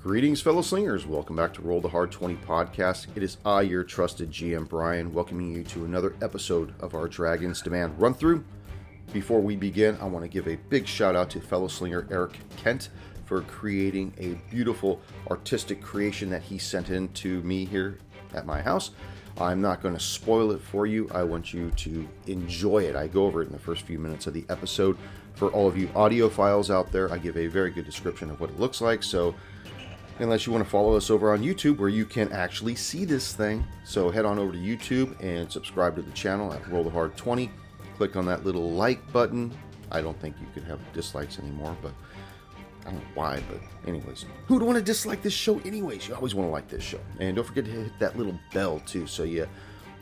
Greetings, 0.00 0.40
fellow 0.40 0.62
slingers. 0.62 1.06
Welcome 1.06 1.34
back 1.34 1.52
to 1.54 1.62
Roll 1.62 1.80
the 1.80 1.88
Hard 1.88 2.12
20 2.12 2.36
podcast. 2.36 3.08
It 3.16 3.22
is 3.24 3.36
I, 3.44 3.62
your 3.62 3.82
trusted 3.82 4.30
GM 4.30 4.68
Brian, 4.68 5.12
welcoming 5.12 5.52
you 5.52 5.64
to 5.64 5.84
another 5.84 6.14
episode 6.22 6.72
of 6.78 6.94
our 6.94 7.08
Dragons 7.08 7.60
Demand 7.60 8.00
run 8.00 8.14
through. 8.14 8.44
Before 9.12 9.40
we 9.40 9.56
begin, 9.56 9.98
I 10.00 10.04
want 10.04 10.24
to 10.24 10.28
give 10.28 10.46
a 10.46 10.54
big 10.68 10.86
shout 10.86 11.16
out 11.16 11.30
to 11.30 11.40
fellow 11.40 11.66
slinger 11.66 12.06
Eric 12.12 12.38
Kent 12.58 12.90
for 13.24 13.40
creating 13.42 14.14
a 14.18 14.34
beautiful 14.54 15.00
artistic 15.30 15.82
creation 15.82 16.30
that 16.30 16.42
he 16.42 16.58
sent 16.58 16.90
in 16.90 17.08
to 17.14 17.42
me 17.42 17.64
here 17.64 17.98
at 18.34 18.46
my 18.46 18.62
house. 18.62 18.92
I'm 19.40 19.60
not 19.60 19.82
going 19.82 19.94
to 19.94 20.00
spoil 20.00 20.52
it 20.52 20.60
for 20.60 20.86
you. 20.86 21.08
I 21.12 21.24
want 21.24 21.52
you 21.52 21.72
to 21.72 22.08
enjoy 22.28 22.84
it. 22.84 22.94
I 22.94 23.08
go 23.08 23.24
over 23.24 23.42
it 23.42 23.46
in 23.46 23.52
the 23.52 23.58
first 23.58 23.82
few 23.82 23.98
minutes 23.98 24.28
of 24.28 24.34
the 24.34 24.44
episode. 24.48 24.96
For 25.34 25.50
all 25.50 25.68
of 25.68 25.76
you 25.76 25.88
audiophiles 25.88 26.72
out 26.72 26.90
there, 26.90 27.12
I 27.12 27.18
give 27.18 27.36
a 27.36 27.46
very 27.46 27.70
good 27.70 27.84
description 27.84 28.30
of 28.30 28.40
what 28.40 28.50
it 28.50 28.58
looks 28.58 28.80
like. 28.80 29.02
So, 29.04 29.34
unless 30.20 30.46
you 30.46 30.52
want 30.52 30.64
to 30.64 30.70
follow 30.70 30.96
us 30.96 31.10
over 31.10 31.32
on 31.32 31.42
YouTube 31.42 31.78
where 31.78 31.88
you 31.88 32.04
can 32.04 32.30
actually 32.32 32.74
see 32.74 33.04
this 33.04 33.32
thing, 33.32 33.64
so 33.84 34.10
head 34.10 34.24
on 34.24 34.38
over 34.38 34.52
to 34.52 34.58
YouTube 34.58 35.18
and 35.22 35.50
subscribe 35.50 35.96
to 35.96 36.02
the 36.02 36.10
channel 36.12 36.52
at 36.52 36.66
Roll 36.68 36.84
the 36.84 36.90
Hard 36.90 37.16
20. 37.16 37.50
Click 37.96 38.16
on 38.16 38.26
that 38.26 38.44
little 38.44 38.70
like 38.70 39.12
button. 39.12 39.56
I 39.90 40.00
don't 40.02 40.18
think 40.20 40.36
you 40.40 40.46
could 40.54 40.64
have 40.64 40.80
dislikes 40.92 41.38
anymore, 41.38 41.76
but 41.82 41.92
I 42.82 42.90
don't 42.90 43.00
know 43.00 43.06
why, 43.14 43.42
but 43.50 43.60
anyways. 43.88 44.24
Who 44.46 44.54
would 44.54 44.62
want 44.62 44.76
to 44.76 44.84
dislike 44.84 45.22
this 45.22 45.32
show 45.32 45.60
anyways? 45.60 46.08
You 46.08 46.14
always 46.14 46.34
want 46.34 46.48
to 46.48 46.52
like 46.52 46.68
this 46.68 46.82
show. 46.82 47.00
And 47.20 47.36
don't 47.36 47.44
forget 47.44 47.64
to 47.64 47.70
hit 47.70 47.98
that 47.98 48.16
little 48.16 48.38
bell 48.52 48.80
too, 48.80 49.06
so 49.06 49.24
you 49.24 49.46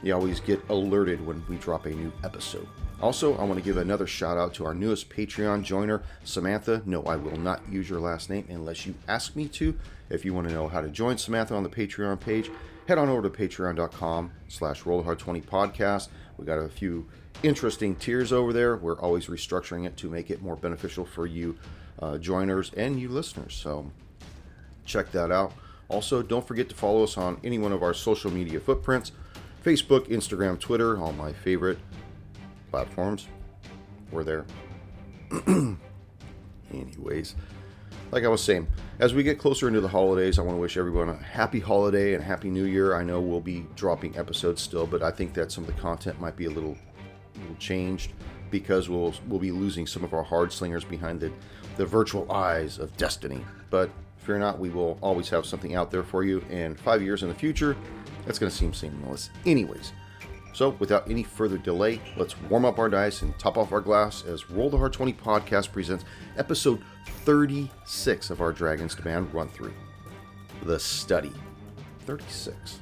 you 0.03 0.15
always 0.15 0.41
get 0.41 0.63
alerted 0.69 1.25
when 1.25 1.43
we 1.49 1.57
drop 1.57 1.87
a 1.87 1.91
new 1.91 2.13
episode. 2.23 2.69
Also, 3.01 3.37
I 3.37 3.45
want 3.45 3.59
to 3.59 3.65
give 3.65 3.77
another 3.77 4.07
shout 4.07 4.39
out 4.39 4.55
to 4.55 4.65
our 4.65 4.73
newest 4.73 5.11
Patreon 5.11 5.65
joiner, 5.65 6.03
Samantha. 6.25 6.83
No, 6.87 7.03
I 7.03 7.17
will 7.17 7.37
not 7.37 7.61
use 7.71 7.91
your 7.91 8.01
last 8.01 8.31
name 8.31 8.47
unless 8.49 8.87
you 8.87 8.95
ask 9.07 9.37
me 9.37 9.49
to. 9.49 9.79
If 10.09 10.25
you 10.25 10.33
want 10.33 10.49
to 10.49 10.55
know 10.55 10.67
how 10.69 10.81
to 10.81 10.89
join 10.89 11.19
Samantha 11.19 11.55
on 11.55 11.63
the 11.63 11.69
Patreon 11.69 12.21
page, 12.21 12.51
head 12.89 12.97
on 12.97 13.11
over 13.11 13.23
to 13.23 13.31
patreon.com 13.31 14.33
slash 14.49 14.85
rollhard20 14.85 15.45
podcast. 15.45 16.09
We 16.39 16.47
got 16.47 16.59
a 16.59 16.69
few 16.71 17.07
interesting 17.43 17.97
tiers 17.97 18.33
over 18.33 18.55
there. 18.55 18.77
We're 18.77 18.99
always 18.99 19.27
restructuring 19.27 19.87
it 19.87 19.99
to 19.99 20.09
make 20.09 20.31
it 20.31 20.41
more 20.41 20.57
beneficial 20.57 21.05
for 21.05 21.27
you 21.27 21.59
uh, 21.99 22.17
joiners 22.17 22.73
and 22.79 22.99
you 22.99 23.11
listeners. 23.11 23.55
So 23.55 23.91
check 24.87 25.13
that 25.13 25.31
out. 25.31 25.53
Also, 25.89 26.23
don't 26.23 26.47
forget 26.47 26.71
to 26.71 26.75
follow 26.75 27.05
us 27.05 27.19
on 27.19 27.39
any 27.45 27.59
one 27.59 27.73
of 27.73 27.83
our 27.83 27.93
social 27.93 28.31
media 28.31 28.59
footprints 28.59 29.13
Facebook, 29.63 30.09
Instagram, 30.09 30.59
Twitter, 30.59 30.97
all 30.99 31.13
my 31.13 31.33
favorite 31.33 31.79
platforms. 32.77 33.29
We're 34.11 34.23
there. 34.23 34.45
Anyways, 36.71 37.35
like 38.11 38.25
I 38.25 38.29
was 38.29 38.45
saying, 38.45 38.67
as 38.99 39.15
we 39.15 39.23
get 39.23 39.39
closer 39.39 39.67
into 39.67 39.81
the 39.81 39.89
holidays, 39.89 40.39
I 40.39 40.43
want 40.43 40.57
to 40.57 40.61
wish 40.61 40.77
everyone 40.77 41.09
a 41.09 41.17
happy 41.17 41.59
holiday 41.59 42.13
and 42.13 42.23
happy 42.23 42.51
new 42.51 42.67
year. 42.67 42.95
I 42.95 43.03
know 43.03 43.19
we'll 43.19 43.41
be 43.41 43.65
dropping 43.77 44.19
episodes 44.19 44.61
still, 44.61 44.87
but 44.87 45.03
I 45.03 45.11
think 45.11 45.33
that 45.33 45.51
some 45.51 45.65
of 45.65 45.75
the 45.75 45.81
content 45.81 46.21
might 46.21 46.37
be 46.37 46.45
a 46.45 46.51
little, 46.51 46.77
little 47.41 47.57
changed 47.59 48.13
because 48.51 48.91
we'll 48.91 49.15
we'll 49.27 49.41
be 49.41 49.53
losing 49.53 49.87
some 49.87 50.05
of 50.05 50.13
our 50.13 50.23
hard 50.23 50.53
slingers 50.53 50.85
behind 50.85 51.19
the, 51.19 51.33
the 51.79 51.87
virtual 51.87 52.31
eyes 52.31 52.79
of 52.79 52.95
destiny. 52.99 53.43
But 53.71 53.89
fear 54.19 54.39
not, 54.39 54.59
we 54.59 54.69
will 54.69 54.99
always 55.01 55.31
have 55.31 55.47
something 55.47 55.75
out 55.75 55.91
there 55.91 56.03
for 56.03 56.25
you. 56.25 56.45
And 56.51 56.79
five 56.79 57.01
years 57.01 57.23
in 57.23 57.31
the 57.31 57.35
future, 57.35 57.75
that's 58.27 58.39
going 58.39 58.51
to 58.51 58.57
seem 58.57 58.75
seamless. 58.75 59.31
Anyways, 59.47 59.95
so, 60.57 60.71
without 60.79 61.11
any 61.11 61.23
further 61.23 61.59
delay, 61.59 62.01
let's 62.17 62.41
warm 62.41 62.65
up 62.65 62.79
our 62.79 62.89
dice 62.89 63.21
and 63.21 63.39
top 63.39 63.59
off 63.59 63.73
our 63.73 63.81
glass 63.83 64.25
as 64.25 64.51
Roll 64.51 64.71
the 64.71 64.79
Hard 64.79 64.95
20 64.95 65.13
podcast 65.13 65.71
presents 65.71 66.07
episode 66.39 66.83
36 67.27 68.31
of 68.31 68.41
our 68.41 68.53
Dragon's 68.53 68.95
Demand 68.95 69.35
run 69.35 69.49
through 69.49 69.75
The 70.63 70.81
Study. 70.81 71.35
36. 72.07 72.81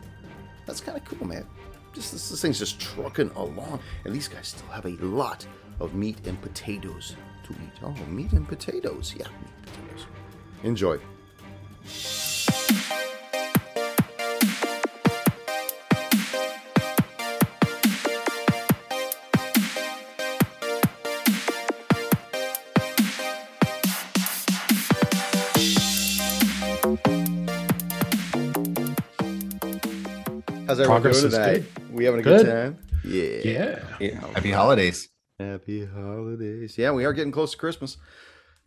That's 0.66 0.80
kind 0.80 0.96
of 0.96 1.04
cool, 1.04 1.26
man. 1.26 1.48
Just 1.92 2.12
this, 2.12 2.28
this 2.28 2.40
thing's 2.40 2.60
just 2.60 2.78
trucking 2.78 3.32
along, 3.34 3.80
and 4.04 4.14
these 4.14 4.28
guys 4.28 4.46
still 4.46 4.68
have 4.68 4.86
a 4.86 4.96
lot 5.04 5.44
of 5.80 5.96
meat 5.96 6.24
and 6.28 6.40
potatoes 6.42 7.16
to 7.42 7.54
eat. 7.54 7.82
Oh, 7.82 7.92
meat 8.06 8.30
and 8.34 8.46
potatoes. 8.46 9.16
Yeah, 9.18 9.26
meat 9.26 9.50
and 9.56 9.66
potatoes. 9.66 10.06
Enjoy. 10.62 11.00
How's 30.74 30.80
everyone 30.80 31.02
Progress 31.02 31.20
doing 31.20 31.32
tonight? 31.32 31.64
We 31.92 32.04
having 32.04 32.18
a 32.18 32.22
good, 32.24 32.44
Good. 32.44 32.50
time? 32.50 32.78
Yeah. 33.04 33.22
Yeah. 33.44 33.84
Yeah. 34.00 34.26
Happy 34.32 34.50
holidays. 34.50 35.08
Happy 35.38 35.84
holidays. 35.86 36.76
Yeah, 36.76 36.90
we 36.90 37.04
are 37.04 37.12
getting 37.12 37.30
close 37.30 37.52
to 37.52 37.56
Christmas. 37.58 37.96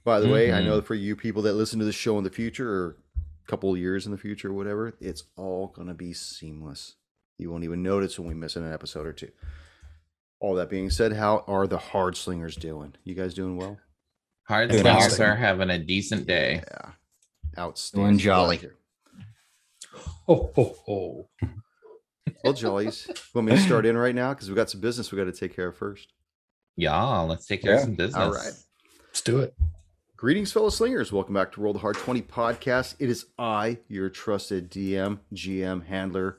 By 0.06 0.22
the 0.22 0.30
way, 0.30 0.54
I 0.54 0.62
Mhm. 0.62 0.66
know 0.68 0.82
for 0.82 0.96
you 0.96 1.18
people 1.18 1.42
that 1.42 1.56
listen 1.56 1.80
to 1.80 1.86
the 1.86 1.92
show 1.92 2.18
in 2.18 2.24
the 2.24 2.30
future 2.30 2.72
or 2.72 2.98
a 3.46 3.48
couple 3.52 3.74
of 3.74 3.78
years 3.78 4.06
in 4.06 4.14
the 4.14 4.18
future, 4.18 4.54
whatever, 4.54 4.94
it's 5.02 5.26
all 5.36 5.68
going 5.68 5.90
to 5.90 5.94
be 5.94 6.14
seamless. 6.14 6.96
You 7.38 7.52
won't 7.52 7.66
even 7.66 7.84
notice 7.84 8.18
when 8.18 8.30
we 8.30 8.36
miss 8.36 8.56
an 8.56 8.72
episode 8.72 9.06
or 9.06 9.12
two. 9.12 9.32
All 10.40 10.56
that 10.56 10.70
being 10.70 10.90
said, 10.90 11.12
how 11.12 11.44
are 11.46 11.68
the 11.68 11.78
hard 11.78 12.16
slingers 12.16 12.56
doing? 12.56 12.96
You 13.04 13.16
guys 13.16 13.34
doing 13.34 13.58
well? 13.58 13.80
Hard 14.48 14.70
Doing 14.70 14.84
slingers 14.84 15.06
awesome. 15.14 15.26
are 15.26 15.36
having 15.36 15.70
a 15.70 15.78
decent 15.78 16.26
day. 16.26 16.64
Yeah. 16.66 16.92
Outstanding. 17.60 18.12
Doing 18.12 18.20
jolly. 18.20 18.58
Glad 18.58 18.62
to 18.62 18.68
hear. 18.68 18.78
Ho 20.28 20.52
ho 20.56 20.76
ho. 20.86 21.30
Well, 22.44 22.54
jollies. 22.54 23.10
Want 23.34 23.48
me 23.48 23.56
to 23.56 23.62
start 23.62 23.86
in 23.86 23.98
right 23.98 24.16
now? 24.16 24.34
Because 24.34 24.48
we've 24.48 24.56
got 24.56 24.70
some 24.70 24.82
business 24.82 25.12
we 25.12 25.18
got 25.18 25.26
to 25.26 25.32
take 25.32 25.56
care 25.56 25.68
of 25.68 25.78
first. 25.78 26.14
Yeah, 26.76 27.20
let's 27.22 27.48
take 27.48 27.64
care 27.64 27.76
of 27.76 27.82
some 27.82 27.96
business. 27.96 28.16
All 28.16 28.32
right. 28.32 28.54
Let's 29.08 29.22
do 29.22 29.40
it. 29.40 29.56
Greetings, 30.16 30.52
fellow 30.52 30.70
slingers. 30.70 31.12
Welcome 31.12 31.34
back 31.34 31.52
to 31.54 31.62
Roll 31.62 31.74
the 31.74 31.80
Hard 31.80 31.96
20 31.96 32.22
podcast. 32.24 32.96
It 33.00 33.10
is 33.10 33.26
I, 33.38 33.80
your 33.88 34.10
trusted 34.10 34.72
DM, 34.72 35.20
GM, 35.34 35.86
handler, 35.86 36.38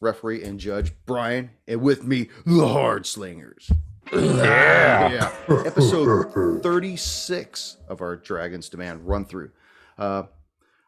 referee, 0.00 0.44
and 0.44 0.60
judge, 0.60 0.92
Brian, 1.06 1.50
and 1.66 1.80
with 1.80 2.04
me, 2.04 2.28
the 2.44 2.68
Hard 2.68 3.06
Slingers. 3.06 3.70
Yeah. 4.12 5.32
Episode 5.48 6.62
36 6.62 7.76
of 7.88 8.00
our 8.00 8.16
Dragon's 8.16 8.68
Demand 8.68 9.06
run 9.06 9.24
through. 9.24 9.50
Uh, 9.98 10.24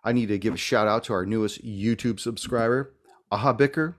I 0.04 0.12
need 0.12 0.26
to 0.28 0.38
give 0.38 0.54
a 0.54 0.58
shout 0.58 0.86
out 0.86 1.04
to 1.04 1.12
our 1.12 1.26
newest 1.26 1.64
YouTube 1.64 2.20
subscriber, 2.20 2.94
Aha 3.32 3.52
Bicker. 3.52 3.96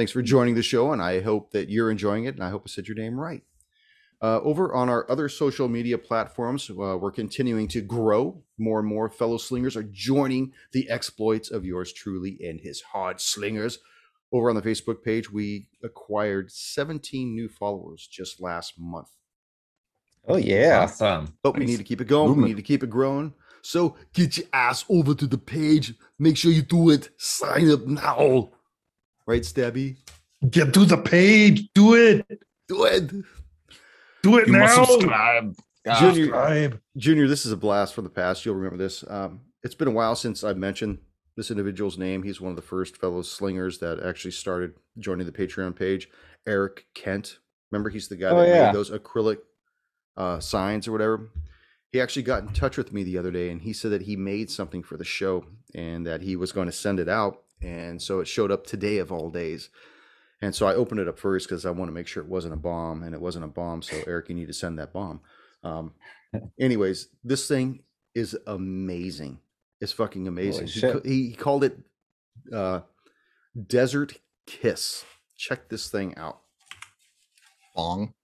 Thanks 0.00 0.12
for 0.12 0.22
joining 0.22 0.54
the 0.54 0.62
show, 0.62 0.92
and 0.92 1.02
I 1.02 1.20
hope 1.20 1.50
that 1.50 1.68
you're 1.68 1.90
enjoying 1.90 2.24
it, 2.24 2.34
and 2.34 2.42
I 2.42 2.48
hope 2.48 2.62
I 2.64 2.70
said 2.70 2.88
your 2.88 2.96
name 2.96 3.20
right. 3.20 3.42
Uh, 4.22 4.40
over 4.40 4.74
on 4.74 4.88
our 4.88 5.04
other 5.10 5.28
social 5.28 5.68
media 5.68 5.98
platforms, 5.98 6.70
uh, 6.70 6.96
we're 6.96 7.10
continuing 7.10 7.68
to 7.68 7.82
grow. 7.82 8.42
More 8.56 8.78
and 8.78 8.88
more 8.88 9.10
fellow 9.10 9.36
slingers 9.36 9.76
are 9.76 9.82
joining 9.82 10.54
the 10.72 10.88
exploits 10.88 11.50
of 11.50 11.66
yours 11.66 11.92
truly 11.92 12.38
and 12.42 12.62
his 12.62 12.80
hard 12.80 13.20
slingers. 13.20 13.80
Over 14.32 14.48
on 14.48 14.56
the 14.56 14.62
Facebook 14.62 15.02
page, 15.04 15.30
we 15.30 15.68
acquired 15.84 16.50
17 16.50 17.34
new 17.34 17.50
followers 17.50 18.08
just 18.10 18.40
last 18.40 18.78
month. 18.78 19.10
Oh 20.26 20.38
yeah. 20.38 20.80
Awesome. 20.84 21.34
But 21.42 21.58
we 21.58 21.66
need 21.66 21.76
to 21.76 21.84
keep 21.84 22.00
it 22.00 22.08
going. 22.08 22.40
We 22.40 22.48
need 22.48 22.56
to 22.56 22.62
keep 22.62 22.82
it 22.82 22.88
growing. 22.88 23.34
So 23.60 23.96
get 24.14 24.38
your 24.38 24.46
ass 24.54 24.82
over 24.88 25.14
to 25.14 25.26
the 25.26 25.36
page. 25.36 25.92
Make 26.18 26.38
sure 26.38 26.52
you 26.52 26.62
do 26.62 26.88
it. 26.88 27.10
Sign 27.18 27.70
up 27.70 27.86
now. 27.86 28.52
Right, 29.26 29.42
Stabby? 29.42 29.96
Get 30.48 30.72
to 30.74 30.84
the 30.84 30.96
page. 30.96 31.68
Do 31.74 31.94
it. 31.94 32.26
Do 32.68 32.84
it. 32.84 33.08
Do 34.22 34.38
it 34.38 34.46
You 34.46 34.52
must 34.54 34.76
now. 34.76 34.84
subscribe. 34.84 35.56
Junior, 35.98 36.24
Subscribe. 36.24 36.80
Junior, 36.96 37.26
this 37.28 37.46
is 37.46 37.52
a 37.52 37.56
blast 37.56 37.94
from 37.94 38.04
the 38.04 38.10
past. 38.10 38.44
You'll 38.44 38.54
remember 38.54 38.76
this. 38.76 39.02
Um, 39.08 39.40
it's 39.62 39.74
been 39.74 39.88
a 39.88 39.92
while 39.92 40.14
since 40.14 40.44
I've 40.44 40.56
mentioned 40.58 40.98
this 41.36 41.50
individual's 41.50 41.96
name. 41.98 42.22
He's 42.22 42.40
one 42.40 42.50
of 42.50 42.56
the 42.56 42.62
first 42.62 42.96
fellow 42.98 43.22
slingers 43.22 43.78
that 43.78 44.02
actually 44.02 44.32
started 44.32 44.74
joining 44.98 45.26
the 45.26 45.32
Patreon 45.32 45.74
page. 45.76 46.08
Eric 46.46 46.86
Kent. 46.94 47.38
Remember, 47.70 47.88
he's 47.88 48.08
the 48.08 48.16
guy 48.16 48.28
Oh, 48.30 48.40
that 48.40 48.48
yeah. 48.48 48.66
made 48.66 48.74
those 48.74 48.90
acrylic 48.90 49.38
uh, 50.16 50.38
signs 50.40 50.86
or 50.88 50.92
whatever. 50.92 51.30
He 51.92 52.00
actually 52.00 52.22
got 52.22 52.42
in 52.42 52.48
touch 52.52 52.76
with 52.76 52.92
me 52.92 53.02
the 53.02 53.18
other 53.18 53.30
day 53.30 53.50
and 53.50 53.62
he 53.62 53.72
said 53.72 53.90
that 53.92 54.02
he 54.02 54.16
made 54.16 54.50
something 54.50 54.82
for 54.82 54.96
the 54.96 55.04
show 55.04 55.46
and 55.74 56.06
that 56.06 56.20
he 56.22 56.36
was 56.36 56.52
going 56.52 56.66
to 56.66 56.72
send 56.72 57.00
it 57.00 57.08
out. 57.08 57.42
And 57.62 58.00
so 58.00 58.20
it 58.20 58.28
showed 58.28 58.50
up 58.50 58.66
today 58.66 58.98
of 58.98 59.12
all 59.12 59.30
days. 59.30 59.68
And 60.42 60.54
so 60.54 60.66
I 60.66 60.74
opened 60.74 61.00
it 61.00 61.08
up 61.08 61.18
first 61.18 61.46
because 61.48 61.66
I 61.66 61.70
want 61.70 61.88
to 61.90 61.92
make 61.94 62.06
sure 62.06 62.22
it 62.22 62.28
wasn't 62.28 62.54
a 62.54 62.58
bomb, 62.58 63.02
and 63.02 63.14
it 63.14 63.20
wasn't 63.20 63.44
a 63.44 63.48
bomb. 63.48 63.82
So 63.82 63.96
Eric, 64.06 64.30
you 64.30 64.34
need 64.34 64.46
to 64.46 64.54
send 64.54 64.78
that 64.78 64.92
bomb. 64.92 65.20
Um, 65.62 65.92
anyways, 66.60 67.08
this 67.22 67.46
thing 67.46 67.80
is 68.14 68.36
amazing. 68.46 69.38
It's 69.80 69.92
fucking 69.92 70.26
amazing. 70.28 70.66
He, 70.68 70.80
he, 71.04 71.26
he 71.28 71.32
called 71.34 71.64
it 71.64 71.78
uh, 72.52 72.80
Desert 73.66 74.14
Kiss. 74.46 75.04
Check 75.36 75.68
this 75.68 75.88
thing 75.90 76.16
out. 76.16 76.40
Bong. 77.76 78.14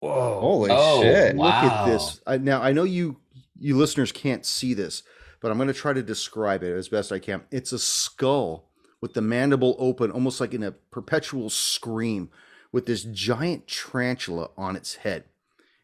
Whoa. 0.00 0.40
Holy 0.40 0.70
Oh, 0.72 1.02
shit. 1.02 1.36
wow. 1.36 1.46
Look 1.46 1.72
at 1.72 1.86
this. 1.86 2.20
I, 2.26 2.38
now 2.38 2.60
I 2.62 2.72
know 2.72 2.82
you 2.84 3.18
you 3.58 3.76
listeners 3.76 4.10
can't 4.10 4.44
see 4.44 4.74
this, 4.74 5.04
but 5.42 5.50
I'm 5.50 5.58
going 5.58 5.66
to 5.66 5.74
try 5.74 5.92
to 5.92 6.02
describe 6.02 6.62
it 6.62 6.72
as 6.72 6.88
best 6.88 7.10
I 7.10 7.18
can. 7.18 7.42
It's 7.50 7.72
a 7.72 7.78
skull 7.78 8.70
with 9.00 9.14
the 9.14 9.20
mandible 9.20 9.74
open, 9.78 10.12
almost 10.12 10.40
like 10.40 10.54
in 10.54 10.62
a 10.62 10.70
perpetual 10.70 11.50
scream, 11.50 12.30
with 12.70 12.86
this 12.86 13.02
giant 13.02 13.66
tarantula 13.66 14.50
on 14.56 14.76
its 14.76 14.94
head. 14.94 15.24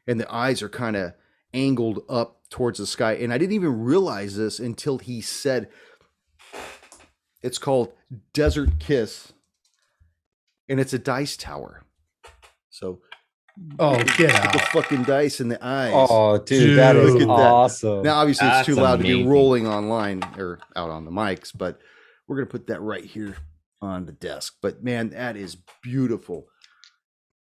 And 0.06 0.18
the 0.18 0.32
eyes 0.32 0.62
are 0.62 0.68
kind 0.68 0.96
of 0.96 1.12
angled 1.52 2.04
up 2.08 2.48
towards 2.48 2.78
the 2.78 2.86
sky. 2.86 3.14
And 3.14 3.32
I 3.32 3.38
didn't 3.38 3.56
even 3.56 3.82
realize 3.82 4.36
this 4.36 4.60
until 4.60 4.98
he 4.98 5.20
said 5.20 5.68
it's 7.42 7.58
called 7.58 7.92
Desert 8.32 8.78
Kiss, 8.78 9.32
and 10.68 10.78
it's 10.78 10.92
a 10.92 10.98
dice 10.98 11.36
tower. 11.36 11.82
So 12.70 13.00
Oh, 13.80 13.96
get 14.16 14.52
the 14.52 14.58
fucking 14.72 15.04
dice 15.04 15.40
in 15.40 15.48
the 15.48 15.64
eyes. 15.64 15.92
Oh, 15.94 16.38
dude, 16.38 16.78
that 16.78 16.96
is 16.96 17.12
Dude. 17.12 17.22
Look 17.22 17.22
at 17.22 17.36
that. 17.36 17.50
awesome. 17.52 18.02
Now, 18.02 18.16
obviously, 18.16 18.48
it's 18.48 18.66
too 18.66 18.74
loud 18.74 18.96
to 18.96 19.02
be 19.02 19.24
rolling 19.24 19.66
online 19.66 20.22
or 20.36 20.58
out 20.74 20.90
on 20.90 21.04
the 21.04 21.10
mics, 21.10 21.56
but 21.56 21.78
we're 22.26 22.36
gonna 22.36 22.46
put 22.46 22.66
that 22.66 22.80
right 22.80 23.04
here 23.04 23.36
on 23.80 24.06
the 24.06 24.12
desk. 24.12 24.56
But 24.60 24.82
man, 24.82 25.10
that 25.10 25.36
is 25.36 25.56
beautiful. 25.82 26.48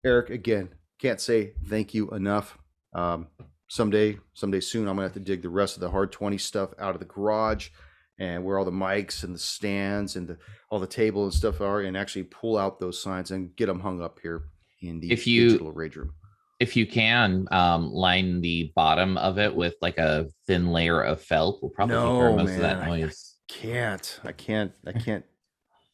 Eric, 0.05 0.31
again, 0.31 0.71
can't 1.01 1.21
say 1.21 1.55
thank 1.67 1.95
you 1.95 2.11
enough. 2.11 2.57
Um, 2.95 3.29
someday, 3.69 4.19
someday 4.35 4.61
soon, 4.61 4.89
I'm 4.89 4.97
gonna 4.97 5.09
have 5.09 5.15
to 5.15 5.21
dig 5.21 5.43
the 5.43 5.51
rest 5.51 5.77
of 5.77 5.81
the 5.81 5.91
hard 5.91 6.13
twenty 6.13 6.39
stuff 6.39 6.71
out 6.79 6.95
of 6.95 7.01
the 7.01 7.07
garage 7.07 7.71
and 8.19 8.45
where 8.45 8.59
all 8.59 8.65
the 8.65 8.71
mics 8.71 9.25
and 9.25 9.35
the 9.35 9.39
stands 9.39 10.15
and 10.15 10.29
the, 10.29 10.39
all 10.71 10.79
the 10.79 10.87
table 10.87 11.25
and 11.25 11.33
stuff 11.33 11.61
are, 11.61 11.81
and 11.81 11.97
actually 11.97 12.25
pull 12.25 12.59
out 12.59 12.79
those 12.79 13.03
signs 13.03 13.31
and 13.31 13.57
get 13.57 13.67
them 13.67 13.81
hung 13.81 14.01
up 14.03 14.19
here 14.23 14.43
in 14.81 15.01
the 15.01 15.11
If 15.13 15.27
you- 15.27 15.49
digital 15.51 15.73
rage 15.73 15.97
room. 15.97 16.13
If 16.59 16.77
you 16.77 16.87
can, 16.87 17.47
um, 17.53 17.91
line 17.91 18.43
the 18.43 18.71
bottom 18.77 19.17
of 19.17 19.39
it 19.39 19.55
with 19.55 19.75
like 19.81 19.97
a 19.97 20.27
thin 20.47 20.71
layer 20.73 21.01
of 21.01 21.23
felt. 21.23 21.63
We'll 21.63 21.71
probably 21.71 21.95
No, 21.97 22.17
hear 22.21 22.31
most 22.33 22.41
of 22.41 22.47
man, 22.47 22.61
that 22.61 22.77
I- 22.83 22.87
noise. 23.01 23.37
Can't. 23.49 24.21
I 24.25 24.33
can't. 24.33 24.73
I 24.87 24.93
can't. 24.93 25.25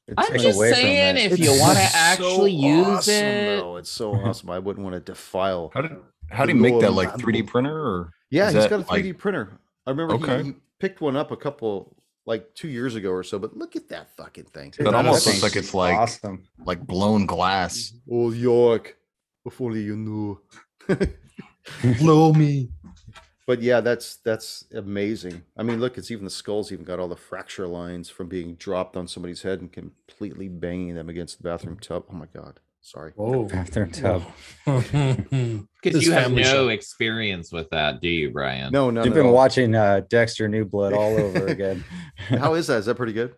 It's- 0.08 0.26
I'm 0.26 0.32
Take 0.32 0.42
just 0.42 0.56
away 0.58 0.72
saying, 0.72 1.16
it. 1.16 1.32
if 1.32 1.38
you 1.38 1.50
want 1.58 1.78
to 1.78 1.84
so 1.86 1.90
actually 1.98 2.52
use 2.52 2.86
awesome, 2.86 3.14
it, 3.14 3.56
though. 3.60 3.76
It's 3.76 3.90
so 3.90 4.12
awesome. 4.14 4.50
I 4.50 4.58
wouldn't 4.58 4.84
want 4.84 4.94
to 4.94 5.00
defile. 5.00 5.70
How 5.72 5.82
did 5.82 5.92
how 6.30 6.44
do 6.44 6.52
you 6.52 6.60
make 6.60 6.80
that 6.80 6.92
like 6.92 7.10
3D 7.16 7.42
printer 7.46 7.76
or 7.76 8.10
Yeah, 8.30 8.50
he's 8.50 8.66
got 8.66 8.80
a 8.80 8.84
3D 8.84 9.12
like- 9.12 9.18
printer. 9.18 9.60
I 9.86 9.90
remember 9.90 10.18
he- 10.38 10.42
he, 10.48 10.54
picked 10.80 11.00
one 11.00 11.16
up 11.16 11.30
a 11.30 11.36
couple 11.36 11.96
like 12.26 12.52
two 12.54 12.68
years 12.68 12.94
ago 12.94 13.10
or 13.10 13.22
so. 13.22 13.38
But 13.38 13.56
look 13.56 13.76
at 13.76 13.88
that 13.88 14.14
fucking 14.16 14.46
thing. 14.46 14.74
That 14.78 14.94
almost 14.94 15.26
looks 15.26 15.42
like 15.42 15.56
it's 15.56 15.72
like 15.72 15.96
awesome. 15.96 16.46
like 16.64 16.86
blown 16.86 17.26
glass? 17.26 17.94
Oh 18.10 18.30
York, 18.30 18.96
if 19.44 19.60
only 19.60 19.82
you 19.82 19.96
knew. 19.96 20.40
Blow 21.98 22.32
me. 22.32 22.68
But 23.46 23.62
yeah, 23.62 23.80
that's 23.80 24.16
that's 24.16 24.64
amazing. 24.74 25.42
I 25.56 25.62
mean, 25.62 25.80
look, 25.80 25.98
it's 25.98 26.10
even 26.10 26.24
the 26.24 26.30
skulls 26.30 26.72
even 26.72 26.84
got 26.84 26.98
all 26.98 27.08
the 27.08 27.16
fracture 27.16 27.66
lines 27.66 28.08
from 28.08 28.28
being 28.28 28.54
dropped 28.56 28.96
on 28.96 29.06
somebody's 29.06 29.42
head 29.42 29.60
and 29.60 29.72
completely 29.72 30.48
banging 30.48 30.94
them 30.94 31.08
against 31.08 31.38
the 31.38 31.44
bathroom 31.44 31.78
tub. 31.78 32.04
Oh 32.10 32.14
my 32.14 32.26
god, 32.26 32.58
sorry. 32.86 33.12
Whoa. 33.16 33.44
Bathroom 33.48 33.90
tub. 33.90 34.22
Whoa. 34.64 34.80
because 35.82 36.04
you 36.06 36.12
have 36.12 36.32
no 36.32 36.42
show. 36.42 36.68
experience 36.68 37.52
with 37.52 37.68
that, 37.70 38.00
do 38.00 38.08
you, 38.08 38.30
Brian? 38.30 38.72
No, 38.72 38.90
no, 38.90 39.04
You've 39.04 39.14
been 39.14 39.30
watching 39.32 39.74
uh, 39.74 40.02
Dexter 40.08 40.48
New 40.48 40.64
Blood 40.64 40.92
all 40.92 41.18
over 41.18 41.46
again. 41.48 41.84
How 42.16 42.54
is 42.54 42.66
that? 42.68 42.78
Is 42.78 42.86
that 42.86 42.94
pretty 42.96 43.12
good? 43.12 43.34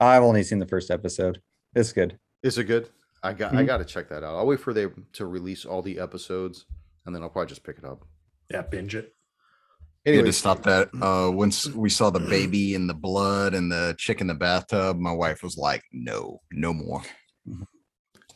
I've 0.00 0.22
only 0.22 0.42
seen 0.42 0.58
the 0.58 0.66
first 0.66 0.90
episode. 0.90 1.40
It's 1.74 1.92
good. 1.92 2.18
Is 2.42 2.58
it 2.58 2.64
good? 2.64 2.88
I 3.22 3.32
got 3.32 3.54
I 3.54 3.62
Mhm. 3.62 3.66
got 3.66 3.78
to 3.78 3.84
check 3.84 4.08
that 4.10 4.22
out. 4.22 4.36
I'll 4.36 4.46
wait 4.46 4.60
for 4.60 4.74
them 4.74 5.06
to 5.14 5.26
release 5.26 5.64
all 5.64 5.80
the 5.82 5.98
episodes, 5.98 6.66
and 7.06 7.14
then 7.14 7.22
I'll 7.22 7.30
probably 7.30 7.48
just 7.48 7.64
pick 7.64 7.78
it 7.78 7.84
up. 7.84 8.04
Yeah, 8.50 8.62
binge 8.62 8.94
it. 8.94 9.14
You 10.04 10.12
had 10.12 10.18
Anyway, 10.18 10.26
to 10.26 10.32
stop 10.34 10.62
that. 10.64 10.90
Uh, 11.00 11.30
once 11.32 11.66
we 11.68 11.88
saw 11.88 12.10
the 12.10 12.20
baby 12.20 12.74
and 12.74 12.88
the 12.90 12.94
blood 12.94 13.54
and 13.54 13.72
the 13.72 13.94
chick 13.96 14.20
in 14.20 14.26
the 14.26 14.34
bathtub, 14.34 14.98
my 14.98 15.12
wife 15.12 15.42
was 15.42 15.56
like, 15.56 15.82
"No, 15.92 16.42
no 16.52 16.74
more." 16.74 17.02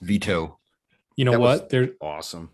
Veto. 0.00 0.58
You 1.16 1.24
know 1.24 1.32
That 1.32 1.40
was- 1.40 1.60
what? 1.60 1.68
There, 1.70 1.90
awesome. 2.00 2.50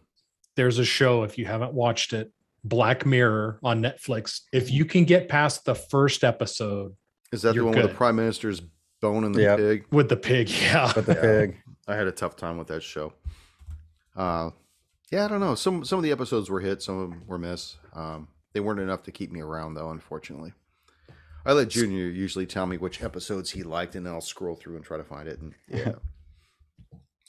there's 0.56 0.79
a 0.79 0.85
show 0.85 1.23
if 1.25 1.37
you 1.38 1.44
haven't 1.46 1.73
watched 1.75 2.12
it, 2.12 2.32
Black 2.64 3.05
Mirror 3.05 3.58
on 3.62 3.82
Netflix. 3.82 4.41
If 4.52 4.70
you 4.70 4.85
can 4.85 5.05
get 5.05 5.29
past 5.29 5.64
the 5.64 5.75
first 5.75 6.25
episode 6.25 6.94
Is 7.32 7.43
that 7.43 7.55
the 7.55 7.64
one 7.64 7.75
with 7.75 7.82
the 7.91 7.94
prime 7.94 8.17
minister's 8.17 8.62
boning 9.00 9.32
the 9.32 9.43
Yep. 9.43 9.58
pig? 9.58 9.85
with 9.91 10.08
the 10.08 10.17
pig, 10.17 10.49
yeah, 10.62 10.91
But 10.94 11.06
the 11.06 11.14
pig. 11.14 11.56
I 11.87 11.94
had 11.96 12.06
a 12.06 12.12
tough 12.12 12.37
time 12.37 12.56
with 12.56 12.69
that 12.69 12.82
show. 12.82 13.12
Uh, 14.17 14.50
yeah, 15.11 15.25
I 15.25 15.29
don't 15.29 15.40
know. 15.40 15.55
Some 15.55 15.85
some 15.85 15.99
of 15.99 16.02
the 16.02 16.12
episodes 16.12 16.49
were 16.49 16.61
hit, 16.61 16.82
some 16.82 16.99
of 16.99 17.11
them 17.11 17.23
were 17.26 17.38
miss. 17.38 17.76
Um, 17.93 18.29
they 18.52 18.61
weren't 18.61 18.81
enough 18.81 19.02
to 19.05 19.12
keep 19.12 19.31
me 19.31 19.40
around, 19.40 19.75
though. 19.75 19.90
Unfortunately, 19.90 20.52
I 21.44 21.52
let 21.52 21.69
Junior 21.69 22.06
usually 22.06 22.47
tell 22.47 22.64
me 22.67 22.79
which 22.79 23.02
episodes 23.02 23.50
he 23.50 23.62
liked, 23.62 23.94
and 23.97 24.06
then 24.06 24.12
I'll 24.14 24.20
scroll 24.20 24.55
through 24.56 24.76
and 24.76 24.85
try 24.85 24.97
to 24.97 25.05
find 25.05 25.29
it. 25.29 25.40
And 25.40 25.52
yeah, 25.69 25.93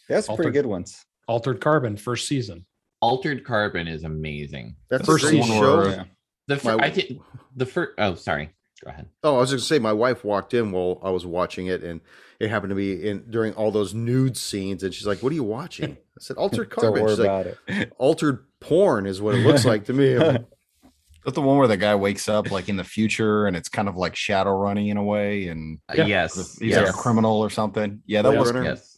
Yeah, 0.09 0.19
it's 0.19 0.27
pretty 0.27 0.51
good 0.51 0.65
ones. 0.65 1.05
Altered 1.27 1.59
Carbon 1.61 1.97
first 1.97 2.27
season. 2.27 2.65
Altered 3.01 3.43
Carbon 3.43 3.87
is 3.87 4.03
amazing. 4.03 4.75
that's 4.89 5.05
First 5.05 5.25
a 5.25 5.29
great 5.29 5.43
season. 5.43 5.57
show. 5.59 5.87
Yeah. 5.87 6.03
The 6.47 6.57
fir- 6.57 6.77
My- 6.77 6.85
I 6.85 6.89
did 6.89 7.19
the 7.55 7.65
first. 7.65 7.93
Oh, 7.97 8.15
sorry. 8.15 8.51
Go 8.83 8.89
ahead. 8.91 9.07
Oh, 9.23 9.37
I 9.37 9.39
was 9.39 9.49
going 9.51 9.59
to 9.59 9.65
say, 9.65 9.79
my 9.79 9.93
wife 9.93 10.23
walked 10.23 10.53
in 10.53 10.71
while 10.71 10.99
I 11.03 11.09
was 11.09 11.25
watching 11.25 11.67
it, 11.67 11.81
and 11.83 12.01
it 12.39 12.49
happened 12.49 12.69
to 12.71 12.75
be 12.75 13.07
in 13.07 13.23
during 13.29 13.53
all 13.53 13.71
those 13.71 13.93
nude 13.93 14.37
scenes, 14.37 14.83
and 14.83 14.93
she's 14.93 15.07
like, 15.07 15.23
"What 15.23 15.31
are 15.31 15.35
you 15.35 15.43
watching?" 15.45 15.93
I 15.93 16.19
said, 16.19 16.35
"Altered 16.37 16.69
Don't 16.75 16.81
Carbon." 16.81 17.01
worry 17.03 17.11
She's 17.11 17.19
like, 17.19 17.27
about 17.27 17.57
it. 17.67 17.93
"Altered 17.97 18.45
porn 18.59 19.05
is 19.07 19.21
what 19.21 19.33
it 19.33 19.39
looks 19.45 19.65
like 19.65 19.85
to 19.85 19.93
me." 19.93 20.15
I'm 20.15 20.19
like, 20.33 20.45
Is 21.25 21.33
the 21.33 21.41
one 21.41 21.57
where 21.57 21.67
the 21.67 21.77
guy 21.77 21.95
wakes 21.95 22.29
up 22.29 22.51
like 22.51 22.69
in 22.69 22.75
the 22.75 22.83
future 22.83 23.47
and 23.47 23.57
it's 23.57 23.67
kind 23.69 23.87
of 23.89 23.95
like 23.97 24.15
shadow 24.15 24.51
running 24.55 24.89
in 24.89 24.97
a 24.97 25.03
way 25.03 25.47
and 25.47 25.79
Uh, 25.89 25.93
Yeah. 25.97 26.05
Yes. 26.05 26.35
he's 26.59 26.69
yes. 26.69 26.85
like 26.85 26.89
a 26.93 26.97
criminal 26.97 27.39
or 27.39 27.49
something? 27.49 28.03
Yeah, 28.05 28.21
that 28.21 28.29
Blade 28.29 28.39
was 28.39 28.51
Runner? 28.53 28.63
Yes. 28.69 28.94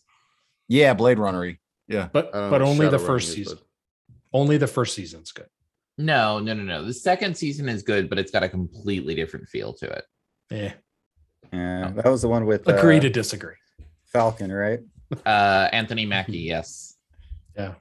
Yeah, 0.67 0.93
Blade 0.93 1.17
Runnery. 1.17 1.57
Yeah, 1.87 2.09
but 2.11 2.27
I 2.27 2.31
don't 2.31 2.41
know 2.43 2.49
but 2.49 2.61
what 2.61 2.69
only 2.69 2.87
the 2.89 2.99
first 2.99 3.29
is, 3.29 3.35
season. 3.35 3.57
but- 3.57 4.37
Only 4.37 4.57
the 4.57 4.67
first 4.67 4.93
season's 4.93 5.31
good. 5.31 5.47
No, 5.97 6.39
no, 6.39 6.53
no, 6.53 6.61
no. 6.63 6.85
The 6.85 6.93
second 6.93 7.35
season 7.35 7.67
is 7.69 7.81
good, 7.81 8.09
but 8.09 8.19
it's 8.19 8.29
got 8.31 8.43
a 8.43 8.49
completely 8.49 9.15
different 9.15 9.47
feel 9.49 9.73
to 9.73 9.85
it. 9.87 10.05
Yeah. 10.51 10.73
Yeah, 11.53 11.91
that 11.95 12.05
was 12.05 12.21
the 12.21 12.27
one 12.27 12.45
with 12.45 12.67
Agree 12.67 12.97
uh, 12.97 13.01
to 13.01 13.09
disagree. 13.09 13.55
Falcon, 14.05 14.51
right? 14.51 14.81
Uh, 15.25 15.69
Anthony 15.71 16.05
Mackie, 16.05 16.37
yes. 16.39 16.97
Yeah. 17.55 17.75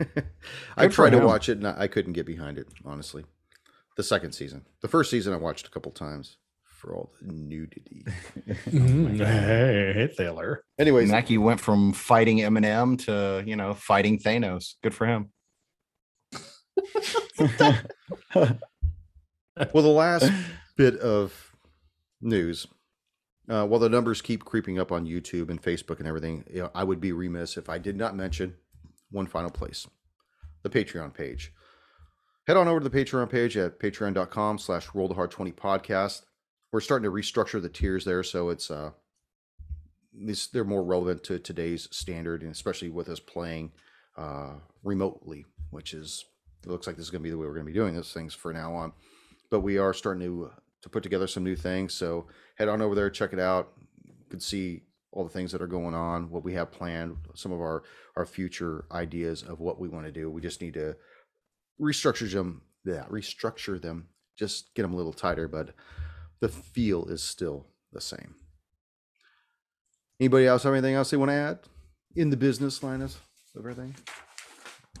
I 0.76 0.88
tried 0.88 1.10
to 1.10 1.18
watch 1.18 1.48
it 1.48 1.58
and 1.58 1.66
I 1.66 1.86
couldn't 1.86 2.14
get 2.14 2.26
behind 2.26 2.58
it, 2.58 2.66
honestly. 2.84 3.24
The 3.96 4.02
second 4.02 4.32
season. 4.32 4.64
The 4.80 4.88
first 4.88 5.10
season 5.10 5.32
I 5.34 5.36
watched 5.36 5.66
a 5.66 5.70
couple 5.70 5.92
times 5.92 6.38
for 6.78 6.94
all 6.94 7.12
the 7.20 7.32
nudity. 7.32 8.04
Mhm. 8.68 9.18
Hey, 9.18 9.92
hey, 9.94 10.06
Thaler. 10.16 10.64
Anyways, 10.78 11.10
Mackie 11.10 11.38
went 11.38 11.60
from 11.60 11.92
fighting 11.92 12.38
Eminem 12.38 12.98
to 13.06 13.42
you 13.46 13.56
know 13.56 13.74
fighting 13.74 14.18
Thanos. 14.18 14.74
Good 14.82 14.94
for 14.94 15.06
him. 15.06 15.30
well, 18.34 18.58
the 19.56 19.88
last 19.88 20.30
bit 20.76 20.96
of 21.00 21.52
news, 22.20 22.66
uh, 23.48 23.66
while 23.66 23.80
the 23.80 23.88
numbers 23.88 24.22
keep 24.22 24.44
creeping 24.44 24.78
up 24.78 24.92
on 24.92 25.06
YouTube 25.06 25.50
and 25.50 25.60
Facebook 25.62 25.98
and 25.98 26.06
everything, 26.06 26.44
you 26.50 26.62
know, 26.62 26.70
I 26.74 26.84
would 26.84 27.00
be 27.00 27.12
remiss 27.12 27.56
if 27.56 27.68
I 27.68 27.78
did 27.78 27.96
not 27.96 28.14
mention 28.14 28.54
one 29.10 29.26
final 29.26 29.50
place, 29.50 29.86
the 30.62 30.70
Patreon 30.70 31.14
page. 31.14 31.52
Head 32.46 32.56
on 32.56 32.68
over 32.68 32.80
to 32.80 32.88
the 32.88 33.04
Patreon 33.04 33.28
page 33.28 33.56
at 33.56 33.78
patreon.com 33.78 34.58
slash 34.58 34.88
roll 34.94 35.08
the 35.08 35.14
hard 35.14 35.30
20 35.30 35.52
podcast. 35.52 36.22
We're 36.72 36.80
starting 36.80 37.04
to 37.04 37.14
restructure 37.14 37.62
the 37.62 37.68
tiers 37.68 38.04
there, 38.04 38.22
so 38.22 38.50
it's 38.50 38.70
uh 38.70 38.90
they're 40.52 40.64
more 40.64 40.82
relevant 40.82 41.22
to 41.24 41.38
today's 41.38 41.88
standard, 41.92 42.42
and 42.42 42.50
especially 42.50 42.90
with 42.90 43.08
us 43.08 43.20
playing 43.20 43.72
uh 44.16 44.54
remotely, 44.82 45.46
which 45.70 45.94
is 45.94 46.24
it 46.64 46.70
looks 46.70 46.86
like 46.86 46.96
this 46.96 47.06
is 47.06 47.10
going 47.10 47.22
to 47.22 47.26
be 47.26 47.30
the 47.30 47.38
way 47.38 47.46
we're 47.46 47.54
going 47.54 47.66
to 47.66 47.72
be 47.72 47.78
doing 47.78 47.94
those 47.94 48.12
things 48.12 48.34
for 48.34 48.52
now 48.52 48.74
on 48.74 48.92
but 49.50 49.60
we 49.60 49.78
are 49.78 49.94
starting 49.94 50.22
to 50.22 50.50
to 50.82 50.88
put 50.88 51.02
together 51.02 51.26
some 51.26 51.42
new 51.42 51.56
things. 51.56 51.92
So 51.92 52.26
head 52.56 52.68
on 52.68 52.80
over 52.80 52.94
there, 52.94 53.10
check 53.10 53.32
it 53.32 53.40
out. 53.40 53.72
You 54.04 54.12
can 54.30 54.40
see 54.40 54.82
all 55.10 55.24
the 55.24 55.30
things 55.30 55.50
that 55.50 55.62
are 55.62 55.66
going 55.66 55.94
on, 55.94 56.30
what 56.30 56.44
we 56.44 56.54
have 56.54 56.70
planned, 56.70 57.16
some 57.34 57.52
of 57.52 57.60
our 57.60 57.82
our 58.16 58.26
future 58.26 58.84
ideas 58.92 59.42
of 59.42 59.60
what 59.60 59.80
we 59.80 59.88
want 59.88 60.06
to 60.06 60.12
do. 60.12 60.30
We 60.30 60.40
just 60.40 60.60
need 60.60 60.74
to 60.74 60.96
restructure 61.80 62.30
them. 62.30 62.62
Yeah, 62.84 63.04
restructure 63.10 63.80
them. 63.80 64.08
Just 64.36 64.74
get 64.74 64.82
them 64.82 64.94
a 64.94 64.96
little 64.96 65.12
tighter, 65.12 65.48
but 65.48 65.70
the 66.40 66.48
feel 66.48 67.06
is 67.06 67.22
still 67.22 67.66
the 67.92 68.00
same. 68.00 68.34
Anybody 70.20 70.46
else 70.46 70.64
have 70.64 70.72
anything 70.72 70.94
else 70.94 71.10
they 71.10 71.16
want 71.16 71.30
to 71.30 71.34
add 71.34 71.58
in 72.16 72.30
the 72.30 72.36
business, 72.36 72.82
Linus, 72.82 73.18
of 73.54 73.60
everything? 73.60 73.94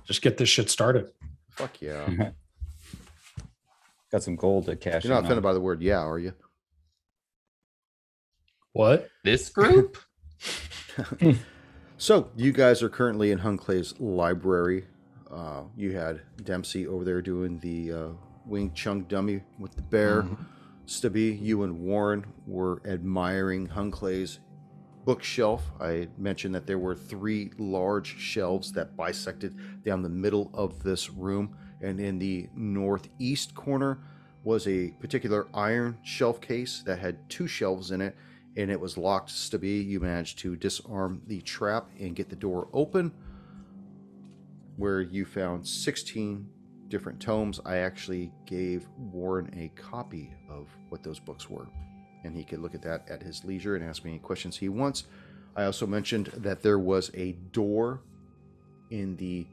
Just 0.04 0.22
get 0.22 0.38
this 0.38 0.48
shit 0.48 0.70
started. 0.70 1.10
Fuck 1.50 1.82
yeah. 1.82 2.06
Got 4.12 4.22
some 4.22 4.36
gold 4.36 4.66
to 4.66 4.76
cash. 4.76 5.04
You're 5.04 5.12
not 5.12 5.24
offended 5.24 5.42
by 5.42 5.52
the 5.52 5.60
word 5.60 5.82
yeah, 5.82 6.00
are 6.00 6.18
you? 6.18 6.32
What? 8.72 9.08
This 9.24 9.50
group? 9.50 9.98
So 12.00 12.30
you 12.36 12.52
guys 12.52 12.80
are 12.84 12.88
currently 12.88 13.32
in 13.32 13.40
Hunclay's 13.40 13.98
library. 13.98 14.84
Uh, 15.28 15.62
you 15.76 15.96
had 15.96 16.20
Dempsey 16.44 16.86
over 16.86 17.04
there 17.04 17.20
doing 17.20 17.58
the 17.58 17.92
uh, 17.92 18.08
Wing 18.46 18.72
Chun 18.72 19.04
dummy 19.08 19.42
with 19.58 19.74
the 19.74 19.82
bear. 19.82 20.24
Stubby, 20.88 21.38
you 21.42 21.64
and 21.64 21.80
Warren 21.80 22.24
were 22.46 22.80
admiring 22.86 23.66
Hunclay's 23.66 24.40
bookshelf. 25.04 25.70
I 25.78 26.08
mentioned 26.16 26.54
that 26.54 26.66
there 26.66 26.78
were 26.78 26.94
three 26.94 27.50
large 27.58 28.18
shelves 28.18 28.72
that 28.72 28.96
bisected 28.96 29.84
down 29.84 30.00
the 30.00 30.08
middle 30.08 30.50
of 30.54 30.82
this 30.82 31.10
room, 31.10 31.54
and 31.82 32.00
in 32.00 32.18
the 32.18 32.48
northeast 32.54 33.54
corner 33.54 33.98
was 34.44 34.66
a 34.66 34.92
particular 34.92 35.48
iron 35.52 35.98
shelf 36.04 36.40
case 36.40 36.82
that 36.86 36.98
had 36.98 37.28
two 37.28 37.46
shelves 37.46 37.90
in 37.90 38.00
it, 38.00 38.16
and 38.56 38.70
it 38.70 38.80
was 38.80 38.96
locked. 38.96 39.28
Stubby, 39.28 39.68
you 39.68 40.00
managed 40.00 40.38
to 40.38 40.56
disarm 40.56 41.20
the 41.26 41.42
trap 41.42 41.90
and 42.00 42.16
get 42.16 42.30
the 42.30 42.36
door 42.36 42.66
open, 42.72 43.12
where 44.76 45.02
you 45.02 45.26
found 45.26 45.68
16 45.68 46.48
different 46.88 47.20
tomes. 47.20 47.60
I 47.64 47.78
actually 47.78 48.32
gave 48.46 48.88
Warren 49.12 49.50
a 49.56 49.68
copy 49.80 50.34
of 50.48 50.68
what 50.88 51.02
those 51.02 51.18
books 51.18 51.48
were, 51.48 51.66
and 52.24 52.36
he 52.36 52.44
could 52.44 52.60
look 52.60 52.74
at 52.74 52.82
that 52.82 53.08
at 53.08 53.22
his 53.22 53.44
leisure 53.44 53.76
and 53.76 53.84
ask 53.84 54.04
me 54.04 54.12
any 54.12 54.18
questions 54.18 54.56
he 54.56 54.68
wants. 54.68 55.04
I 55.56 55.64
also 55.64 55.86
mentioned 55.86 56.26
that 56.36 56.62
there 56.62 56.78
was 56.78 57.10
a 57.14 57.32
door 57.52 58.00
in 58.90 59.16
the 59.16 59.46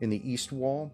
in 0.00 0.10
the 0.10 0.30
east 0.30 0.52
wall. 0.52 0.92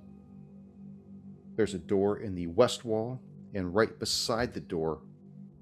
There's 1.56 1.75
a 1.75 1.78
door 1.78 2.18
in 2.18 2.35
the 2.35 2.47
west 2.47 2.85
wall, 2.85 3.20
and 3.54 3.75
right 3.75 3.99
beside 3.99 4.54
the 4.54 4.61
door 4.61 5.00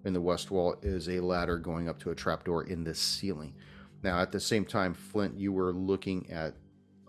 in 0.05 0.13
the 0.13 0.21
west 0.21 0.51
wall 0.51 0.77
is 0.83 1.09
a 1.09 1.21
ladder 1.21 1.59
going 1.59 1.89
up 1.89 1.99
to 2.01 2.11
a 2.11 2.15
trapdoor 2.15 2.65
in 2.65 2.85
the 2.85 2.95
ceiling. 2.95 3.55
Now, 4.03 4.21
at 4.21 4.31
the 4.31 4.41
same 4.41 4.65
time, 4.65 4.95
Flint, 4.95 5.39
you 5.39 5.53
were 5.53 5.73
looking 5.73 6.31
at 6.31 6.55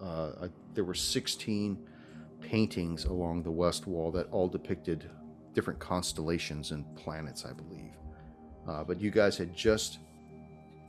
uh, 0.01 0.31
a, 0.41 0.49
there 0.73 0.83
were 0.83 0.93
16 0.93 1.77
paintings 2.41 3.05
along 3.05 3.43
the 3.43 3.51
west 3.51 3.87
wall 3.87 4.11
that 4.11 4.27
all 4.31 4.47
depicted 4.47 5.09
different 5.53 5.79
constellations 5.79 6.71
and 6.71 6.85
planets, 6.95 7.45
I 7.45 7.53
believe. 7.53 7.93
Uh, 8.67 8.83
but 8.83 8.99
you 8.99 9.11
guys 9.11 9.37
had 9.37 9.55
just 9.55 9.99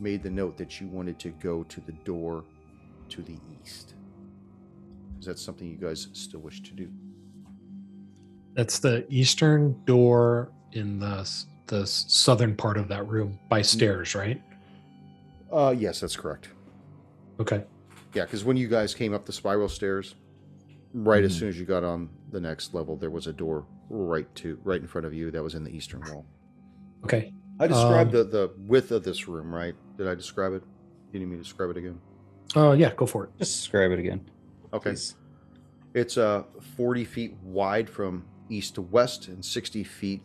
made 0.00 0.22
the 0.22 0.30
note 0.30 0.56
that 0.58 0.80
you 0.80 0.88
wanted 0.88 1.18
to 1.20 1.30
go 1.30 1.62
to 1.64 1.80
the 1.80 1.92
door 1.92 2.44
to 3.08 3.22
the 3.22 3.38
east. 3.62 3.94
Is 5.18 5.26
that 5.26 5.38
something 5.38 5.68
you 5.68 5.76
guys 5.76 6.08
still 6.12 6.40
wish 6.40 6.62
to 6.62 6.74
do? 6.74 6.88
That's 8.54 8.78
the 8.78 9.06
eastern 9.08 9.80
door 9.84 10.52
in 10.72 10.98
the 10.98 11.28
the 11.66 11.86
southern 11.86 12.56
part 12.56 12.78
of 12.78 12.88
that 12.88 13.06
room 13.06 13.38
by 13.48 13.60
stairs, 13.62 14.14
right? 14.14 14.40
Uh, 15.52 15.74
yes, 15.76 16.00
that's 16.00 16.16
correct. 16.16 16.48
Okay. 17.40 17.62
Yeah, 18.14 18.24
because 18.24 18.42
when 18.42 18.56
you 18.56 18.68
guys 18.68 18.94
came 18.94 19.12
up 19.12 19.26
the 19.26 19.32
spiral 19.32 19.68
stairs, 19.68 20.14
right 20.94 21.22
as 21.24 21.34
Mhm. 21.34 21.38
soon 21.38 21.48
as 21.48 21.58
you 21.58 21.64
got 21.66 21.84
on 21.84 22.08
the 22.30 22.40
next 22.40 22.74
level, 22.74 22.96
there 22.96 23.10
was 23.10 23.26
a 23.26 23.32
door 23.32 23.66
right 23.90 24.32
to 24.36 24.58
right 24.64 24.80
in 24.80 24.86
front 24.86 25.06
of 25.06 25.14
you 25.14 25.30
that 25.30 25.42
was 25.42 25.54
in 25.54 25.64
the 25.64 25.70
eastern 25.74 26.02
wall. 26.10 26.26
Okay. 27.04 27.32
I 27.60 27.66
described 27.66 28.14
Um, 28.14 28.16
the 28.16 28.24
the 28.24 28.50
width 28.66 28.90
of 28.92 29.02
this 29.04 29.26
room, 29.28 29.52
right? 29.54 29.74
Did 29.96 30.06
I 30.08 30.14
describe 30.14 30.52
it? 30.52 30.62
You 31.12 31.20
need 31.20 31.26
me 31.26 31.36
to 31.36 31.42
describe 31.42 31.70
it 31.70 31.76
again? 31.76 32.00
Oh 32.56 32.72
yeah, 32.72 32.94
go 32.94 33.06
for 33.06 33.24
it. 33.24 33.30
Just 33.38 33.56
describe 33.56 33.90
it 33.90 33.98
again. 33.98 34.20
Okay. 34.72 34.90
please. 34.90 35.16
It's 35.94 36.16
uh 36.18 36.44
40 36.76 37.04
feet 37.04 37.36
wide 37.42 37.88
from 37.88 38.24
east 38.50 38.74
to 38.76 38.82
west 38.82 39.28
and 39.28 39.44
60 39.44 39.82
feet 39.84 40.22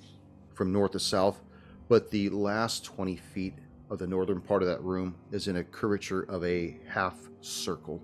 from 0.54 0.72
north 0.72 0.92
to 0.92 1.00
south, 1.00 1.42
but 1.90 2.12
the 2.12 2.30
last 2.30 2.86
20 2.86 3.16
feet 3.16 3.56
of 3.90 4.00
the 4.00 4.08
northern 4.08 4.40
part 4.42 4.62
of 4.62 4.68
that 4.68 4.82
room 4.84 5.16
is 5.32 5.48
in 5.48 5.56
a 5.58 5.64
curvature 5.64 6.22
of 6.24 6.44
a 6.44 6.80
half 6.88 7.30
circle. 7.42 8.02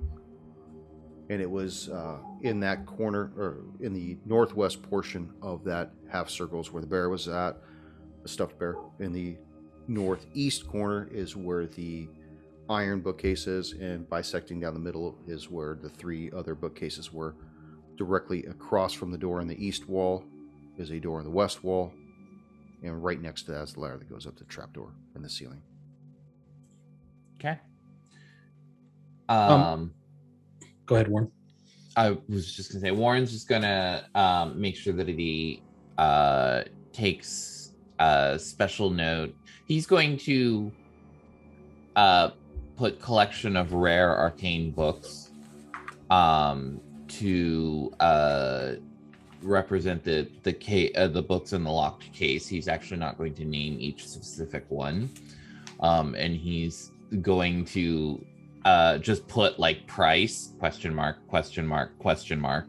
And 1.30 1.42
it 1.42 1.50
was 1.50 1.90
uh, 1.90 2.18
in 2.42 2.60
that 2.62 2.86
corner, 2.86 3.32
or 3.38 3.58
in 3.80 3.94
the 3.94 4.18
northwest 4.26 4.82
portion 4.82 5.32
of 5.42 5.64
that 5.66 5.92
half 6.12 6.30
circle 6.30 6.60
is 6.60 6.72
where 6.72 6.82
the 6.82 6.88
bear 6.88 7.10
was 7.10 7.28
at, 7.28 7.58
the 8.24 8.30
stuffed 8.30 8.58
bear. 8.58 8.78
In 9.00 9.14
the 9.14 9.38
northeast 9.88 10.68
corner 10.68 11.08
is 11.12 11.36
where 11.36 11.68
the 11.68 12.08
iron 12.68 13.02
bookcase 13.02 13.48
is, 13.48 13.74
and 13.74 14.10
bisecting 14.10 14.60
down 14.60 14.74
the 14.74 14.80
middle 14.80 15.18
is 15.28 15.50
where 15.50 15.76
the 15.76 15.90
three 15.90 16.32
other 16.32 16.56
bookcases 16.56 17.14
were. 17.14 17.36
Directly 17.96 18.46
across 18.46 18.94
from 18.94 19.12
the 19.12 19.18
door 19.18 19.42
in 19.42 19.48
the 19.48 19.64
east 19.64 19.88
wall 19.90 20.24
is 20.78 20.90
a 20.90 21.00
door 21.00 21.20
in 21.20 21.26
the 21.26 21.32
west 21.32 21.64
wall, 21.64 21.92
and 22.82 23.04
right 23.04 23.22
next 23.22 23.44
to 23.44 23.52
that 23.52 23.64
is 23.64 23.74
the 23.74 23.82
ladder 23.82 23.98
that 23.98 24.10
goes 24.10 24.26
up 24.26 24.36
to 24.38 24.44
the 24.44 24.50
trapdoor 24.50 24.94
in 25.16 25.22
the 25.22 25.30
ceiling. 25.30 25.62
Okay. 27.40 27.60
Um, 29.28 29.94
Go 30.90 30.96
ahead, 30.96 31.08
Warren. 31.08 31.32
I 31.96 32.18
was 32.28 32.52
just 32.52 32.72
gonna 32.72 32.82
say 32.82 32.90
Warren's 32.90 33.32
just 33.32 33.48
gonna 33.48 34.10
um, 34.16 34.60
make 34.60 34.76
sure 34.76 34.92
that 34.94 35.08
he 35.08 35.62
uh, 36.00 36.64
takes 36.92 37.74
a 38.00 38.40
special 38.40 38.90
note. 38.90 39.36
He's 39.68 39.86
going 39.86 40.18
to 40.18 40.72
uh, 41.96 42.32
put 42.76 43.00
collection 43.00 43.56
of 43.56 43.72
rare 43.74 44.18
arcane 44.18 44.72
books 44.72 45.30
um, 46.10 46.82
to 47.10 47.94
uh, 48.00 48.72
represent 49.44 50.04
the 50.04 50.28
the 50.42 50.96
uh, 50.96 51.08
the 51.08 51.22
books 51.22 51.54
in 51.54 51.64
the 51.64 51.72
locked 51.72 52.12
case. 52.14 52.48
He's 52.48 52.68
actually 52.68 52.98
not 52.98 53.16
going 53.16 53.36
to 53.36 53.46
name 53.46 53.78
each 53.80 54.08
specific 54.08 54.66
one, 54.70 55.08
um, 55.82 56.16
and 56.16 56.36
he's 56.36 56.90
going 57.22 57.66
to 57.66 58.26
uh 58.70 58.98
just 59.00 59.28
put 59.28 59.52
like 59.60 59.80
price 59.88 60.36
question 60.60 60.94
mark 60.94 61.18
question 61.28 61.66
mark 61.66 61.90
question 61.98 62.40
mark 62.40 62.68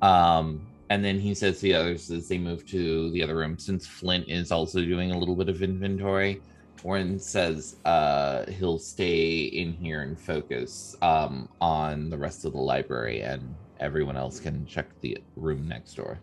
um 0.00 0.46
and 0.90 1.04
then 1.04 1.18
he 1.18 1.34
says 1.34 1.56
to 1.56 1.62
the 1.62 1.74
others 1.74 2.10
as 2.10 2.28
they 2.28 2.38
move 2.38 2.64
to 2.66 3.10
the 3.12 3.22
other 3.22 3.36
room 3.36 3.58
since 3.58 3.86
flint 3.86 4.24
is 4.28 4.50
also 4.50 4.80
doing 4.92 5.10
a 5.12 5.18
little 5.18 5.36
bit 5.36 5.48
of 5.50 5.62
inventory 5.62 6.40
warren 6.82 7.18
says 7.18 7.76
uh 7.84 8.44
he'll 8.56 8.78
stay 8.78 9.42
in 9.62 9.72
here 9.72 10.00
and 10.02 10.18
focus 10.18 10.94
um 11.02 11.48
on 11.60 12.08
the 12.08 12.16
rest 12.26 12.44
of 12.46 12.52
the 12.52 12.64
library 12.72 13.20
and 13.20 13.54
everyone 13.80 14.16
else 14.16 14.40
can 14.40 14.64
check 14.66 14.88
the 15.02 15.16
room 15.36 15.68
next 15.68 15.94
door 15.94 16.18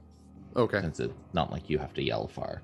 Okay. 0.55 0.81
since 0.81 0.99
it's 0.99 1.13
not 1.33 1.51
like 1.51 1.69
you 1.69 1.77
have 1.77 1.93
to 1.93 2.01
yell 2.01 2.27
far 2.27 2.61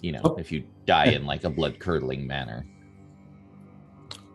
you 0.00 0.10
know 0.12 0.20
Oh. 0.24 0.34
if 0.36 0.50
you 0.50 0.64
die 0.84 1.06
in 1.16 1.26
like 1.26 1.44
a 1.44 1.50
blood 1.50 1.78
curdling 1.78 2.26
manner 2.26 2.64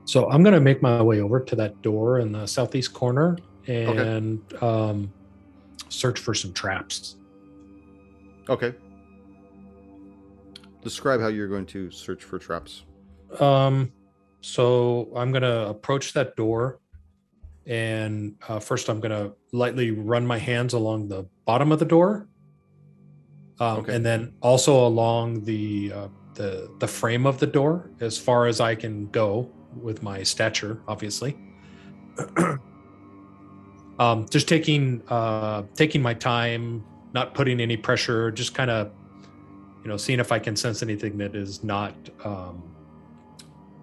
So 0.06 0.30
I'm 0.30 0.44
gonna 0.44 0.62
make 0.62 0.82
my 0.82 1.02
way 1.02 1.20
over 1.22 1.40
to 1.40 1.56
that 1.56 1.82
door 1.82 2.20
in 2.20 2.32
the 2.32 2.46
southeast 2.46 2.94
corner 2.94 3.38
and 3.68 4.42
um, 4.62 5.12
search 5.90 6.20
for 6.20 6.34
some 6.34 6.54
traps. 6.54 7.16
Okay. 8.48 8.74
Describe 10.84 11.20
how 11.20 11.28
you're 11.28 11.48
going 11.48 11.66
to 11.68 11.90
search 11.90 12.24
for 12.24 12.38
traps. 12.38 12.84
Um, 13.40 13.92
so 14.42 15.12
I'm 15.16 15.32
gonna 15.32 15.66
approach 15.68 16.14
that 16.14 16.36
door, 16.36 16.80
and 17.66 18.36
uh, 18.48 18.60
first 18.60 18.88
I'm 18.90 19.00
gonna 19.00 19.32
lightly 19.52 19.90
run 19.90 20.28
my 20.28 20.38
hands 20.38 20.74
along 20.74 21.08
the 21.08 21.26
bottom 21.46 21.72
of 21.72 21.80
the 21.80 21.86
door, 21.86 22.28
um, 23.60 23.80
Okay. 23.80 23.96
and 23.96 24.06
then 24.06 24.34
also 24.42 24.86
along 24.86 25.44
the 25.46 25.92
uh, 25.92 26.08
the 26.36 26.70
the 26.78 26.88
frame 26.88 27.26
of 27.26 27.40
the 27.40 27.48
door 27.48 27.90
as 28.00 28.20
far 28.20 28.46
as 28.46 28.62
I 28.62 28.76
can 28.76 29.08
go 29.10 29.50
with 29.82 30.04
my 30.04 30.24
stature, 30.24 30.80
obviously. 30.88 31.38
um, 34.00 34.26
just 34.30 34.48
taking 34.48 35.02
uh, 35.10 35.64
taking 35.76 36.02
my 36.02 36.14
time, 36.14 36.84
not 37.14 37.34
putting 37.34 37.60
any 37.60 37.78
pressure, 37.78 38.32
just 38.32 38.54
kind 38.54 38.72
of 38.72 38.92
you 39.84 39.90
know 39.90 39.98
seeing 39.98 40.20
if 40.20 40.32
I 40.32 40.40
can 40.40 40.56
sense 40.56 40.82
anything 40.82 41.18
that 41.18 41.36
is 41.36 41.64
not 41.64 41.96
um, 42.24 42.76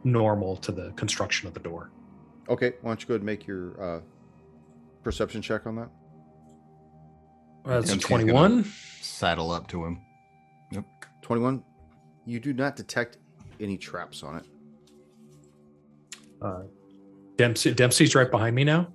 normal 0.05 0.57
to 0.57 0.73
the 0.73 0.91
construction 0.93 1.47
of 1.47 1.55
the 1.55 1.61
door. 1.61 1.91
Okay, 2.49 2.73
why 2.83 2.91
don't 2.91 3.01
you 3.01 3.07
go 3.07 3.15
ahead 3.15 3.21
and 3.21 3.27
make 3.27 3.47
your 3.47 3.81
uh, 3.81 4.01
perception 5.03 5.43
check 5.43 5.67
on 5.67 5.77
that? 5.77 5.89
That's 7.65 7.87
a 7.87 7.93
Dempsey's 7.93 8.09
gonna 8.09 8.23
21. 8.25 8.65
Saddle 9.01 9.53
up 9.53 9.69
to 9.69 9.85
him. 9.85 10.01
Yep. 10.73 10.85
21. 11.23 11.63
You 12.25 12.41
do 12.41 12.53
not 12.53 12.77
detect 12.77 13.19
any 13.61 13.77
traps 13.77 14.23
on 14.23 14.37
it. 14.37 14.45
Uh, 16.43 16.63
Dempsey, 17.37 17.73
Dempsey's 17.75 18.15
right 18.15 18.31
behind 18.31 18.55
me 18.55 18.65
now. 18.65 18.89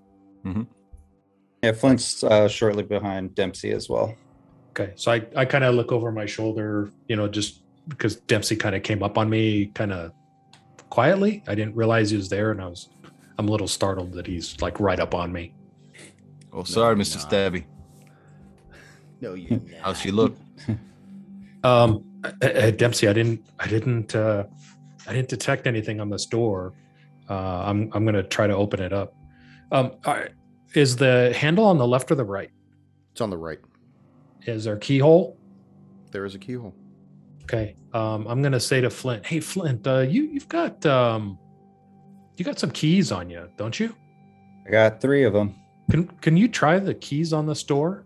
Yeah, 1.63 1.71
Flint's 1.73 2.23
uh, 2.23 2.47
shortly 2.47 2.83
behind 2.83 3.35
Dempsey 3.35 3.71
as 3.71 3.89
well. 3.89 4.15
Okay, 4.71 4.93
so 4.95 5.11
I, 5.11 5.25
I 5.35 5.43
kind 5.45 5.63
of 5.63 5.75
look 5.75 5.91
over 5.91 6.11
my 6.11 6.25
shoulder, 6.25 6.91
you 7.07 7.15
know, 7.15 7.27
just 7.27 7.63
because 7.87 8.17
Dempsey 8.17 8.55
kind 8.55 8.75
of 8.75 8.83
came 8.83 9.01
up 9.01 9.17
on 9.17 9.29
me 9.29 9.67
kind 9.67 9.91
of 9.91 10.11
quietly. 10.89 11.43
I 11.47 11.55
didn't 11.55 11.75
realize 11.75 12.11
he 12.11 12.17
was 12.17 12.29
there, 12.29 12.51
and 12.51 12.61
I 12.61 12.67
was 12.67 12.89
I'm 13.37 13.47
a 13.47 13.51
little 13.51 13.67
startled 13.67 14.13
that 14.13 14.27
he's 14.27 14.59
like 14.61 14.79
right 14.79 14.99
up 14.99 15.13
on 15.13 15.31
me. 15.31 15.53
Oh, 16.53 16.63
sorry, 16.63 16.95
you're 16.95 17.03
Mr. 17.03 17.17
not. 17.17 17.31
Stabby. 17.31 17.65
No, 19.19 19.33
you. 19.33 19.59
How 19.81 19.93
she 19.93 20.11
look? 20.11 20.37
Um, 21.63 22.05
uh, 22.23 22.45
uh, 22.45 22.71
Dempsey, 22.71 23.07
I 23.07 23.13
didn't 23.13 23.43
I 23.59 23.67
didn't 23.67 24.15
uh, 24.15 24.43
I 25.07 25.11
didn't 25.11 25.27
detect 25.27 25.65
anything 25.65 25.99
on 25.99 26.09
this 26.09 26.25
door. 26.27 26.73
Uh, 27.29 27.63
I'm 27.65 27.89
I'm 27.93 28.05
gonna 28.05 28.23
try 28.23 28.47
to 28.47 28.55
open 28.55 28.79
it 28.81 28.93
up. 28.93 29.13
Um, 29.71 29.91
all 30.05 30.13
right, 30.15 30.31
is 30.73 30.95
the 30.95 31.33
handle 31.35 31.65
on 31.65 31.77
the 31.77 31.87
left 31.87 32.09
or 32.11 32.15
the 32.15 32.23
right? 32.23 32.49
It's 33.11 33.21
on 33.21 33.29
the 33.29 33.37
right. 33.37 33.59
Is 34.45 34.63
there 34.63 34.75
a 34.75 34.79
keyhole? 34.79 35.37
there 36.11 36.23
is 36.25 36.33
a 36.35 36.39
keyhole. 36.39 36.73
Okay. 37.43 37.75
Um, 37.93 38.25
I'm 38.27 38.41
gonna 38.41 38.59
say 38.61 38.79
to 38.81 38.89
Flint, 38.89 39.25
"Hey, 39.25 39.39
Flint, 39.41 39.85
uh, 39.85 39.99
you 39.99 40.23
you've 40.23 40.47
got 40.47 40.85
um, 40.85 41.37
you 42.37 42.45
got 42.45 42.57
some 42.59 42.71
keys 42.71 43.11
on 43.11 43.29
you, 43.29 43.49
don't 43.57 43.77
you? 43.79 43.93
I 44.65 44.71
got 44.71 45.01
three 45.01 45.23
of 45.25 45.33
them. 45.33 45.53
Can 45.91 46.07
can 46.21 46.37
you 46.37 46.47
try 46.47 46.79
the 46.79 46.93
keys 46.93 47.33
on 47.33 47.45
this 47.45 47.63
door? 47.63 48.05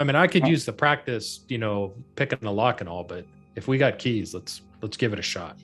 I 0.00 0.04
mean, 0.04 0.16
I 0.16 0.26
could 0.26 0.42
Huh. 0.42 0.48
use 0.48 0.64
the 0.64 0.72
practice, 0.72 1.44
you 1.48 1.58
know, 1.58 1.94
picking 2.16 2.38
the 2.40 2.50
lock 2.52 2.80
and 2.80 2.88
all, 2.88 3.04
but 3.04 3.24
if 3.54 3.68
we 3.68 3.78
got 3.78 3.98
keys, 3.98 4.34
let's 4.34 4.62
let's 4.82 4.96
give 4.96 5.12
it 5.12 5.18
a 5.18 5.22
shot. 5.22 5.56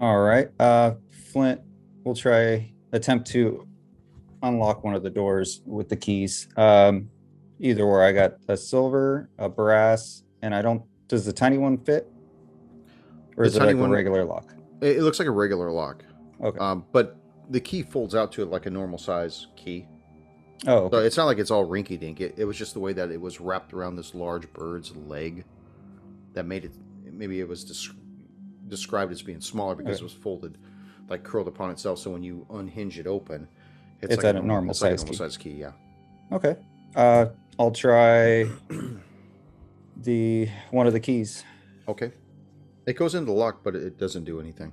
All 0.00 0.20
right. 0.20 0.48
Uh, 0.58 0.94
Flint, 1.32 1.60
we'll 2.04 2.14
try 2.14 2.72
attempt 2.92 3.26
to 3.30 3.66
unlock 4.42 4.84
one 4.84 4.94
of 4.94 5.02
the 5.02 5.10
doors 5.10 5.62
with 5.64 5.88
the 5.88 5.96
keys. 5.96 6.48
Um, 6.56 7.08
either 7.58 7.82
or. 7.84 8.02
I 8.04 8.12
got 8.12 8.34
a 8.48 8.56
silver, 8.56 9.30
a 9.38 9.48
brass, 9.48 10.24
and 10.42 10.54
I 10.54 10.62
don't. 10.62 10.82
Does 11.08 11.24
the 11.24 11.32
tiny 11.32 11.58
one 11.58 11.78
fit? 11.78 12.10
Or 13.36 13.44
The 13.44 13.48
is 13.50 13.56
it 13.56 13.62
like 13.62 13.76
one- 13.76 13.88
a 13.90 13.92
regular 13.92 14.24
lock? 14.24 14.54
It, 14.80 15.00
looks 15.00 15.18
like 15.20 15.28
a 15.28 15.32
regular 15.32 15.70
lock, 15.70 16.04
Okay. 16.42 16.58
um, 16.58 16.84
but 16.92 17.16
the 17.50 17.60
key 17.60 17.82
folds 17.82 18.14
out 18.16 18.32
to 18.32 18.42
it 18.42 18.50
like 18.50 18.66
a 18.66 18.70
normal 18.70 18.98
size 18.98 19.46
key. 19.56 19.86
oh, 20.66 20.90
So 20.90 20.98
it's 20.98 21.16
not 21.16 21.26
like 21.26 21.38
it's 21.38 21.50
all 21.52 21.64
rinky 21.66 21.98
dink. 21.98 22.20
It, 22.20 22.34
it 22.36 22.44
was 22.44 22.56
just 22.56 22.74
the 22.74 22.80
way 22.80 22.92
that 22.94 23.10
it 23.10 23.20
was 23.20 23.40
wrapped 23.40 23.72
around 23.72 23.94
this 23.96 24.12
large 24.14 24.52
bird's 24.52 24.94
leg 24.96 25.44
that 26.34 26.46
made 26.46 26.64
it. 26.64 26.72
Maybe 27.04 27.38
it 27.40 27.48
was 27.48 27.64
desc- 27.64 27.94
described 28.66 29.12
as 29.12 29.22
being 29.22 29.40
smaller 29.40 29.76
because 29.76 29.96
Okay. 29.98 30.00
it 30.00 30.04
was 30.04 30.12
folded, 30.14 30.58
like 31.08 31.22
curled 31.24 31.48
upon 31.48 31.70
itself. 31.70 31.98
So 31.98 32.10
when 32.10 32.22
you 32.22 32.46
unhinge 32.50 32.98
it 32.98 33.06
open, 33.06 33.48
It's 34.00 34.16
like 34.16 34.24
at 34.24 34.36
a 34.36 34.42
normal 34.42 34.70
it's 34.70 34.82
like 34.82 34.98
size 34.98 35.04
key. 35.08 35.14
size 35.14 35.36
key. 35.36 35.50
Yeah. 35.52 35.72
okay. 36.32 36.56
Uh, 36.94 37.26
I'll 37.58 37.70
try 37.70 38.46
the 39.96 40.48
one 40.70 40.86
of 40.86 40.92
the 40.92 41.00
keys. 41.00 41.44
Okay. 41.88 42.12
It 42.86 42.94
goes 42.94 43.14
into 43.14 43.26
the 43.26 43.32
lock, 43.32 43.62
but 43.62 43.74
it 43.76 43.98
doesn't 43.98 44.24
do 44.24 44.40
anything. 44.40 44.72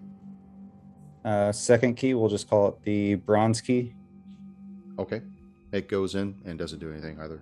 Uh, 1.23 1.51
second 1.51 1.95
key, 1.95 2.13
we'll 2.13 2.29
just 2.29 2.49
call 2.49 2.69
it 2.69 2.75
the 2.83 3.15
bronze 3.15 3.61
key. 3.61 3.93
Okay. 4.97 5.21
It 5.71 5.87
goes 5.87 6.15
in 6.15 6.35
and 6.45 6.57
doesn't 6.57 6.79
do 6.79 6.91
anything 6.91 7.19
either. 7.19 7.41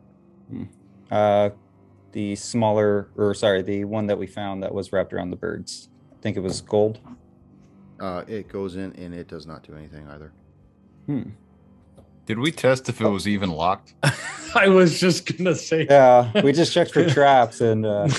Uh, 1.10 1.52
the 2.12 2.36
smaller, 2.36 3.10
or 3.16 3.34
sorry, 3.34 3.62
the 3.62 3.86
one 3.86 4.08
that 4.08 4.18
we 4.18 4.28
found 4.28 4.64
that 4.64 4.74
was 4.74 4.92
wrapped 4.92 5.14
around 5.14 5.30
the 5.30 5.38
birds. 5.38 5.90
I 6.12 6.22
think 6.22 6.36
it 6.36 6.42
was 6.42 6.60
gold. 6.62 7.00
Uh, 8.00 8.24
it 8.28 8.48
goes 8.48 8.76
in 8.76 8.94
and 8.94 9.14
it 9.14 9.28
does 9.28 9.48
not 9.48 9.64
do 9.64 9.76
anything 9.76 10.08
either. 10.10 10.32
Hmm. 11.08 11.24
Did 12.26 12.40
we 12.40 12.52
test 12.52 12.90
if 12.90 13.00
it 13.00 13.08
was 13.08 13.28
even 13.28 13.50
locked? 13.50 13.94
I 14.56 14.68
was 14.68 15.00
just 15.00 15.38
gonna 15.38 15.56
say. 15.56 15.88
Yeah, 15.90 16.42
we 16.42 16.52
just 16.52 16.74
checked 16.74 16.92
for 16.92 17.06
traps 17.10 17.62
and 17.62 17.86
uh, 17.86 18.10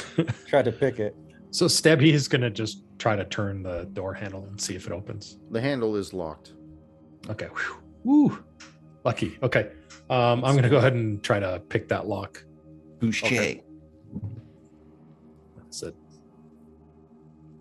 tried 0.47 0.65
to 0.65 0.73
pick 0.73 0.99
it. 0.99 1.15
so 1.51 1.67
Stebby 1.67 2.13
is 2.13 2.27
gonna 2.27 2.49
just 2.51 2.83
try 2.99 3.17
to 3.17 3.25
turn 3.27 3.63
the 3.63 3.85
door 3.93 4.15
handle 4.15 4.45
and 4.47 4.61
see 4.61 4.75
if 4.75 4.87
it 4.87 4.93
opens. 4.93 5.39
The 5.51 5.61
handle 5.61 5.95
is 5.95 6.13
locked. 6.15 6.55
Okay. 7.29 7.47
Whew. 7.47 8.29
Woo. 8.29 8.45
Lucky. 9.05 9.39
Okay. 9.43 9.71
Um, 10.09 10.43
I'm 10.45 10.55
gonna 10.57 10.71
go 10.71 10.79
ahead 10.79 10.95
and 10.95 11.23
try 11.23 11.39
to 11.39 11.63
pick 11.69 11.89
that 11.89 12.07
lock. 12.07 12.43
Boucher. 13.01 13.27
Okay. 13.27 13.63
That's 15.57 15.83
it. 15.83 15.95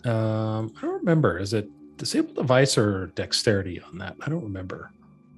Um, 0.05 0.71
I 0.77 0.81
don't 0.81 0.99
remember. 0.99 1.37
Is 1.37 1.53
it 1.53 1.69
disable 1.97 2.33
device 2.33 2.77
or 2.77 3.07
dexterity 3.15 3.81
on 3.81 3.97
that? 3.99 4.15
I 4.21 4.29
don't 4.29 4.43
remember. 4.43 4.91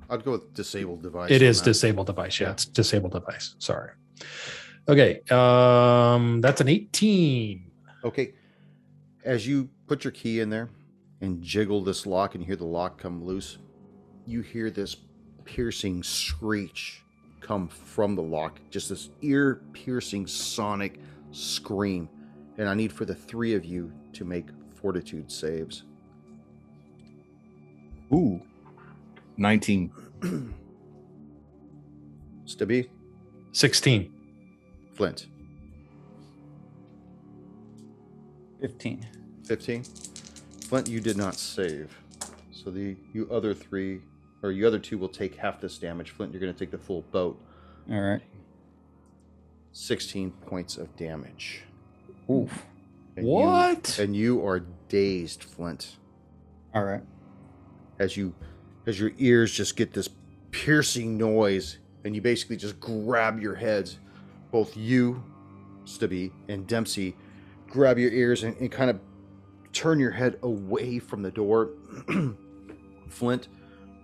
I'd 0.09 0.23
go 0.23 0.31
with 0.31 0.53
disabled 0.53 1.03
device. 1.03 1.31
It 1.31 1.41
is 1.41 1.59
that. 1.59 1.65
disabled 1.65 2.07
device. 2.07 2.39
Yeah, 2.39 2.47
Yeah. 2.47 2.53
it's 2.53 2.65
disabled 2.65 3.11
device. 3.13 3.55
Sorry. 3.59 3.91
Okay. 4.87 5.21
Um, 5.29 6.41
that's 6.41 6.61
an 6.61 6.67
18. 6.67 7.71
Okay. 8.03 8.33
As 9.23 9.45
you 9.47 9.69
put 9.87 10.03
your 10.03 10.11
key 10.11 10.39
in 10.39 10.49
there 10.49 10.69
and 11.21 11.41
jiggle 11.43 11.84
this 11.84 12.05
lock 12.05 12.34
and 12.36 12.43
hear 12.43 12.55
the 12.55 12.65
lock 12.65 12.97
come 12.99 13.23
loose, 13.23 13.57
you 14.25 14.41
hear 14.41 14.71
this 14.71 14.95
piercing 15.45 16.01
screech 16.03 17.03
come 17.41 17.67
from 17.67 18.15
the 18.15 18.21
lock. 18.21 18.60
Just 18.71 18.89
this 18.89 19.10
ear 19.21 19.62
piercing 19.73 20.25
sonic 20.25 20.99
scream. 21.31 22.10
And 22.57 22.67
I 22.67 22.73
need 22.73 22.91
for 22.91 23.05
the 23.05 23.15
three 23.15 23.53
of 23.53 23.63
you 23.65 23.91
to 24.13 24.25
make 24.25 24.47
fortitude 24.73 25.31
saves. 25.31 25.84
Ooh. 28.13 28.41
19. 29.38 29.91
Stubby, 32.45 32.89
16. 33.52 34.12
Flint, 34.95 35.28
15. 38.62 39.06
15. 39.45 39.84
Flint, 40.67 40.89
you 40.89 41.00
did 41.00 41.15
not 41.15 41.36
save. 41.36 41.95
So 42.52 42.69
the 42.72 42.98
you 43.13 43.28
other 43.32 43.54
three 43.54 44.02
or 44.43 44.52
you 44.52 44.65
other 44.67 44.80
two 44.80 44.98
will 44.98 45.08
take 45.10 45.36
half 45.36 45.62
this 45.62 45.78
damage. 45.78 46.10
Flint, 46.12 46.34
you're 46.34 46.41
going 46.41 46.54
to 46.54 46.58
take 46.60 46.72
the 46.72 46.78
full 46.78 47.04
boat. 47.12 47.39
All 47.89 48.00
right. 48.02 48.22
16 49.72 50.32
points 50.48 50.78
of 50.78 50.93
damage. 50.98 51.62
Oof. 52.30 52.65
And 53.15 53.26
you- 53.28 53.32
What? 53.34 54.00
and 54.00 54.15
you 54.15 54.45
are 54.45 54.62
dazed, 54.89 55.43
Flint, 55.43 55.98
All 56.74 56.84
right. 56.84 57.02
As 57.99 58.17
you 58.17 58.33
as 58.88 58.99
your 58.99 59.12
ears 59.17 59.51
just 59.51 59.75
get 59.75 59.93
this 59.93 60.09
piercing 60.51 61.17
noise, 61.17 61.77
and 62.03 62.15
you 62.15 62.21
basically 62.21 62.57
just 62.57 62.79
grab 62.79 63.39
your 63.39 63.55
heads. 63.55 63.99
Both 64.51 64.75
you, 64.75 65.23
Stubby, 65.85 66.31
and 66.47 66.65
Dempsey 66.65 67.15
grab 67.69 67.99
your 67.99 68.12
ears 68.12 68.43
and, 68.43 68.57
and 68.57 68.71
kind 68.71 68.89
of 68.89 68.99
turn 69.73 69.99
your 69.99 70.12
head 70.12 70.39
away 70.41 70.99
from 70.99 71.21
the 71.21 71.31
door. 71.31 71.71
Flint, 73.09 73.47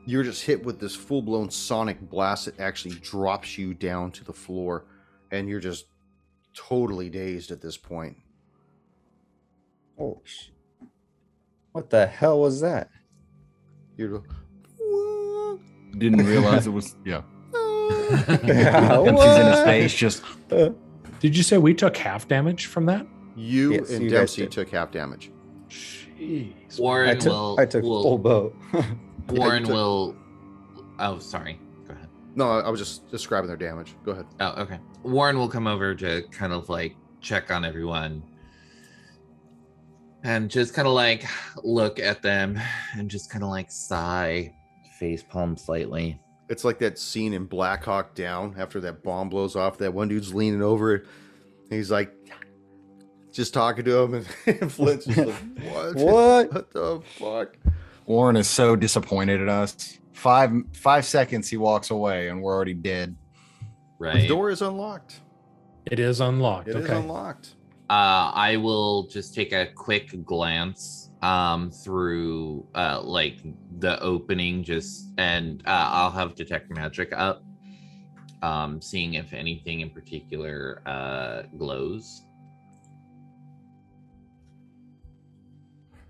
you're 0.06 0.24
just 0.24 0.44
hit 0.44 0.64
with 0.64 0.80
this 0.80 0.96
full 0.96 1.22
blown 1.22 1.50
sonic 1.50 2.00
blast 2.02 2.46
that 2.46 2.60
actually 2.60 2.96
drops 2.96 3.58
you 3.58 3.74
down 3.74 4.12
to 4.12 4.24
the 4.24 4.34
floor, 4.34 4.86
and 5.32 5.50
you're 5.50 5.60
just 5.60 5.86
totally 6.54 7.10
dazed 7.10 7.52
at 7.52 7.62
this 7.62 7.78
point. 7.78 8.18
Oh, 10.00 10.22
what 11.72 11.90
the 11.90 12.06
hell 12.06 12.40
was 12.40 12.62
that? 12.62 12.90
You're 13.98 14.24
Didn't 15.98 16.26
realize 16.26 16.68
it 16.68 16.72
was, 16.72 16.96
yeah. 17.06 17.22
Yeah, 18.44 19.02
Dempsey's 19.04 19.38
in 19.38 19.46
his 19.48 19.56
what? 19.56 19.66
face, 19.66 19.94
just 19.94 20.24
Did 20.50 21.36
you 21.38 21.44
say 21.44 21.58
we 21.58 21.74
took 21.74 21.96
half 21.98 22.28
damage 22.28 22.66
from 22.68 22.86
that? 22.88 23.06
You 23.36 23.74
Yes, 23.74 23.90
and 23.92 24.04
you 24.04 24.10
Dempsey 24.10 24.48
took 24.48 24.70
half 24.70 24.92
damage. 24.92 25.32
Jeez. 25.70 26.80
Warren 26.80 27.10
I 27.10 27.16
took, 27.16 27.32
will. 27.32 27.56
I 27.60 27.66
took 27.66 27.84
will, 27.84 28.04
full 28.04 28.18
boat. 28.18 28.56
Warren 29.30 29.64
took- 29.64 29.74
will. 29.74 30.16
Oh, 31.00 31.20
sorry. 31.20 31.60
Go 31.88 31.94
ahead. 31.94 32.08
No, 32.36 32.50
I 32.50 32.62
I 32.62 32.70
was 32.70 32.80
just 32.80 33.10
describing 33.10 33.48
their 33.48 33.58
damage. 33.58 33.96
Go 34.06 34.12
ahead. 34.12 34.26
Oh, 34.40 34.62
okay. 34.62 34.80
Warren 35.04 35.38
will 35.38 35.50
come 35.50 35.68
over 35.68 35.94
to 35.96 36.24
kind 36.32 36.54
of 36.54 36.70
like 36.70 36.96
check 37.22 37.52
on 37.52 37.66
everyone 37.66 38.24
and 40.26 40.50
just 40.50 40.74
kind 40.74 40.88
of 40.88 40.94
like 40.94 41.24
look 41.64 42.00
at 42.00 42.24
them 42.24 42.60
and 42.94 43.10
just 43.10 43.30
kind 43.30 43.44
of 43.44 43.50
like 43.52 43.72
sigh, 43.72 44.54
face 45.00 45.24
palm 45.24 45.56
slightly. 45.56 46.20
It's 46.50 46.64
like 46.64 46.80
that 46.80 46.98
scene 46.98 47.34
in 47.34 47.46
Black 47.46 47.84
Hawk 47.84 48.16
Down 48.16 48.56
after 48.58 48.80
that 48.82 49.04
bomb 49.04 49.30
blows 49.30 49.56
off. 49.56 49.78
That 49.78 49.94
one 49.94 50.08
dude's 50.08 50.34
leaning 50.34 50.62
over. 50.62 50.96
And 50.96 51.72
he's 51.72 51.92
like, 51.92 52.12
just 53.32 53.54
talking 53.54 53.86
to 53.86 53.98
him, 53.98 54.14
and, 54.14 54.28
and 54.62 54.72
Flint's 54.72 55.06
just 55.06 55.18
like, 55.18 55.36
"What? 55.64 55.96
what? 55.96 56.54
What 56.54 56.72
the 56.72 57.02
fuck?" 57.18 57.58
Warren 58.06 58.36
is 58.36 58.48
so 58.48 58.76
disappointed 58.76 59.42
at 59.42 59.50
us. 59.50 60.00
Five 60.14 60.52
five 60.74 61.06
seconds 61.06 61.50
he 61.50 61.58
walks 61.58 61.92
away 61.92 62.30
and 62.30 62.42
we're 62.42 62.54
already 62.54 62.74
dead. 62.74 63.16
Right. 64.00 64.22
The 64.22 64.28
door 64.28 64.50
is 64.50 64.62
unlocked. 64.62 65.20
It 65.86 66.00
is 66.00 66.20
unlocked. 66.20 66.68
It 66.68 66.78
is 66.78 66.86
okay. 66.86 66.98
unlocked. 66.98 67.56
Uh, 67.90 68.32
I 68.34 68.58
will 68.58 69.08
just 69.08 69.36
take 69.36 69.54
a 69.54 69.68
quick 69.76 70.24
glance 70.26 71.10
um 71.22 71.72
through 71.72 72.68
uh 72.76 73.02
like 73.02 73.40
the 73.80 74.00
opening 74.02 74.64
just 74.64 75.08
and 75.18 75.64
uh, 75.66 75.90
I'll 75.92 76.12
have 76.12 76.36
detect 76.36 76.70
magic 76.76 77.14
up 77.14 77.42
um 78.42 78.82
seeing 78.82 79.14
if 79.14 79.32
anything 79.34 79.80
in 79.80 79.90
particular 79.92 80.82
uh 80.86 81.44
glows. 81.58 82.22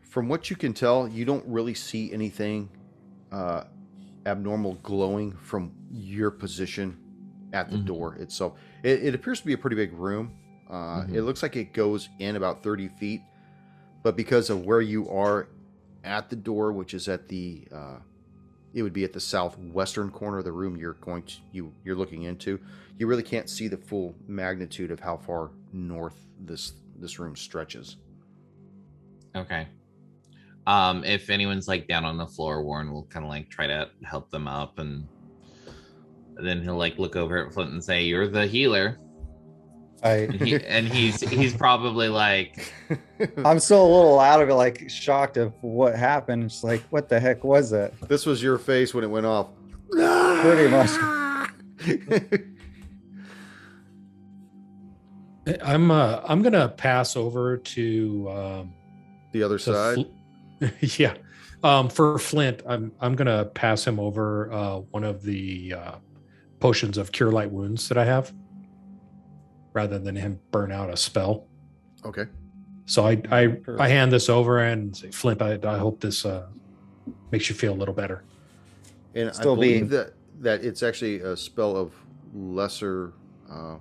From 0.01 0.27
what 0.29 0.49
you 0.49 0.55
can 0.55 0.73
tell, 0.73 1.07
you 1.09 1.25
don't 1.25 1.45
really 1.45 1.73
see 1.73 2.11
anything 2.13 2.69
uh, 3.33 3.65
abnormal 4.25 4.75
glowing 4.75 5.33
from 5.33 5.73
your 5.91 6.31
position 6.31 6.97
at 7.51 7.69
the 7.69 7.77
Mhm. 7.77 7.85
door 7.85 8.15
itself. 8.15 8.57
It, 8.81 9.03
it 9.03 9.15
appears 9.15 9.41
to 9.41 9.45
be 9.45 9.53
a 9.53 9.57
pretty 9.57 9.75
big 9.75 9.91
room. 9.91 10.31
Uh, 10.69 11.03
Mhm. 11.03 11.13
It 11.15 11.21
looks 11.23 11.43
like 11.43 11.55
it 11.55 11.73
goes 11.73 12.09
in 12.19 12.35
about 12.35 12.63
30 12.63 12.87
feet, 12.87 13.21
but 14.03 14.15
because 14.15 14.49
of 14.49 14.65
where 14.65 14.81
you 14.81 15.09
are 15.09 15.47
at 16.03 16.29
the 16.29 16.35
door, 16.35 16.71
which 16.71 16.93
is 16.93 17.07
at 17.07 17.27
the, 17.27 17.67
uh, 17.71 17.97
it 18.73 18.81
would 18.83 18.93
be 18.93 19.03
at 19.03 19.13
the 19.13 19.19
southwestern 19.19 20.09
corner 20.11 20.39
of 20.39 20.43
the 20.45 20.51
room 20.51 20.75
you're 20.75 20.93
going 20.93 21.23
to 21.23 21.35
you 21.51 21.71
you're 21.83 21.95
looking 21.95 22.23
into. 22.23 22.59
You 22.97 23.07
really 23.07 23.23
can't 23.23 23.49
see 23.49 23.67
the 23.67 23.77
full 23.77 24.15
magnitude 24.27 24.91
of 24.91 24.99
how 24.99 25.17
far 25.17 25.51
north 25.71 26.25
this 26.39 26.73
this 26.99 27.19
room 27.19 27.35
stretches. 27.35 27.97
Okay. 29.35 29.67
Um, 30.67 31.03
if 31.03 31.29
anyone's 31.29 31.67
like 31.67 31.87
down 31.87 32.05
on 32.05 32.17
the 32.17 32.25
floor, 32.25 32.63
Warren 32.63 32.91
will 32.91 33.03
kind 33.03 33.23
of 33.25 33.29
like 33.29 33.49
try 33.49 33.67
to 33.67 33.89
help 34.03 34.29
them 34.31 34.47
up, 34.47 34.79
and 34.79 35.07
then 36.35 36.61
he'll 36.63 36.75
like 36.77 36.97
look 36.97 37.15
over 37.15 37.45
at 37.45 37.53
Flint 37.53 37.71
and 37.71 37.83
say, 37.83 38.03
"You're 38.05 38.27
the 38.27 38.47
healer," 38.47 38.97
and, 40.05 40.33
he, 40.33 40.55
and 40.65 40.87
he's 40.87 41.21
he's 41.21 41.53
probably 41.57 42.07
like, 42.09 42.73
I'm 43.43 43.59
still 43.59 43.85
a 43.85 43.91
little 43.93 44.19
out 44.19 44.41
of 44.41 44.49
it, 44.49 44.53
like 44.53 44.89
shocked 44.89 45.37
of 45.37 45.53
what 45.61 45.95
happened. 45.95 46.45
It's 46.45 46.63
like, 46.63 46.81
what 46.89 47.09
the 47.09 47.19
heck 47.19 47.43
was 47.43 47.69
that? 47.71 47.99
this 48.07 48.25
was 48.25 48.41
your 48.41 48.57
face 48.57 48.93
when 48.93 49.03
it 49.03 49.09
went 49.09 49.25
off. 49.25 49.47
Pretty 49.91 50.69
much. 50.69 50.89
I'm 55.61 55.91
uh, 55.91 56.21
I'm 56.23 56.41
gonna 56.41 56.69
pass 56.69 57.15
over 57.15 57.57
to 57.57 58.29
um, 58.29 58.73
the 59.31 59.43
other 59.43 59.59
side. 59.59 60.05
Fl- 60.59 60.65
yeah. 60.81 61.15
Um, 61.63 61.89
for 61.89 62.17
Flint, 62.19 62.61
I'm 62.67 62.91
I'm 62.99 63.15
gonna 63.15 63.45
pass 63.45 63.85
him 63.85 63.99
over 63.99 64.51
uh, 64.51 64.77
one 64.91 65.03
of 65.03 65.23
the 65.23 65.73
uh, 65.73 65.95
potions 66.59 66.97
of 66.97 67.11
cure 67.11 67.31
light 67.31 67.51
wounds 67.51 67.87
that 67.89 67.97
I 67.97 68.05
have, 68.05 68.33
rather 69.75 69.99
than 69.99 70.15
him 70.15 70.39
burn 70.51 70.71
out 70.71 70.89
a 70.89 70.97
spell. 70.97 71.45
Okay. 72.03 72.25
So 72.85 73.05
I 73.05 73.21
I, 73.31 73.57
I 73.77 73.87
hand 73.89 74.11
this 74.11 74.29
over 74.29 74.59
and 74.59 74.95
say, 74.95 75.11
Flint, 75.11 75.41
I, 75.41 75.59
I 75.63 75.77
hope 75.77 75.99
this 76.01 76.25
uh, 76.25 76.47
makes 77.31 77.49
you 77.49 77.55
feel 77.55 77.73
a 77.73 77.75
little 77.81 77.93
better. 77.93 78.23
And 79.13 79.33
Still 79.35 79.51
I 79.51 79.55
believe 79.55 79.71
being- 79.81 79.89
that 79.89 80.13
that 80.39 80.63
it's 80.65 80.81
actually 80.81 81.19
a 81.21 81.37
spell 81.37 81.75
of 81.77 81.93
lesser 82.33 83.13
uh, 83.51 83.75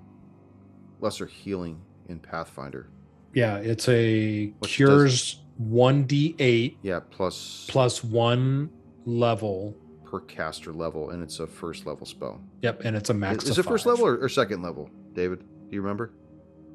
lesser 1.01 1.27
healing 1.27 1.81
in 2.09 2.19
Pathfinder. 2.19 2.89
Yeah, 3.33 3.57
it's 3.57 3.89
a 3.89 4.47
Which 4.59 4.75
cures 4.77 5.41
one 5.59 6.05
d 6.05 6.35
eight 6.39 6.79
Yeah, 6.83 7.01
plus 7.11 7.67
plus 7.69 8.03
one 8.05 8.71
level. 9.07 9.77
per 10.05 10.21
caster 10.21 10.73
level, 10.73 11.11
and 11.11 11.23
it's 11.23 11.41
a 11.41 11.47
first 11.47 11.85
level 11.87 12.07
spell. 12.07 12.41
Yep, 12.63 12.83
and 12.85 12.95
it's 12.97 13.11
a 13.11 13.15
max. 13.15 13.45
Is, 13.45 13.51
is 13.51 13.59
of 13.59 13.67
it 13.67 13.69
first 13.69 13.87
level 13.87 14.07
or, 14.07 14.17
or 14.19 14.29
second 14.29 14.63
level, 14.63 14.89
David? 15.13 15.43
Do 15.75 15.77
you 15.79 15.83
remember? 15.83 16.13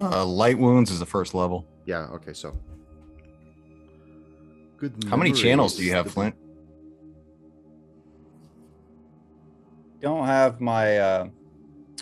Uh, 0.01 0.25
light 0.25 0.59
wounds 0.59 0.91
is 0.91 0.99
the 0.99 1.05
first 1.05 1.33
level. 1.33 1.65
Yeah. 1.85 2.07
Okay. 2.15 2.33
So. 2.33 2.53
Good. 4.75 4.93
How 5.09 5.15
many 5.15 5.31
channels 5.31 5.77
do 5.77 5.85
you 5.85 5.93
have, 5.93 6.12
Flint? 6.12 6.35
Don't 10.01 10.25
have 10.25 10.59
my 10.59 10.97
uh, 10.97 11.27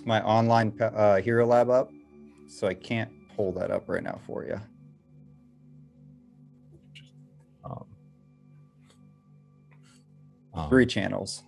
my 0.05 0.23
online 0.23 0.73
uh, 0.81 1.17
hero 1.17 1.45
lab 1.45 1.69
up, 1.69 1.91
so 2.47 2.65
I 2.65 2.73
can't 2.73 3.11
pull 3.35 3.51
that 3.51 3.69
up 3.69 3.87
right 3.87 4.01
now 4.01 4.19
for 4.25 4.43
you. 4.43 4.59
Um, 7.63 7.85
um, 10.55 10.69
Three 10.69 10.87
channels. 10.87 11.43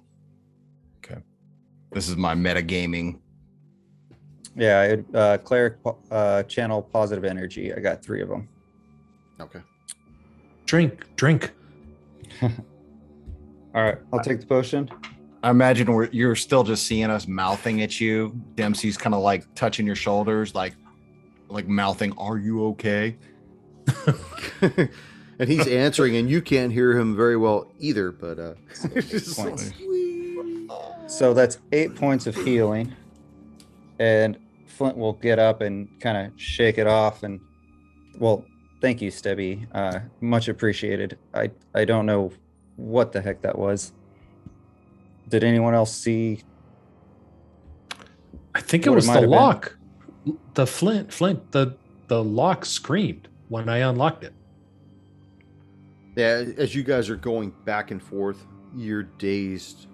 Okay. 0.97 1.21
This 1.91 2.07
is 2.07 2.17
my 2.17 2.35
metagaming. 2.35 3.19
Yeah, 4.59 4.83
it, 4.83 5.05
uh, 5.15 5.37
cleric 5.37 5.77
uh, 6.11 6.43
channel 6.43 6.81
positive 6.81 7.23
energy. 7.23 7.73
I 7.73 7.79
got 7.79 8.03
three 8.03 8.21
of 8.21 8.27
them. 8.27 8.49
Okay. 9.39 9.61
Drink, 10.65 11.05
drink. 11.15 11.53
All 12.41 12.51
right, 13.73 13.97
I'll 14.11 14.19
take 14.19 14.41
the 14.41 14.45
potion. 14.45 14.89
I 15.43 15.51
imagine 15.51 15.93
we're, 15.93 16.09
you're 16.11 16.35
still 16.35 16.65
just 16.65 16.85
seeing 16.85 17.09
us 17.09 17.25
mouthing 17.25 17.81
at 17.81 18.01
you. 18.01 18.37
Dempsey's 18.55 18.97
kind 18.97 19.15
of 19.15 19.21
like 19.21 19.45
touching 19.55 19.85
your 19.85 19.95
shoulders, 19.95 20.53
like 20.53 20.75
like 21.47 21.67
mouthing, 21.67 22.11
"Are 22.17 22.37
you 22.37 22.65
okay?" 22.67 23.15
and 24.61 25.47
he's 25.47 25.67
answering, 25.67 26.17
and 26.17 26.29
you 26.29 26.41
can't 26.41 26.73
hear 26.73 26.97
him 26.99 27.15
very 27.15 27.37
well 27.37 27.71
either. 27.79 28.11
But 28.11 28.39
uh, 28.39 28.53
it's 28.93 29.09
just 29.09 29.39
like, 29.39 29.57
So 31.07 31.33
that's 31.33 31.59
eight 31.71 31.95
points 31.95 32.27
of 32.27 32.35
healing, 32.35 32.93
and 33.99 34.37
Flint 34.79 34.95
will 34.97 35.11
get 35.11 35.39
up 35.39 35.59
and 35.59 35.89
kind 35.99 36.17
of 36.17 36.39
shake 36.39 36.77
it 36.77 36.87
off. 36.87 37.23
And 37.23 37.41
well, 38.17 38.45
thank 38.81 39.01
you, 39.01 39.11
Stebby. 39.11 39.67
Uh, 39.73 39.99
much 40.21 40.47
appreciated. 40.47 41.17
I 41.33 41.51
I 41.75 41.83
don't 41.83 42.05
know 42.05 42.31
what 42.77 43.11
the 43.11 43.19
heck 43.21 43.41
that 43.41 43.59
was. 43.59 43.91
Did 45.27 45.43
anyone 45.43 45.73
else 45.73 45.93
see? 45.93 46.43
I 48.55 48.61
think 48.61 48.85
it 48.85 48.89
What 48.89 48.95
it 48.95 48.95
was 48.95 49.05
the 49.07 49.11
have 49.11 49.21
been. 49.23 49.29
lock. 49.31 49.77
The 50.53 50.65
Flint, 50.65 51.11
Flint, 51.11 51.51
the 51.51 51.75
the 52.07 52.23
lock 52.23 52.65
screamed 52.65 53.27
when 53.49 53.67
I 53.67 53.79
unlocked 53.79 54.23
it. 54.23 54.33
yeah. 56.15 56.45
As 56.57 56.73
you 56.73 56.83
guys 56.83 57.09
are 57.09 57.17
going 57.17 57.51
back 57.65 57.91
and 57.91 58.01
forth, 58.01 58.45
your 58.73 59.03
dazed 59.03 59.87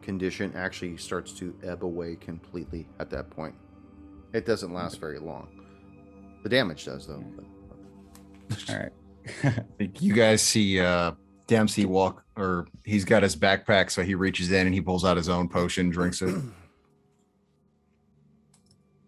condition 0.00 0.52
actually 0.56 0.96
starts 0.96 1.32
to 1.32 1.54
ebb 1.62 1.84
away 1.84 2.16
completely 2.16 2.88
at 2.98 3.10
that 3.10 3.28
point. 3.28 3.54
It 4.32 4.46
doesn't 4.46 4.72
last 4.72 4.98
very 5.00 5.18
long. 5.18 5.48
The 6.42 6.48
damage 6.48 6.84
does, 6.86 7.06
though. 7.06 7.22
but- 7.36 8.70
All 8.70 8.76
right. 8.78 8.92
Like, 9.78 10.02
You 10.02 10.14
guys 10.14 10.42
see 10.42 10.80
uh, 10.80 11.12
Dempsey 11.46 11.84
walk, 11.84 12.24
or 12.36 12.66
he's 12.84 13.04
got 13.04 13.22
his 13.22 13.36
backpack, 13.36 13.90
so 13.90 14.02
he 14.02 14.14
reaches 14.16 14.50
in 14.50 14.66
and 14.66 14.74
he 14.74 14.80
pulls 14.80 15.04
out 15.04 15.16
his 15.16 15.28
own 15.28 15.48
potion, 15.48 15.90
drinks 15.90 16.22
it. 16.22 16.34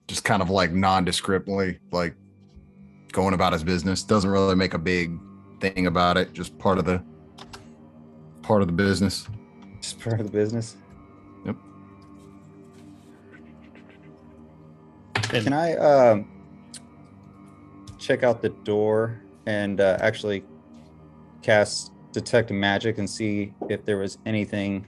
Just 0.06 0.24
kind 0.24 0.42
of 0.42 0.50
like 0.50 0.70
nondescriptly, 0.72 1.78
like 1.90 2.14
going 3.12 3.32
about 3.34 3.52
his 3.54 3.64
business. 3.64 4.02
Doesn't 4.02 4.28
really 4.30 4.54
make 4.54 4.74
a 4.74 4.78
big 4.78 5.18
thing 5.60 5.86
about 5.86 6.16
it. 6.18 6.32
Just 6.34 6.56
part 6.58 6.78
of 6.78 6.84
the 6.84 7.02
part 8.42 8.60
of 8.60 8.68
the 8.68 8.74
business. 8.74 9.26
Just 9.80 9.98
part 10.00 10.20
of 10.20 10.26
the 10.26 10.32
business. 10.32 10.76
And 15.34 15.42
Can 15.42 15.52
I 15.52 15.74
um, 15.74 16.28
check 17.98 18.22
out 18.22 18.40
the 18.40 18.50
door 18.50 19.20
and 19.46 19.80
uh, 19.80 19.98
actually 20.00 20.44
cast 21.42 21.90
detect 22.12 22.52
magic 22.52 22.98
and 22.98 23.10
see 23.10 23.52
if 23.68 23.84
there 23.84 23.98
was 23.98 24.18
anything 24.26 24.86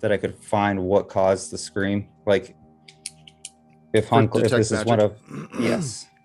that 0.00 0.10
I 0.10 0.16
could 0.16 0.34
find 0.34 0.82
what 0.82 1.10
caused 1.10 1.50
the 1.50 1.58
scream? 1.58 2.08
Like 2.26 2.56
if 3.92 4.08
For 4.08 4.22
if 4.22 4.32
detect 4.32 4.56
this 4.56 4.72
is 4.72 4.84
one 4.86 5.00
of 5.00 5.18
yes. 5.58 6.06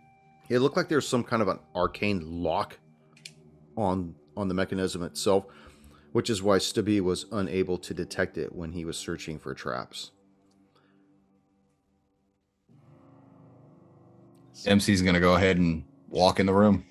It 0.50 0.60
looked 0.60 0.76
like 0.76 0.90
there's 0.90 1.08
some 1.08 1.24
kind 1.24 1.44
of 1.44 1.48
an 1.48 1.60
arcane 1.76 2.42
lock 2.42 2.80
on 3.78 4.16
on 4.36 4.48
the 4.48 4.56
mechanism 4.56 5.04
itself, 5.04 5.46
which 6.14 6.28
is 6.28 6.42
why 6.42 6.58
Stubby 6.58 7.02
was 7.02 7.28
unable 7.32 7.78
to 7.78 7.94
detect 7.94 8.36
it 8.36 8.56
when 8.56 8.72
he 8.72 8.84
was 8.84 8.98
searching 8.98 9.38
for 9.38 9.54
traps. 9.54 10.10
Dempsey's 14.64 15.02
gonna 15.02 15.20
go 15.20 15.36
ahead 15.36 15.58
and 15.58 15.84
walk 16.10 16.40
in 16.40 16.46
the 16.46 16.54
room. 16.54 16.86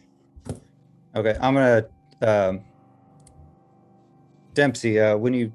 Okay, 1.14 1.36
I'm 1.40 1.54
gonna 1.54 1.86
um, 2.22 2.64
Dempsey. 4.54 5.00
Uh, 5.00 5.16
when 5.16 5.34
you 5.34 5.52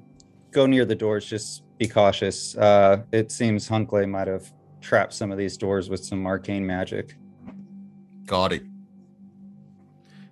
go 0.50 0.66
near 0.66 0.84
the 0.84 0.94
doors, 0.94 1.26
just 1.26 1.62
be 1.78 1.86
cautious. 1.86 2.56
Uh, 2.56 3.02
it 3.12 3.30
seems 3.30 3.68
Hunclay 3.68 4.08
might 4.08 4.28
have 4.28 4.52
trapped 4.80 5.12
some 5.12 5.32
of 5.32 5.38
these 5.38 5.56
doors 5.56 5.88
with 5.88 6.04
some 6.04 6.26
arcane 6.26 6.66
magic. 6.66 7.16
Got 8.26 8.52
it. 8.52 8.62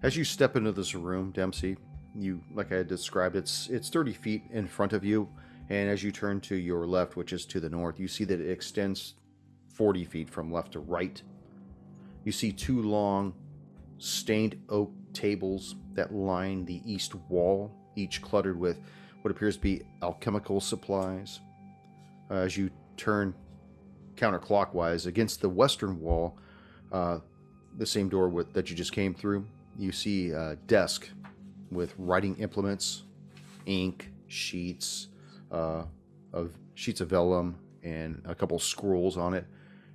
As 0.03 0.17
you 0.17 0.25
step 0.25 0.57
into 0.57 0.73
this 0.73 0.95
room, 0.95 1.31
Dempsey, 1.31 1.77
you 2.15 2.43
like 2.55 2.73
I 2.73 2.77
had 2.77 2.89
described, 2.89 3.37
it's 3.37 3.69
it's 3.69 3.89
30 3.89 4.13
feet 4.13 4.43
in 4.51 4.67
front 4.67 4.93
of 4.93 5.05
you, 5.05 5.29
and 5.69 5.89
as 5.89 6.03
you 6.03 6.13
turn 6.13 6.41
to 6.43 6.57
your 6.57 6.87
left, 6.87 7.17
which 7.17 7.33
is 7.33 7.47
to 7.47 7.61
the 7.61 7.71
north, 7.71 7.99
you 8.01 8.09
see 8.09 8.25
that 8.25 8.41
it 8.41 8.51
extends 8.51 9.15
40 9.69 10.05
feet 10.05 10.29
from 10.29 10.53
left 10.53 10.73
to 10.73 10.81
right. 10.81 11.23
You 12.25 12.33
see 12.33 12.53
two 12.53 12.83
long, 12.83 13.35
stained 13.99 14.57
oak 14.69 14.93
tables 15.13 15.77
that 15.95 16.15
line 16.15 16.65
the 16.65 16.81
east 16.85 17.15
wall, 17.29 17.71
each 17.97 18.23
cluttered 18.23 18.59
with 18.59 18.81
what 19.23 19.31
appears 19.31 19.57
to 19.57 19.63
be 19.63 19.83
alchemical 20.03 20.61
supplies. 20.61 21.41
Uh, 22.31 22.35
as 22.35 22.57
you 22.57 22.71
turn 22.97 23.35
counterclockwise 24.15 25.07
against 25.07 25.41
the 25.41 25.49
western 25.49 26.01
wall, 26.01 26.39
uh, 26.93 27.19
the 27.79 27.87
same 27.87 28.09
door 28.09 28.29
with, 28.29 28.53
that 28.53 28.71
you 28.71 28.77
just 28.77 28.93
came 28.93 29.15
through, 29.15 29.47
you 29.79 29.93
see 29.93 30.31
a 30.31 30.57
desk 30.67 31.09
with 31.71 31.95
writing 31.99 32.37
implements, 32.37 33.05
ink, 33.67 34.13
sheets, 34.27 35.09
uh, 35.51 35.85
of 36.33 36.53
sheets 36.75 37.01
of 37.01 37.09
vellum, 37.09 37.57
and 37.83 38.23
a 38.27 38.35
couple 38.35 38.59
scrolls 38.59 39.17
on 39.17 39.35
it. 39.35 39.47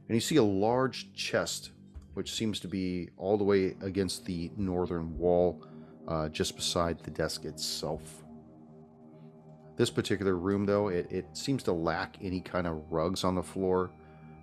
And 0.07 0.15
you 0.15 0.21
see 0.21 0.37
a 0.37 0.43
large 0.43 1.13
chest, 1.13 1.71
which 2.17 2.33
seems 2.33 2.59
to 2.59 2.67
be 2.67 3.09
all 3.15 3.37
the 3.37 3.43
way 3.43 3.75
against 3.81 4.25
the 4.25 4.49
northern 4.57 5.15
wall, 5.19 5.61
uh, 6.07 6.27
just 6.29 6.55
beside 6.55 6.97
the 7.03 7.11
desk 7.11 7.45
itself. 7.45 8.23
This 9.75 9.91
particular 9.91 10.35
room, 10.35 10.65
though, 10.65 10.87
it, 10.87 11.05
it 11.11 11.27
seems 11.33 11.61
to 11.63 11.73
lack 11.73 12.15
any 12.19 12.41
kind 12.41 12.65
of 12.65 12.81
rugs 12.91 13.23
on 13.23 13.35
the 13.35 13.43
floor. 13.43 13.91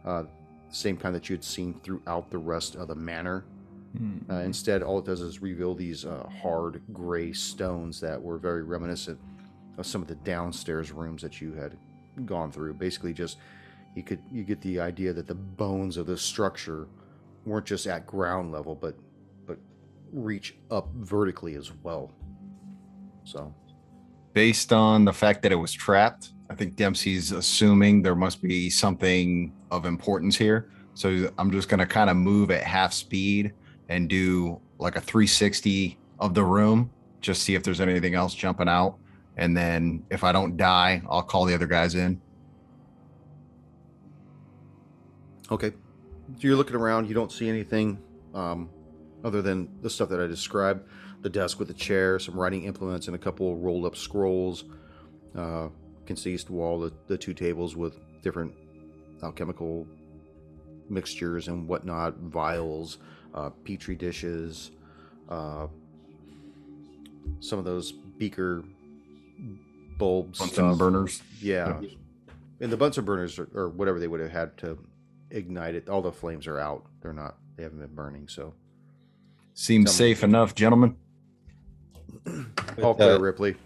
Uh, 0.04 0.22
same 0.68 0.96
kind 0.96 1.16
that 1.16 1.28
you 1.28 1.34
had 1.34 1.42
seen 1.42 1.74
throughout 1.82 2.30
the 2.30 2.38
rest 2.38 2.76
of 2.76 2.87
the 2.87 2.94
manor. 2.94 3.44
Hmm. 3.98 4.18
Uh, 4.30 4.34
instead, 4.42 4.84
all 4.84 5.00
it 5.00 5.04
does 5.04 5.20
is 5.20 5.42
reveal 5.42 5.74
these 5.74 6.04
uh, 6.04 6.28
hard 6.40 6.80
gray 6.92 7.32
stones 7.32 8.00
that 8.00 8.22
were 8.22 8.38
very 8.38 8.62
reminiscent 8.62 9.18
of 9.78 9.84
some 9.84 10.00
of 10.00 10.06
the 10.06 10.14
downstairs 10.14 10.92
rooms 10.92 11.22
that 11.22 11.40
you 11.40 11.52
had 11.54 11.76
gone 12.24 12.52
through. 12.52 12.74
Basically, 12.74 13.12
just 13.12 13.38
you 13.96 14.04
could 14.04 14.20
you 14.30 14.44
get 14.44 14.60
the 14.60 14.78
idea 14.78 15.12
that 15.12 15.26
the 15.26 15.34
bones 15.34 15.96
of 15.96 16.06
the 16.06 16.16
structure 16.16 16.87
weren't 17.44 17.66
just 17.66 17.87
at 17.87 18.07
ground 18.07 18.52
level, 18.52 18.74
but 18.74 18.96
but 19.46 19.59
reach 20.12 20.57
up 20.70 20.88
vertically 20.94 21.54
as 21.54 21.72
well. 21.83 22.12
So, 23.24 23.54
Based 24.33 24.72
on 24.72 25.04
the 25.04 25.12
fact 25.12 25.42
that 25.42 25.52
it 25.52 25.57
was 25.57 25.72
trapped, 25.72 26.33
I 26.50 26.54
think 26.54 26.76
Dempsey's 26.76 27.33
assuming 27.33 28.02
there 28.02 28.14
must 28.14 28.42
be 28.42 28.68
something 28.68 29.52
of 29.70 29.87
importance 29.87 30.37
here. 30.37 30.70
So 30.94 31.30
I'm 31.38 31.50
just 31.50 31.68
going 31.68 31.80
to 31.80 31.87
kind 31.87 32.11
of 32.11 32.16
move 32.16 32.50
at 32.50 32.62
half 32.64 32.92
speed 32.92 33.52
and 33.88 34.09
do 34.09 34.61
like 34.78 34.96
a 34.96 35.00
360 35.00 35.98
of 36.18 36.35
the 36.35 36.42
room, 36.42 36.90
just 37.20 37.42
see 37.42 37.54
if 37.54 37.62
there's 37.62 37.80
anything 37.80 38.14
else 38.14 38.35
jumping 38.35 38.68
out. 38.68 38.98
And 39.37 39.57
then 39.57 40.04
if 40.11 40.22
I 40.22 40.33
don't 40.33 40.57
die, 40.57 41.02
I'll 41.09 41.22
call 41.22 41.44
the 41.44 41.54
other 41.54 41.66
guys 41.66 41.94
in. 41.94 42.20
okay, 45.50 45.72
you're 46.38 46.56
looking 46.56 46.76
around. 46.76 47.08
You 47.08 47.14
don't 47.14 47.32
see 47.32 47.48
anything 47.48 47.98
um, 48.34 48.70
other 49.22 49.42
than 49.42 49.68
the 49.82 49.90
stuff 49.90 50.08
that 50.10 50.20
I 50.20 50.26
described: 50.26 50.88
the 51.22 51.30
desk 51.30 51.58
with 51.58 51.68
the 51.68 51.74
chair, 51.74 52.18
some 52.18 52.34
writing 52.34 52.64
implements, 52.64 53.06
and 53.06 53.14
a 53.16 53.18
couple 53.18 53.52
of 53.52 53.62
rolled 53.62 53.84
up 53.84 53.96
scrolls. 53.96 54.64
Uh, 55.37 55.68
can 56.06 56.16
see 56.16 56.34
east 56.34 56.50
wall 56.50 56.78
the, 56.78 56.92
the 57.06 57.16
two 57.16 57.34
tables 57.34 57.74
with 57.74 57.98
different 58.22 58.52
alchemical 59.22 59.87
mixtures 60.88 61.48
and 61.48 61.66
whatnot, 61.66 62.16
vials, 62.18 62.98
uh, 63.34 63.50
petri 63.64 63.94
dishes, 63.94 64.70
uh, 65.28 65.66
some 67.40 67.58
of 67.58 67.64
those 67.64 67.92
beaker 67.92 68.62
bulbs, 69.98 70.38
Bunsen 70.38 70.54
stuff. 70.54 70.78
burners. 70.78 71.22
Yeah. 71.40 71.80
And 72.60 72.70
the 72.70 72.76
Bunsen 72.76 73.04
burners 73.04 73.38
or, 73.38 73.48
or 73.54 73.68
whatever 73.68 73.98
they 73.98 74.08
would 74.08 74.20
have 74.20 74.30
had 74.30 74.56
to 74.58 74.78
ignite 75.35 75.75
it, 75.75 75.88
all 75.88 76.01
the 76.03 76.12
flames 76.12 76.47
are 76.47 76.59
out. 76.59 76.85
They're 77.03 77.12
not, 77.12 77.37
they 77.57 77.64
haven't 77.64 77.81
been 77.81 77.94
burning. 77.94 78.29
So, 78.29 78.55
Seems 79.55 79.90
Tell 79.90 79.99
safe 79.99 80.25
enough, 80.25 80.55
gentlemen. 80.55 80.97
all 82.27 82.90
With, 82.90 82.97
clear, 82.97 83.14
uh, 83.14 83.18
Ripley. 83.18 83.57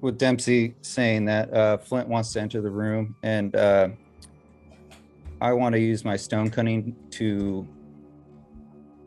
with 0.00 0.18
Dempsey 0.18 0.74
saying 0.82 1.24
that 1.26 1.52
uh, 1.54 1.78
Flint 1.78 2.08
wants 2.08 2.32
to 2.34 2.40
enter 2.40 2.60
the 2.60 2.70
room, 2.70 3.16
and 3.22 3.54
uh, 3.56 3.88
I 5.40 5.52
want 5.54 5.74
to 5.74 5.80
use 5.80 6.04
my 6.04 6.16
stone 6.16 6.50
cunning 6.50 6.94
to 7.12 7.66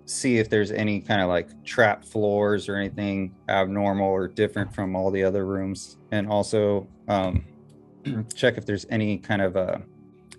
see 0.06 0.38
if 0.38 0.50
there's 0.50 0.72
any 0.72 1.00
kind 1.02 1.22
of 1.22 1.30
like 1.30 1.64
trap 1.64 2.04
floors 2.04 2.68
or 2.70 2.76
anything 2.76 3.36
abnormal 3.50 4.08
or 4.08 4.28
different 4.28 4.74
from 4.74 4.96
all 4.96 5.12
the 5.12 5.24
other 5.24 5.46
rooms, 5.46 5.98
and 6.12 6.28
also 6.28 6.88
um, 7.08 7.46
check 8.36 8.58
if 8.58 8.66
there's 8.66 8.86
any 8.90 9.18
kind 9.20 9.42
of 9.42 9.56
uh, 9.56 9.78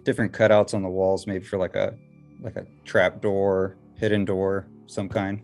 different 0.07 0.33
cutouts 0.33 0.73
on 0.73 0.83
the 0.83 0.89
walls, 0.89 1.27
maybe 1.27 1.45
for 1.45 1.59
like 1.59 1.75
a 1.75 1.95
like 2.41 2.57
a 2.57 2.65
trap 2.85 3.21
door, 3.21 3.77
hidden 3.97 4.25
door, 4.25 4.67
some 4.87 5.09
kind. 5.09 5.43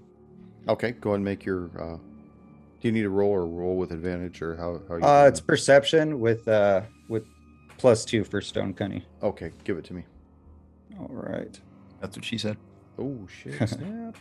Okay. 0.69 0.93
Go 0.93 1.11
ahead 1.11 1.17
and 1.17 1.25
make 1.25 1.45
your, 1.45 1.65
uh, 1.79 1.97
do 1.97 2.89
you 2.89 2.93
need 2.93 3.05
a 3.05 3.09
roll 3.11 3.31
or 3.33 3.47
roll 3.47 3.77
with 3.77 3.91
advantage 3.93 4.41
or 4.41 4.55
how, 4.57 4.81
how 4.89 4.97
you 4.97 5.03
Uh, 5.03 5.23
doing 5.23 5.29
it's 5.33 5.41
perception 5.41 6.21
with 6.21 6.47
uh 6.47 6.83
with 7.09 7.25
plus 7.79 8.05
two 8.05 8.23
for 8.25 8.41
stone 8.41 8.73
cunning. 8.73 9.03
okay. 9.23 9.53
Give 9.65 9.77
it 9.77 9.85
to 9.87 9.95
me. 9.95 10.05
All 10.99 11.09
right. 11.11 11.59
That's 12.01 12.17
what 12.17 12.25
she 12.25 12.39
said. 12.39 12.57
Oh, 12.99 13.27
shit. 13.27 13.69
Snap. 13.69 14.17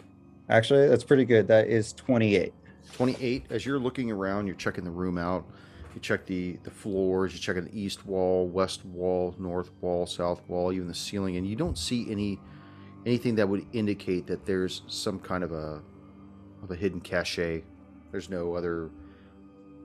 Actually, 0.50 0.88
that's 0.88 1.04
pretty 1.04 1.26
good. 1.26 1.48
That 1.48 1.68
is 1.68 1.94
28. 1.94 2.54
28 2.94 3.46
as 3.52 3.66
you're 3.66 3.80
looking 3.80 4.12
around 4.12 4.48
you're 4.48 4.56
checking 4.56 4.84
the 4.84 4.90
room 4.92 5.18
out 5.18 5.46
you 5.94 6.02
check 6.02 6.26
the 6.26 6.58
the 6.64 6.72
floors 6.72 7.34
you 7.34 7.40
check 7.40 7.56
the 7.56 7.70
east 7.80 8.06
wall 8.06 8.48
west 8.48 8.86
wall 8.86 9.36
north 9.38 9.72
wall 9.82 10.06
south 10.06 10.42
wall 10.48 10.72
even 10.72 10.88
the 10.88 10.94
ceiling 10.94 11.38
and 11.38 11.48
you 11.48 11.56
don't 11.56 11.78
see 11.78 12.10
any 12.12 12.40
anything 13.06 13.36
that 13.36 13.48
would 13.48 13.66
indicate 13.74 14.28
that 14.28 14.46
there's 14.46 14.84
some 14.88 15.20
kind 15.20 15.44
of 15.44 15.52
a 15.52 15.82
of 16.64 16.72
a 16.72 16.76
hidden 16.76 17.02
cache. 17.02 17.64
There's 18.12 18.30
no 18.30 18.56
other 18.56 18.90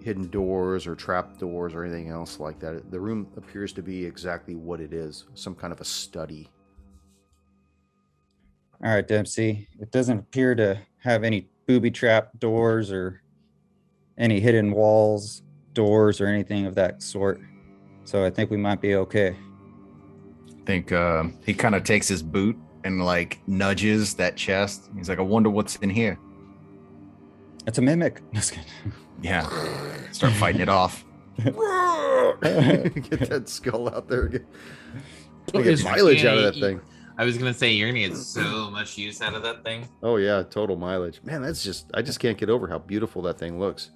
hidden 0.02 0.28
doors 0.28 0.86
or 0.86 0.94
trap 0.94 1.38
doors 1.38 1.74
or 1.74 1.84
anything 1.84 2.10
else 2.10 2.38
like 2.38 2.60
that. 2.60 2.90
The 2.90 3.00
room 3.00 3.28
appears 3.36 3.72
to 3.74 3.82
be 3.82 4.04
exactly 4.04 4.54
what 4.54 4.80
it 4.80 4.92
is 4.92 5.24
some 5.34 5.54
kind 5.54 5.72
of 5.72 5.80
a 5.80 5.84
study. 5.84 6.50
All 8.84 8.92
right, 8.92 9.06
Dempsey. 9.06 9.68
It 9.80 9.90
doesn't 9.90 10.18
appear 10.18 10.54
to 10.54 10.78
have 10.98 11.24
any 11.24 11.48
booby 11.66 11.90
trap 11.90 12.30
doors 12.38 12.92
or 12.92 13.22
any 14.18 14.38
hidden 14.38 14.70
walls, 14.70 15.42
doors, 15.76 16.20
or 16.20 16.26
anything 16.26 16.66
of 16.66 16.74
that 16.74 17.02
sort. 17.02 17.40
So 18.04 18.24
I 18.24 18.30
think 18.30 18.50
we 18.50 18.56
might 18.56 18.80
be 18.80 18.96
okay. 18.96 19.36
I 20.48 20.64
think 20.66 20.90
uh, 20.90 21.24
he 21.44 21.54
kind 21.54 21.76
of 21.76 21.84
takes 21.84 22.08
his 22.08 22.22
boot 22.22 22.56
and 22.82 23.04
like 23.04 23.38
nudges 23.46 24.14
that 24.14 24.36
chest. 24.36 24.90
He's 24.96 25.08
like, 25.08 25.20
I 25.20 25.22
wonder 25.22 25.50
what's 25.50 25.76
in 25.76 25.90
here. 25.90 26.18
It's 27.66 27.78
a 27.78 27.82
mimic. 27.82 28.22
Just 28.34 28.52
kidding. 28.52 28.70
Yeah. 29.22 29.48
Start 30.10 30.32
fighting 30.34 30.62
it 30.62 30.68
off. 30.68 31.04
get 31.36 31.52
that 33.28 33.44
skull 33.46 33.90
out 33.90 34.08
there 34.08 34.22
again 34.22 34.46
So 35.52 35.62
get 35.62 35.84
mileage 35.84 36.24
out 36.24 36.38
of 36.38 36.44
that 36.44 36.58
thing 36.58 36.80
I 37.18 37.24
was 37.24 37.38
gonna 37.38 37.54
say 37.54 37.72
you're 37.72 37.88
gonna 37.88 38.08
get 38.08 38.16
so 38.16 38.70
much 38.70 38.98
use 38.98 39.22
out 39.22 39.34
of 39.34 39.42
that 39.42 39.64
thing. 39.64 39.88
Oh 40.02 40.16
yeah, 40.16 40.42
total 40.42 40.76
mileage. 40.76 41.22
Man, 41.22 41.40
that's 41.40 41.62
just 41.62 41.90
I 41.94 42.02
just 42.02 42.20
can't 42.20 42.36
get 42.36 42.50
over 42.50 42.68
how 42.68 42.78
beautiful 42.78 43.22
that 43.22 43.38
thing 43.38 43.58
looks. 43.58 43.90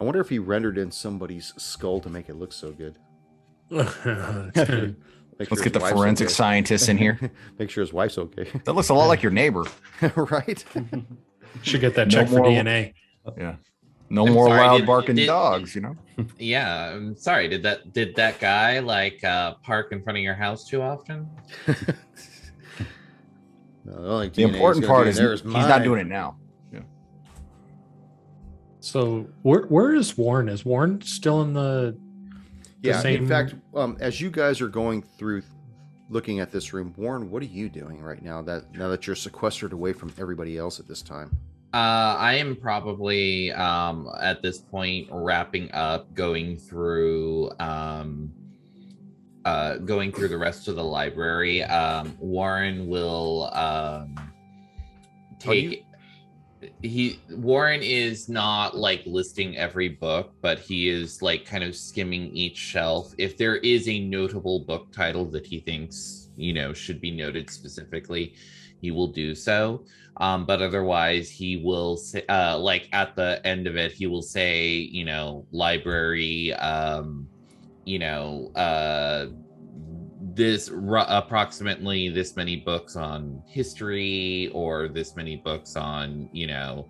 I 0.00 0.04
wonder 0.04 0.20
if 0.20 0.28
he 0.30 0.38
rendered 0.38 0.78
in 0.78 0.90
somebody's 0.90 1.52
skull 1.58 2.00
to 2.00 2.08
make 2.08 2.28
it 2.28 2.34
look 2.34 2.52
so 2.52 2.72
good. 2.72 2.96
Sure 5.40 5.48
Let's 5.48 5.62
his 5.62 5.72
get 5.72 5.72
the 5.72 5.80
forensic 5.80 6.26
okay. 6.26 6.34
scientists 6.34 6.88
in 6.88 6.98
here. 6.98 7.18
Make 7.58 7.70
sure 7.70 7.80
his 7.80 7.94
wife's 7.94 8.18
okay. 8.18 8.46
That 8.64 8.74
looks 8.74 8.90
a 8.90 8.94
lot 8.94 9.06
like 9.06 9.22
your 9.22 9.32
neighbor. 9.32 9.64
right? 10.16 10.62
Should 11.62 11.80
get 11.80 11.94
that 11.94 12.08
No 12.08 12.10
check 12.10 12.28
for 12.28 12.40
DNA. 12.40 12.92
Yeah. 13.38 13.54
No 14.10 14.26
I'm 14.26 14.34
more 14.34 14.48
sorry, 14.48 14.60
loud 14.60 14.76
did- 14.78 14.86
barking 14.86 15.14
did- 15.16 15.26
dogs, 15.28 15.74
you 15.74 15.80
know? 15.80 15.96
Yeah, 16.38 16.90
I'm 16.90 17.16
sorry. 17.16 17.48
Did 17.48 17.62
that 17.62 17.94
did 17.94 18.14
that 18.16 18.38
guy 18.38 18.80
like 18.80 19.24
uh 19.24 19.54
park 19.62 19.92
in 19.92 20.02
front 20.02 20.18
of 20.18 20.22
your 20.24 20.34
house 20.34 20.68
too 20.68 20.82
often? 20.82 21.26
No, 23.84 23.94
the 24.02 24.08
only 24.08 24.28
The 24.28 24.42
important 24.42 24.86
part 24.86 25.04
be 25.04 25.10
is 25.10 25.18
he's 25.18 25.44
mine. 25.44 25.68
not 25.68 25.82
doing 25.82 26.00
it 26.02 26.06
now. 26.06 26.36
So 28.80 29.26
where 29.42 29.62
where 29.62 29.94
is 29.94 30.16
Warren? 30.16 30.48
Is 30.48 30.64
Warren 30.64 31.00
still 31.02 31.42
in 31.42 31.52
the? 31.52 31.96
the 32.80 32.88
Yeah. 32.88 33.06
In 33.06 33.28
fact, 33.28 33.54
um, 33.74 33.96
as 34.00 34.20
you 34.20 34.30
guys 34.30 34.60
are 34.60 34.68
going 34.68 35.02
through, 35.02 35.42
looking 36.08 36.40
at 36.40 36.50
this 36.50 36.72
room, 36.72 36.94
Warren, 36.96 37.30
what 37.30 37.42
are 37.42 37.46
you 37.46 37.68
doing 37.68 38.02
right 38.02 38.22
now? 38.22 38.42
That 38.42 38.72
now 38.74 38.88
that 38.88 39.06
you're 39.06 39.16
sequestered 39.16 39.72
away 39.72 39.92
from 39.92 40.12
everybody 40.18 40.56
else 40.56 40.80
at 40.80 40.88
this 40.88 41.02
time. 41.02 41.30
Uh, 41.72 42.16
I 42.18 42.34
am 42.34 42.56
probably 42.56 43.52
um, 43.52 44.10
at 44.20 44.42
this 44.42 44.58
point 44.58 45.08
wrapping 45.12 45.70
up, 45.70 46.12
going 46.14 46.56
through, 46.56 47.52
um, 47.60 48.32
uh, 49.44 49.76
going 49.76 50.10
through 50.10 50.28
the 50.28 50.38
rest 50.38 50.66
of 50.66 50.74
the 50.74 50.82
library. 50.82 51.62
Um, 51.62 52.16
Warren 52.18 52.88
will 52.88 53.50
um, 53.54 54.16
take. 55.38 55.84
He 56.82 57.24
Warren 57.30 57.82
is 57.82 58.28
not 58.28 58.76
like 58.76 59.02
listing 59.06 59.56
every 59.56 59.88
book, 59.88 60.34
but 60.40 60.58
he 60.60 60.88
is 60.88 61.20
like 61.20 61.44
kind 61.44 61.62
of 61.62 61.76
skimming 61.76 62.34
each 62.34 62.56
shelf. 62.56 63.12
If 63.18 63.36
there 63.36 63.56
is 63.56 63.86
a 63.88 64.00
notable 64.00 64.60
book 64.60 64.90
title 64.92 65.26
that 65.32 65.46
he 65.46 65.60
thinks 65.60 66.30
you 66.36 66.52
know 66.54 66.72
should 66.72 67.00
be 67.00 67.10
noted 67.10 67.50
specifically, 67.50 68.34
he 68.80 68.90
will 68.90 69.08
do 69.08 69.34
so 69.34 69.84
um 70.16 70.44
but 70.46 70.62
otherwise 70.62 71.30
he 71.30 71.56
will 71.56 71.96
say 71.96 72.24
uh 72.28 72.58
like 72.58 72.88
at 72.92 73.14
the 73.16 73.40
end 73.46 73.66
of 73.66 73.76
it 73.76 73.92
he 73.92 74.06
will 74.06 74.22
say 74.22 74.70
you 74.72 75.04
know 75.04 75.46
library 75.52 76.52
um 76.54 77.28
you 77.84 77.98
know 77.98 78.50
uh 78.56 79.26
this 80.40 80.70
ru- 80.70 81.04
approximately 81.06 82.08
this 82.08 82.34
many 82.34 82.56
books 82.56 82.96
on 82.96 83.42
history 83.46 84.48
or 84.54 84.88
this 84.88 85.14
many 85.14 85.36
books 85.36 85.76
on 85.76 86.30
you 86.32 86.46
know 86.46 86.88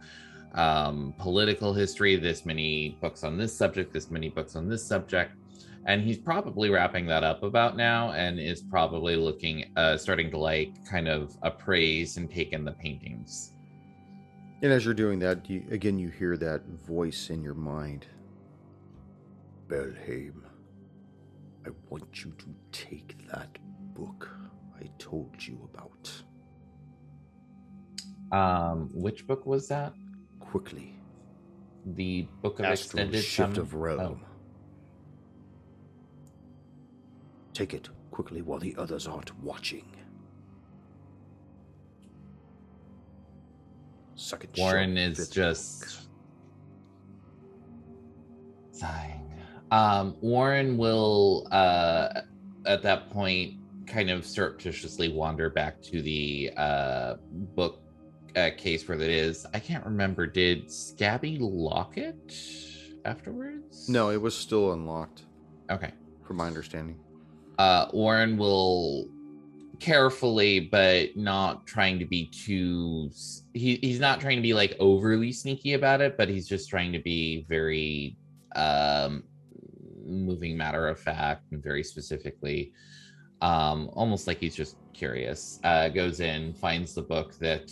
um 0.54 1.12
political 1.18 1.74
history 1.74 2.14
this 2.14 2.46
many 2.46 2.96
books 3.00 3.24
on 3.24 3.36
this 3.36 3.52
subject 3.52 3.92
this 3.92 4.08
many 4.08 4.28
books 4.28 4.54
on 4.54 4.68
this 4.68 4.86
subject. 4.86 5.32
And 5.86 6.00
he's 6.00 6.18
probably 6.18 6.70
wrapping 6.70 7.06
that 7.06 7.24
up 7.24 7.42
about 7.42 7.76
now 7.76 8.12
and 8.12 8.38
is 8.38 8.62
probably 8.62 9.16
looking 9.16 9.72
uh 9.76 9.96
starting 9.96 10.30
to 10.30 10.38
like 10.38 10.72
kind 10.88 11.08
of 11.08 11.36
appraise 11.42 12.18
and 12.18 12.30
take 12.30 12.52
in 12.52 12.64
the 12.64 12.72
paintings. 12.72 13.54
And 14.62 14.70
as 14.70 14.84
you're 14.84 14.94
doing 14.94 15.18
that, 15.20 15.50
you, 15.50 15.64
again, 15.72 15.98
you 15.98 16.10
hear 16.10 16.36
that 16.36 16.64
voice 16.66 17.30
in 17.30 17.42
your 17.42 17.54
mind. 17.54 18.06
Belhaim, 19.68 20.42
I 21.66 21.70
want 21.88 22.24
you 22.24 22.32
to 22.38 22.46
take 22.72 23.28
that 23.28 23.58
book. 23.94 24.28
I 24.78 24.88
told 24.98 25.34
you 25.40 25.68
about. 25.72 26.10
Um, 28.32 28.88
which 28.94 29.26
book 29.26 29.44
was 29.44 29.68
that? 29.68 29.92
Quickly. 30.38 30.94
The 31.84 32.26
book 32.42 32.58
of 32.60 32.66
Astral 32.66 33.02
extended 33.02 33.24
shift 33.24 33.58
of 33.58 33.74
realm. 33.74 34.20
Oh. 34.22 34.26
Take 37.52 37.74
it 37.74 37.88
quickly 38.10 38.42
while 38.42 38.58
the 38.58 38.74
others 38.76 39.06
aren't 39.06 39.38
watching. 39.42 39.84
Second 44.14 44.50
Warren 44.58 44.96
is 44.96 45.28
just 45.30 45.80
book. 45.80 45.90
sighing. 48.72 49.29
Um, 49.70 50.16
Warren 50.20 50.76
will, 50.76 51.46
uh, 51.52 52.22
at 52.66 52.83
that 52.83 53.11
point, 53.11 53.54
kind 53.87 54.11
of 54.11 54.24
surreptitiously 54.26 55.09
wander 55.12 55.50
back 55.50 55.80
to 55.83 56.02
the 56.02 56.50
uh, 56.56 57.14
book 57.54 57.80
uh, 58.37 58.50
case 58.56 58.87
where 58.88 58.98
that 58.98 59.09
is. 59.11 59.46
I 59.54 59.59
can't 59.61 59.85
remember. 59.85 60.26
Did 60.26 60.70
Scabby 60.70 61.38
lock 61.40 61.96
it 61.98 62.35
afterwards? 63.04 63.88
No, 63.88 64.11
it 64.11 64.20
was 64.20 64.37
still 64.37 64.72
unlocked, 64.72 65.24
Okay. 65.70 65.92
from 66.26 66.37
my 66.37 66.46
understanding. 66.46 66.98
uh, 67.59 67.87
Warren 67.92 68.37
will 68.38 69.06
carefully, 69.80 70.61
but 70.61 71.16
not 71.16 71.66
trying 71.66 71.98
to 71.98 72.04
be 72.04 72.26
too. 72.26 73.11
He, 73.54 73.76
he's 73.76 73.98
not 74.00 74.20
trying 74.20 74.37
to 74.37 74.42
be 74.42 74.52
like 74.54 74.76
overly 74.78 75.33
sneaky 75.33 75.72
about 75.74 76.00
it, 76.00 76.16
but 76.18 76.28
he's 76.28 76.46
just 76.48 76.68
trying 76.68 76.92
to 76.92 76.98
be 76.98 77.46
very 77.48 78.16
um, 78.56 79.24
moving 80.10 80.56
matter 80.56 80.88
of 80.88 80.98
fact 80.98 81.52
and 81.52 81.62
very 81.62 81.82
specifically, 81.84 82.72
um, 83.40 83.90
almost 83.94 84.26
like 84.26 84.38
he's 84.38 84.56
just 84.56 84.76
curious. 84.92 85.58
Uh, 85.64 85.88
goes 85.88 86.20
in, 86.20 86.52
finds 86.54 86.94
the 86.94 87.02
book 87.02 87.36
that 87.38 87.70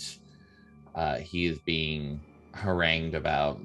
uh, 0.95 1.17
he 1.19 1.47
is 1.47 1.59
being 1.61 2.21
harangued 2.55 3.15
about 3.15 3.61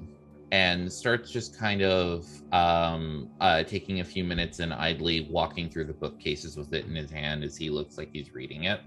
and 0.52 0.92
starts 0.92 1.32
just 1.32 1.58
kind 1.58 1.82
of 1.82 2.24
um, 2.52 3.28
uh, 3.40 3.64
taking 3.64 4.00
a 4.00 4.04
few 4.04 4.22
minutes 4.22 4.60
and 4.60 4.72
idly 4.72 5.26
walking 5.30 5.68
through 5.68 5.84
the 5.84 5.94
bookcases 5.94 6.56
with 6.56 6.72
it 6.72 6.84
in 6.86 6.94
his 6.94 7.10
hand 7.10 7.42
as 7.42 7.56
he 7.56 7.70
looks 7.70 7.98
like 7.98 8.10
he's 8.12 8.32
reading 8.34 8.64
it. 8.64 8.80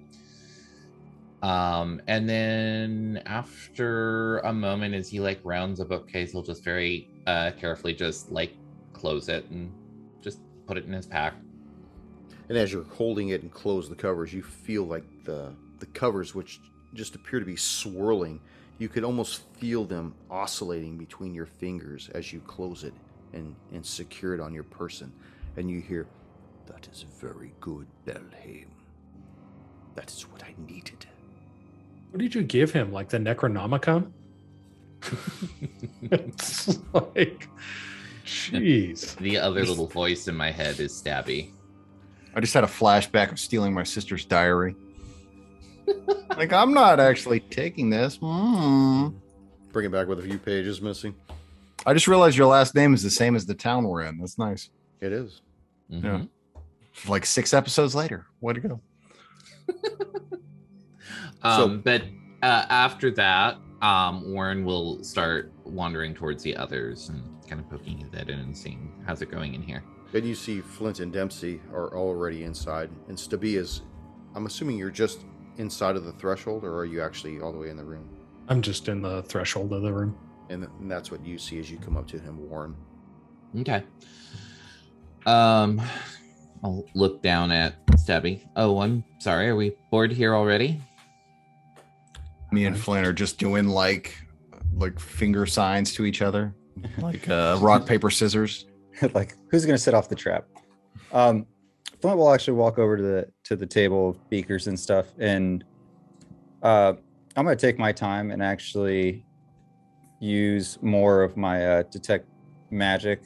Um, 1.44 2.02
and 2.08 2.28
then 2.28 3.22
after 3.26 4.40
a 4.40 4.54
moment, 4.54 4.96
as 4.96 5.10
he 5.10 5.20
like 5.20 5.40
rounds 5.44 5.80
a 5.80 5.86
bookcase, 5.86 6.32
he'll 6.32 6.42
just 6.42 6.64
very 6.64 7.10
uh, 7.28 7.52
carefully 7.60 7.94
just 7.94 8.32
like 8.32 8.54
close 8.98 9.30
it 9.30 9.46
and 9.50 9.72
just 10.22 10.40
put 10.66 10.78
it 10.78 10.86
in 10.86 10.92
his 10.92 11.06
pack. 11.06 11.34
And 12.50 12.58
as 12.58 12.72
you're 12.72 12.84
holding 12.84 13.30
it 13.30 13.42
and 13.42 13.52
close 13.52 13.90
the 13.90 13.96
covers, 13.96 14.34
you 14.34 14.42
feel 14.42 14.84
like 14.84 15.04
the 15.24 15.54
the 15.80 15.86
covers, 15.88 16.34
which 16.34 16.60
just 16.94 17.16
appear 17.16 17.40
to 17.40 17.46
be 17.46 17.56
swirling, 17.56 18.40
you 18.80 18.90
could 18.90 19.04
almost 19.04 19.42
feel 19.58 19.86
them 19.86 20.14
oscillating 20.30 20.98
between 20.98 21.34
your 21.34 21.46
fingers 21.46 22.10
as 22.14 22.32
you 22.32 22.40
close 22.42 22.84
it 22.84 22.94
and, 23.34 23.56
and 23.74 23.86
secure 23.86 24.34
it 24.34 24.40
on 24.40 24.54
your 24.54 24.64
person. 24.64 25.12
And 25.58 25.70
you 25.70 25.82
hear, 25.82 26.08
That 26.68 26.88
is 26.92 27.04
very 27.20 27.54
good, 27.60 27.88
Belhaim. 28.06 28.68
That 29.96 30.12
is 30.12 30.24
what 30.24 30.44
I 30.44 30.54
needed. 30.68 31.06
What 32.12 32.20
did 32.22 32.36
you 32.36 32.44
give 32.44 32.72
him? 32.72 32.92
Like 32.92 33.10
the 33.10 33.18
Necronomicon? 33.18 34.12
it's 36.02 36.80
like, 36.94 37.48
jeez. 38.28 39.16
The 39.22 39.38
other 39.38 39.66
little 39.66 39.88
voice 39.88 40.28
in 40.28 40.36
my 40.36 40.52
head 40.52 40.80
is 40.80 40.92
Stabby. 40.94 41.52
I 42.36 42.40
just 42.40 42.54
had 42.54 42.64
a 42.64 42.68
flashback 42.68 43.32
of 43.32 43.40
stealing 43.40 43.74
my 43.74 43.84
sister's 43.84 44.26
diary. 44.26 44.76
like 46.38 46.54
I'm 46.54 46.74
not 46.74 47.00
actually 47.00 47.40
taking 47.40 47.90
this. 47.90 48.18
Mm. 48.20 49.16
Bring 49.72 49.86
it 49.86 49.92
back 49.92 50.08
with 50.08 50.20
a 50.20 50.24
few 50.24 50.38
pages 50.38 50.82
missing. 50.82 51.16
I 51.86 51.94
just 51.94 52.08
realized 52.08 52.38
your 52.38 52.48
last 52.48 52.76
name 52.76 52.94
is 52.94 53.02
the 53.02 53.10
same 53.10 53.36
as 53.36 53.46
the 53.46 53.56
town 53.56 53.88
we're 53.88 54.04
in. 54.04 54.18
That's 54.20 54.38
nice. 54.38 54.70
It 55.00 55.14
is. 55.14 55.42
Mhm. 55.92 56.04
Yeah. 56.04 56.62
Like 57.08 57.26
six 57.26 57.54
episodes 57.54 57.96
later. 57.96 58.26
Way 58.42 58.54
to 58.54 58.60
go. 58.60 58.82
Um, 61.44 61.82
but 61.82 62.02
uh, 62.42 62.66
after 62.70 63.12
that, 63.12 63.58
um, 63.82 64.34
Warren 64.34 64.66
will 64.66 65.04
start 65.04 65.52
wandering 65.64 66.16
towards 66.16 66.42
the 66.44 66.58
others 66.58 67.10
and 67.10 67.22
kind 67.48 67.62
of 67.62 67.70
poking 67.70 67.98
his 67.98 68.14
head 68.14 68.30
in 68.30 68.40
and 68.40 68.56
seeing 68.56 68.92
how's 69.06 69.22
it 69.22 69.32
going 69.32 69.54
in 69.54 69.62
here. 69.62 69.84
Then 70.12 70.26
you 70.26 70.36
see 70.36 70.62
Flint 70.62 71.00
and 71.00 71.12
Dempsey 71.12 71.62
are 71.74 71.96
already 71.96 72.44
inside, 72.44 72.90
and 73.08 73.18
Stabby 73.18 73.58
is. 73.58 73.82
I'm 74.36 74.46
assuming 74.46 74.78
you're 74.78 74.92
just 74.92 75.26
inside 75.58 75.96
of 75.96 76.06
the 76.06 76.12
threshold, 76.12 76.64
or 76.64 76.76
are 76.78 76.86
you 76.86 77.02
actually 77.02 77.42
all 77.42 77.52
the 77.52 77.58
way 77.58 77.70
in 77.70 77.78
the 77.78 77.84
room? 77.84 78.10
I'm 78.48 78.62
just 78.62 78.88
in 78.88 79.02
the 79.02 79.24
threshold 79.24 79.74
of 79.74 79.82
the 79.82 79.92
room. 79.92 80.18
And, 80.50 80.62
th- 80.62 80.72
and 80.80 80.90
that's 80.90 81.12
what 81.12 81.26
you 81.26 81.38
see 81.38 81.60
as 81.60 81.70
you 81.70 81.78
come 81.78 81.98
up 81.98 82.08
to 82.08 82.20
him, 82.20 82.50
Warren. 82.50 82.76
Okay. 83.60 83.84
Um, 85.26 85.82
I'll 86.64 86.86
look 86.94 87.22
down 87.22 87.52
at 87.52 87.86
Stabby. 87.88 88.48
Oh, 88.56 88.80
I'm 88.80 89.04
sorry. 89.20 89.50
Are 89.50 89.56
we 89.56 89.76
bored 89.92 90.12
here 90.12 90.34
already? 90.34 90.80
Me 92.52 92.66
and 92.66 92.78
Flint 92.78 93.06
are 93.06 93.14
just 93.14 93.38
doing 93.38 93.68
like 93.68 94.16
like 94.76 95.00
finger 95.00 95.46
signs 95.46 95.94
to 95.94 96.06
each 96.06 96.22
other. 96.22 96.54
Like 97.00 97.30
uh 97.30 97.58
rock, 97.62 97.86
paper, 97.86 98.10
scissors. 98.10 98.66
like 99.14 99.36
who's 99.50 99.66
gonna 99.66 99.78
set 99.78 99.94
off 99.94 100.10
the 100.10 100.16
trap? 100.16 100.46
Um, 101.12 101.46
Flint 102.02 102.18
will 102.18 102.34
actually 102.34 102.54
walk 102.56 102.80
over 102.80 102.98
to 102.98 103.04
the 103.04 103.28
to 103.46 103.56
the 103.56 103.66
table 103.66 104.10
of 104.10 104.30
beakers 104.30 104.68
and 104.68 104.80
stuff, 104.80 105.08
and 105.20 105.64
uh, 106.64 106.94
I'm 107.36 107.46
gonna 107.46 107.56
take 107.56 107.78
my 107.80 107.92
time 107.92 108.32
and 108.32 108.42
actually 108.44 109.26
use 110.20 110.78
more 110.82 111.22
of 111.24 111.38
my 111.38 111.66
uh, 111.66 111.84
detect 111.84 112.28
magic 112.72 113.22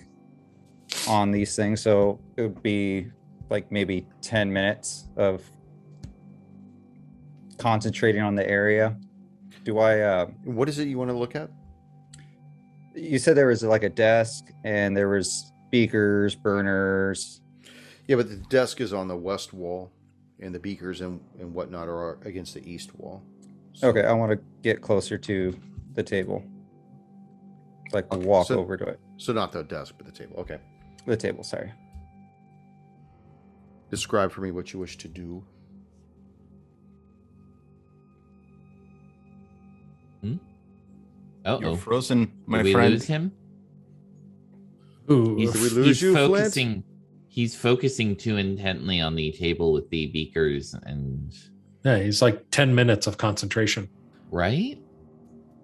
on 1.07 1.31
these 1.31 1.55
things. 1.55 1.81
So 1.81 2.19
it 2.37 2.41
would 2.43 2.61
be 2.61 3.07
like 3.49 3.71
maybe 3.71 4.05
10 4.21 4.51
minutes 4.51 5.07
of 5.17 5.41
concentrating 7.57 8.21
on 8.21 8.35
the 8.35 8.47
area. 8.47 8.97
Do 9.63 9.79
I? 9.79 9.99
Uh, 9.99 10.25
What 10.43 10.67
is 10.69 10.79
it 10.79 10.87
you 10.87 10.97
want 10.97 11.09
to 11.11 11.17
look 11.17 11.35
at? 11.35 11.49
You 12.95 13.19
said 13.19 13.35
there 13.35 13.47
was 13.47 13.63
like 13.63 13.83
a 13.83 13.89
desk 13.89 14.45
and 14.63 14.95
there 14.95 15.09
was 15.09 15.51
beakers, 15.69 16.35
burners. 16.35 17.41
Yeah, 18.07 18.17
but 18.17 18.29
the 18.29 18.35
desk 18.49 18.81
is 18.81 18.93
on 18.93 19.07
the 19.07 19.15
west 19.15 19.53
wall, 19.53 19.91
and 20.39 20.53
the 20.53 20.59
beakers 20.59 21.01
and, 21.01 21.21
and 21.39 21.53
whatnot 21.53 21.87
are 21.87 22.17
against 22.25 22.53
the 22.53 22.69
east 22.69 22.93
wall. 22.97 23.21
So- 23.73 23.87
Okay, 23.89 24.03
I 24.03 24.11
want 24.13 24.31
to 24.31 24.39
get 24.63 24.81
closer 24.81 25.17
to 25.17 25.57
the 25.93 26.03
table. 26.03 26.43
Like 27.93 28.11
Okay, 28.11 28.25
walk 28.25 28.47
so- 28.47 28.59
over 28.59 28.75
to 28.77 28.85
it. 28.85 28.99
So 29.17 29.33
not 29.33 29.51
the 29.51 29.63
desk, 29.63 29.93
but 29.97 30.05
the 30.07 30.11
table. 30.11 30.35
Okay. 30.39 30.57
The 31.05 31.15
table, 31.15 31.43
sorry. 31.43 31.71
Describe 33.89 34.31
for 34.31 34.41
me 34.41 34.51
what 34.51 34.73
you 34.73 34.79
wish 34.79 34.97
to 34.97 35.07
do. 35.07 35.43
Hmm? 40.21 40.35
Oh, 41.45 41.59
You're 41.59 41.77
frozen, 41.77 42.31
my 42.45 42.57
Did 42.59 42.65
we 42.65 42.73
friend. 42.73 42.93
lose 42.93 43.05
him? 43.05 43.31
Ooh, 45.09 45.35
He's, 45.37 45.51
Did 45.53 45.61
we 45.61 45.69
lose 45.69 45.85
he's 45.87 46.01
you, 46.01 46.13
Flint? 46.13 46.31
focusing. 46.33 46.83
He's 47.27 47.55
focusing 47.55 48.15
too 48.15 48.37
intently 48.37 48.99
on 49.01 49.15
the 49.15 49.31
table 49.31 49.71
with 49.73 49.89
the 49.89 50.07
beakers 50.07 50.73
and 50.83 51.33
yeah, 51.83 51.97
he's 51.97 52.21
like 52.21 52.49
10 52.51 52.75
minutes 52.75 53.07
of 53.07 53.17
concentration. 53.17 53.89
right. 54.31 54.77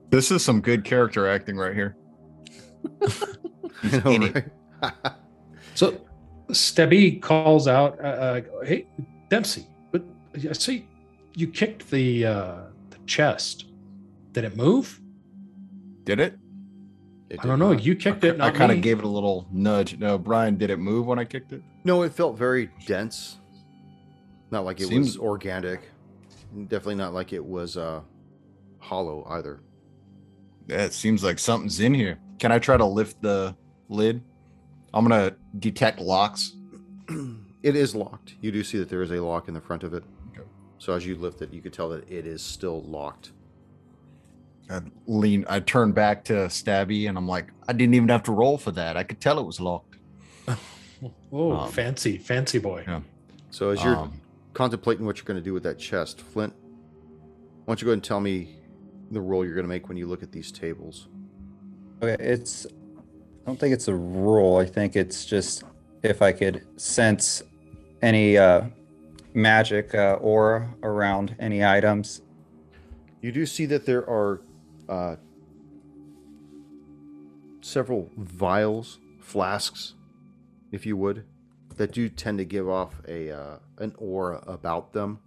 This 0.10 0.32
is 0.32 0.42
some 0.44 0.62
good 0.62 0.86
character 0.86 1.28
acting 1.28 1.58
right 1.58 1.74
here. 1.76 1.96
You 3.84 4.20
know, 4.20 4.30
right? 4.82 5.14
So 5.76 6.02
Stebby 6.50 7.22
calls 7.22 7.68
out, 7.68 8.00
uh, 8.00 8.08
uh, 8.08 8.42
"Hey, 8.66 8.88
Dempsey, 9.30 9.68
but 9.92 10.04
I 10.50 10.54
see 10.54 10.88
you 11.36 11.48
kicked 11.48 11.92
the 11.92 12.26
uh, 12.26 12.56
the 12.90 12.98
chest. 13.06 13.66
Did 14.32 14.46
it 14.46 14.56
move? 14.58 15.00
Did 16.08 16.22
it? 16.22 16.40
It 17.30 17.42
I 17.42 17.46
don't 17.46 17.60
know. 17.60 17.74
not. 17.74 17.84
You 17.84 17.94
kicked 17.96 18.24
I, 18.24 18.30
it, 18.30 18.38
not 18.38 18.56
kind 18.56 18.72
of 18.72 18.80
gave 18.80 19.00
it 19.00 19.04
a 19.04 19.10
little 19.10 19.46
nudge. 19.52 19.98
No, 19.98 20.18
Brian, 20.18 20.58
did 20.58 20.70
it 20.70 20.78
move 20.78 21.06
when 21.06 21.20
I 21.20 21.26
kicked 21.26 21.52
it? 21.52 21.62
No, 21.84 22.04
it 22.04 22.14
felt 22.14 22.38
very 22.38 22.70
dense. 22.86 23.40
Not 24.50 24.64
like 24.64 24.80
it 24.80 24.88
Seems- 24.88 25.08
was 25.08 25.18
organic. 25.18 25.82
Definitely 26.70 26.96
not 26.96 27.14
like 27.14 27.34
it 27.34 27.44
was 27.44 27.76
uh, 27.76 28.00
hollow 28.80 29.26
either. 29.32 29.60
Yeah, 30.68 30.86
it 30.86 30.94
seems 30.94 31.22
like 31.26 31.40
something's 31.40 31.82
in 31.82 31.94
here. 31.94 32.20
Can 32.40 32.54
I 32.54 32.60
try 32.60 32.78
to 32.78 32.86
lift 32.86 33.22
the 33.22 33.54
lid? 33.90 34.24
I'm 34.94 35.04
gonna 35.06 35.36
detect 35.60 36.00
locks. 36.00 36.54
it 37.64 37.76
is 37.76 37.94
locked. 37.94 38.36
You 38.40 38.54
do 38.54 38.64
see 38.64 38.78
that 38.78 38.88
there 38.88 39.02
is 39.02 39.12
a 39.12 39.20
lock 39.22 39.50
in 39.50 39.54
the 39.54 39.60
front 39.62 39.84
of 39.84 39.94
it. 39.94 40.04
Okay. 40.32 40.48
So 40.78 40.94
as 40.94 41.06
you 41.06 41.16
lift 41.18 41.42
it, 41.42 41.54
you 41.54 41.62
could 41.62 41.74
tell 41.74 41.90
that 41.90 42.10
it 42.10 42.26
is 42.26 42.42
still 42.42 42.82
locked. 42.84 43.34
I 44.70 44.82
lean. 45.06 45.46
I 45.48 45.60
turn 45.60 45.92
back 45.92 46.24
to 46.26 46.34
Stabby, 46.48 47.08
and 47.08 47.18
I'm 47.18 47.28
like, 47.28 47.48
I 47.68 47.74
didn't 47.74 47.96
even 47.96 48.10
have 48.10 48.24
to 48.24 48.32
roll 48.32 48.58
for 48.58 48.72
that. 48.72 48.98
I 48.98 49.04
could 49.04 49.22
tell 49.22 49.40
it 49.40 49.46
was 49.46 49.60
locked. 49.60 49.98
oh, 51.32 51.52
um, 51.54 51.72
fancy, 51.72 52.18
fancy 52.18 52.60
boy. 52.60 52.84
yeah. 52.88 53.02
So 53.50 53.70
as 53.70 53.84
you're 53.84 53.96
Um, 53.96 54.22
contemplating 54.54 55.06
what 55.06 55.18
you're 55.18 55.26
going 55.26 55.40
to 55.40 55.44
do 55.44 55.54
with 55.54 55.64
that 55.64 55.80
chest, 55.80 56.22
Flint, 56.22 56.54
why 57.66 57.72
don't 57.74 57.82
you 57.82 57.86
go 57.86 57.92
ahead 57.92 57.98
and 57.98 58.04
tell 58.04 58.20
me 58.20 58.56
the 59.12 59.22
roll 59.22 59.46
you're 59.46 59.56
going 59.56 59.64
to 59.66 59.70
make 59.70 59.88
when 59.88 59.98
you 59.98 60.06
look 60.08 60.22
at 60.24 60.32
these 60.32 60.52
tables? 60.52 61.08
Okay, 62.04 62.22
it's. 62.24 62.66
I 62.66 62.70
don't 63.50 63.60
think 63.60 63.74
it's 63.74 63.88
a 63.88 63.96
roll. 63.96 64.58
I 64.58 64.66
think 64.66 64.98
it's 64.98 65.26
just 65.26 65.64
if 66.04 66.22
I 66.22 66.34
could 66.34 66.66
sense 66.80 67.42
any 68.02 68.38
uh, 68.38 68.64
magic 69.34 69.96
uh, 69.96 70.18
aura 70.20 70.74
around 70.84 71.36
any 71.40 71.64
items. 71.64 72.22
You 73.22 73.32
do 73.32 73.46
see 73.46 73.66
that 73.68 73.86
there 73.86 74.02
are 74.08 74.42
uh, 74.90 75.16
several 77.62 78.10
vials, 78.18 79.00
flasks, 79.20 79.94
if 80.72 80.86
you 80.86 80.98
would, 80.98 81.26
that 81.76 81.92
do 81.92 82.10
tend 82.10 82.38
to 82.40 82.46
give 82.46 82.68
off 82.68 83.02
a 83.08 83.32
uh, 83.32 83.58
an 83.78 83.94
aura 83.98 84.44
about 84.48 84.94
them, 84.94 85.20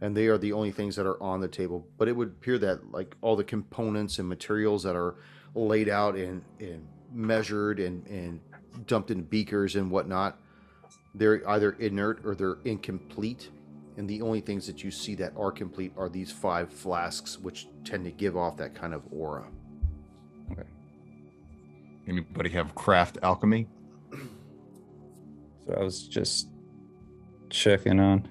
and 0.00 0.16
they 0.16 0.26
are 0.26 0.38
the 0.38 0.52
only 0.52 0.70
things 0.70 0.96
that 0.96 1.06
are 1.06 1.20
on 1.22 1.40
the 1.40 1.48
table. 1.48 1.86
But 1.96 2.08
it 2.08 2.16
would 2.16 2.28
appear 2.28 2.58
that 2.58 2.92
like 2.92 3.16
all 3.22 3.36
the 3.36 3.44
components 3.44 4.18
and 4.18 4.28
materials 4.28 4.82
that 4.82 4.96
are 4.96 5.16
laid 5.54 5.88
out 5.88 6.16
and 6.16 6.42
and 6.60 6.86
measured 7.12 7.80
and 7.80 8.06
and 8.06 8.40
dumped 8.86 9.10
in 9.10 9.22
beakers 9.22 9.76
and 9.76 9.90
whatnot, 9.90 10.38
they're 11.14 11.48
either 11.48 11.72
inert 11.72 12.24
or 12.24 12.34
they're 12.34 12.58
incomplete. 12.64 13.50
And 13.96 14.08
the 14.08 14.20
only 14.22 14.40
things 14.40 14.66
that 14.66 14.84
you 14.84 14.90
see 14.90 15.14
that 15.16 15.32
are 15.36 15.50
complete 15.50 15.92
are 15.96 16.08
these 16.08 16.30
five 16.30 16.70
flasks, 16.70 17.38
which 17.38 17.66
tend 17.84 18.04
to 18.04 18.10
give 18.10 18.36
off 18.36 18.56
that 18.58 18.74
kind 18.74 18.92
of 18.92 19.02
aura. 19.10 19.46
Okay. 20.52 20.62
Anybody 22.06 22.50
have 22.50 22.74
craft 22.74 23.18
alchemy? 23.22 23.66
So 25.66 25.74
I 25.74 25.82
was 25.82 26.06
just 26.06 26.48
checking 27.50 27.98
on. 27.98 28.28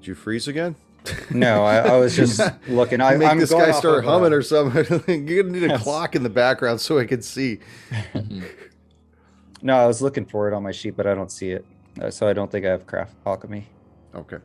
Did 0.00 0.08
you 0.08 0.14
freeze 0.14 0.48
again? 0.48 0.76
No, 1.30 1.64
I, 1.64 1.76
I 1.78 1.98
was 1.98 2.16
just 2.16 2.40
looking. 2.68 3.00
I, 3.00 3.16
Make 3.16 3.28
I'm 3.28 3.38
this 3.38 3.50
going 3.50 3.70
guy 3.70 3.78
start 3.78 4.00
of, 4.00 4.08
uh, 4.08 4.10
humming 4.12 4.32
or 4.32 4.42
something. 4.42 4.84
You're 5.28 5.42
gonna 5.44 5.52
need 5.54 5.64
a 5.64 5.68
Yes. 5.74 5.82
clock 5.82 6.16
in 6.16 6.22
the 6.22 6.30
background 6.30 6.80
so 6.80 6.98
I 6.98 7.04
can 7.04 7.22
see. 7.22 7.60
No, 9.66 9.74
I 9.74 9.86
was 9.88 10.00
looking 10.00 10.24
for 10.24 10.46
it 10.46 10.54
on 10.54 10.62
my 10.62 10.70
sheet, 10.70 10.96
but 10.96 11.08
I 11.08 11.14
don't 11.16 11.32
see 11.32 11.50
it. 11.50 11.66
Uh, 12.00 12.08
so 12.08 12.28
I 12.28 12.32
don't 12.32 12.48
think 12.48 12.64
I 12.64 12.68
have 12.68 12.86
craft 12.86 13.16
alchemy. 13.26 13.66
Okay. 14.14 14.36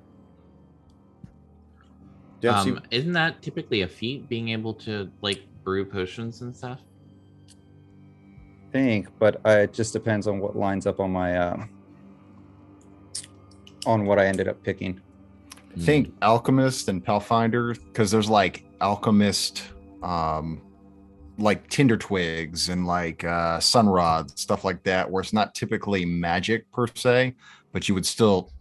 Dempsey, 2.40 2.72
Um, 2.72 2.82
isn't 2.90 3.12
that 3.12 3.40
typically 3.44 3.84
a 3.84 3.88
feat, 3.88 4.28
being 4.28 4.50
able 4.50 4.74
to 4.86 5.12
like 5.22 5.44
brew 5.64 5.86
potions 5.86 6.42
and 6.42 6.58
stuff? 6.58 6.80
I 7.52 8.72
think, 8.72 9.10
but 9.20 9.40
I, 9.46 9.60
it 9.60 9.74
just 9.74 9.94
depends 9.94 10.26
on 10.26 10.40
what 10.40 10.56
lines 10.56 10.88
up 10.88 11.00
on 11.00 11.12
my 11.12 11.38
um, 11.38 11.70
on 13.86 14.06
what 14.06 14.18
I 14.18 14.26
ended 14.26 14.48
up 14.48 14.64
picking. 14.64 15.00
I 15.78 15.80
think 15.82 16.16
alchemist 16.24 16.90
and 16.90 17.06
pathfinder 17.06 17.76
because 17.76 18.10
there's 18.10 18.28
like 18.28 18.66
alchemist 18.82 19.62
um 20.02 20.64
like 21.42 21.68
tinder 21.70 21.98
twigs 21.98 22.70
and 22.70 22.86
like 22.86 23.24
uh 23.24 23.60
sun 23.60 23.90
rods 23.90 24.40
stuff 24.40 24.64
like 24.64 24.84
that 24.84 25.10
where 25.10 25.22
it's 25.22 25.34
not 25.34 25.54
typically 25.56 26.06
magic 26.06 26.72
per 26.72 26.86
se 26.94 27.34
but 27.72 27.88
you 27.90 27.96
would 27.96 28.06
still 28.06 28.52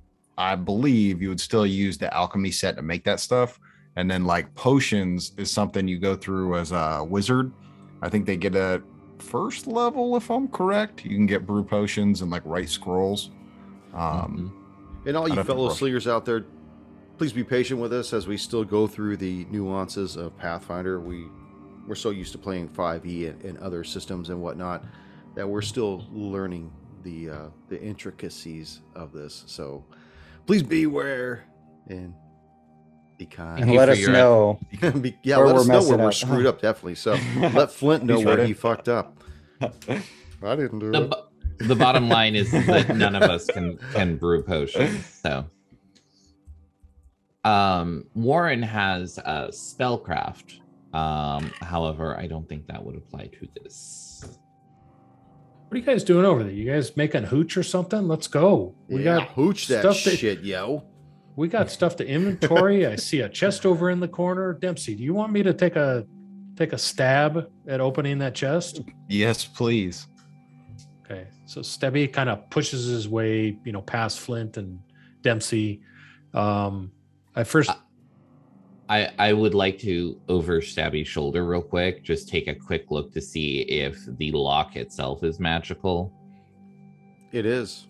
i 0.41 0.55
believe 0.55 1.20
you 1.20 1.28
would 1.28 1.41
still 1.41 1.66
use 1.66 1.99
the 1.99 2.12
alchemy 2.14 2.51
set 2.51 2.74
to 2.76 2.83
make 2.83 3.05
that 3.05 3.20
stuff. 3.20 3.61
And 3.97 4.11
then 4.11 4.24
like 4.24 4.53
potions 4.55 5.33
is 5.37 5.51
something 5.51 5.87
you 5.87 5.99
go 5.99 6.16
through 6.16 6.57
as 6.57 6.72
a 6.72 7.05
wizard. 7.07 7.53
I 8.01 8.09
think 8.09 8.24
they 8.24 8.37
get 8.37 8.55
a 8.55 8.83
first 9.18 9.66
level 9.66 10.16
if 10.16 10.31
i'm 10.31 10.49
correct. 10.49 11.05
You 11.05 11.11
can 11.11 11.26
get 11.26 11.45
brew 11.45 11.62
potions 11.62 12.22
and 12.22 12.31
like 12.31 12.43
write 12.47 12.70
scrolls. 12.70 13.31
Um 13.93 14.57
and 15.07 15.16
all 15.16 15.28
you 15.28 15.43
fellow 15.45 15.68
slingers 15.70 16.07
out 16.07 16.24
there, 16.24 16.47
please 17.18 17.33
be 17.33 17.45
patient 17.45 17.81
with 17.81 17.93
us 17.93 18.12
as 18.12 18.26
we 18.26 18.37
still 18.37 18.64
go 18.64 18.87
through 18.87 19.16
the 19.18 19.47
nuances 19.51 20.16
of 20.16 20.37
Pathfinder. 20.39 21.01
We 21.01 21.26
we're 21.91 21.97
so 21.97 22.11
used 22.11 22.30
to 22.30 22.38
playing 22.38 22.68
5e 22.68 23.30
and, 23.30 23.43
and 23.45 23.59
other 23.59 23.82
systems 23.82 24.30
and 24.30 24.41
whatnot 24.41 24.84
that 25.34 25.47
we're 25.49 25.61
still 25.61 26.07
learning 26.12 26.72
the 27.03 27.28
uh, 27.30 27.49
the 27.68 27.82
intricacies 27.82 28.80
of 28.95 29.12
this. 29.12 29.43
So 29.49 29.84
please 30.47 30.62
beware 30.62 31.43
and 31.88 32.14
be 33.18 33.26
kind. 33.26 33.64
And 33.64 33.72
let 33.74 33.88
us 33.88 33.99
your- 33.99 34.12
know. 34.12 34.61
Be- 35.01 35.18
yeah, 35.24 35.38
Where 35.38 35.47
let 35.47 35.55
we're 35.57 35.61
us 35.62 35.66
know 35.66 35.72
where 35.72 35.99
messing 35.99 35.99
we're 35.99 36.12
screwed 36.12 36.47
up. 36.47 36.61
Definitely. 36.62 36.95
So 36.95 37.18
let 37.36 37.72
Flint 37.72 38.05
know 38.05 38.18
He's 38.18 38.24
where 38.24 38.38
right. 38.38 38.47
he 38.47 38.53
fucked 38.53 38.88
up. 38.88 39.24
I 39.61 40.57
didn't 40.57 40.78
do 40.78 40.93
the, 40.93 41.03
it. 41.07 41.11
bo- 41.11 41.26
the 41.59 41.74
bottom 41.74 42.09
line 42.09 42.36
is 42.36 42.53
that 42.53 42.95
none 42.97 43.16
of 43.16 43.24
us 43.24 43.47
can 43.47 43.78
can 43.93 44.16
brew 44.16 44.43
potions 44.45 45.05
so 45.07 45.45
um 47.45 48.05
warren 48.14 48.62
has 48.62 49.18
uh 49.18 49.49
spellcraft 49.49 50.61
um 50.93 51.53
however 51.61 52.16
i 52.18 52.26
don't 52.26 52.49
think 52.49 52.66
that 52.66 52.84
would 52.84 52.97
apply 52.97 53.26
to 53.26 53.47
this 53.62 54.24
What 55.68 55.76
are 55.76 55.78
you 55.78 55.84
guys 55.86 56.03
doing 56.03 56.24
over 56.26 56.43
there? 56.43 56.53
You 56.53 56.68
guys 56.68 56.97
making 56.97 57.22
hooch 57.24 57.57
or 57.57 57.62
something? 57.62 58.09
Let's 58.09 58.26
go. 58.26 58.74
We 58.88 59.05
yeah, 59.05 59.18
got 59.20 59.28
hooch 59.28 59.68
that 59.68 59.80
stuff 59.82 60.03
that- 60.05 60.16
shit, 60.18 60.41
yo. 60.41 60.82
we 61.36 61.47
got 61.47 61.70
stuff 61.70 61.95
to 61.97 62.05
inventory. 62.07 62.86
I 62.88 62.97
see 62.97 63.20
a 63.20 63.28
chest 63.28 63.64
over 63.64 63.88
in 63.88 64.01
the 64.01 64.09
corner. 64.09 64.53
Dempsey, 64.53 64.97
do 64.97 65.05
you 65.05 65.14
want 65.14 65.30
me 65.32 65.45
to 65.45 65.55
take 65.55 65.76
a 65.76 66.05
take 66.57 66.72
a 66.72 66.78
stab 66.78 67.49
at 67.68 67.80
opening 67.80 68.18
that 68.18 68.34
chest? 68.34 68.80
yes 69.09 69.45
please 69.45 70.09
Okay. 71.05 71.28
So 71.47 71.61
Stebby 71.61 72.12
kind 72.12 72.28
of 72.28 72.49
pushes 72.51 72.86
his 72.86 73.09
way, 73.09 73.57
you 73.64 73.70
know, 73.72 73.82
past 73.82 74.18
Flint 74.20 74.57
and 74.57 74.80
Dempsey. 75.22 75.82
Um 76.34 76.91
I 77.36 77.45
first 77.45 77.70
i 77.70 77.76
i 79.18 79.32
would 79.32 79.55
like 79.55 79.78
to 79.78 80.20
over 80.28 80.61
stabby's 80.61 81.07
shoulder 81.09 81.45
real 81.45 81.62
quick 81.62 82.03
just 82.03 82.28
take 82.28 82.49
a 82.49 82.55
quick 82.55 82.86
look 82.91 83.12
to 83.12 83.20
see 83.20 83.61
if 83.62 83.97
the 84.18 84.32
lock 84.32 84.76
itself 84.76 85.22
is 85.22 85.38
magical 85.38 86.12
It 87.32 87.47
is. 87.47 87.86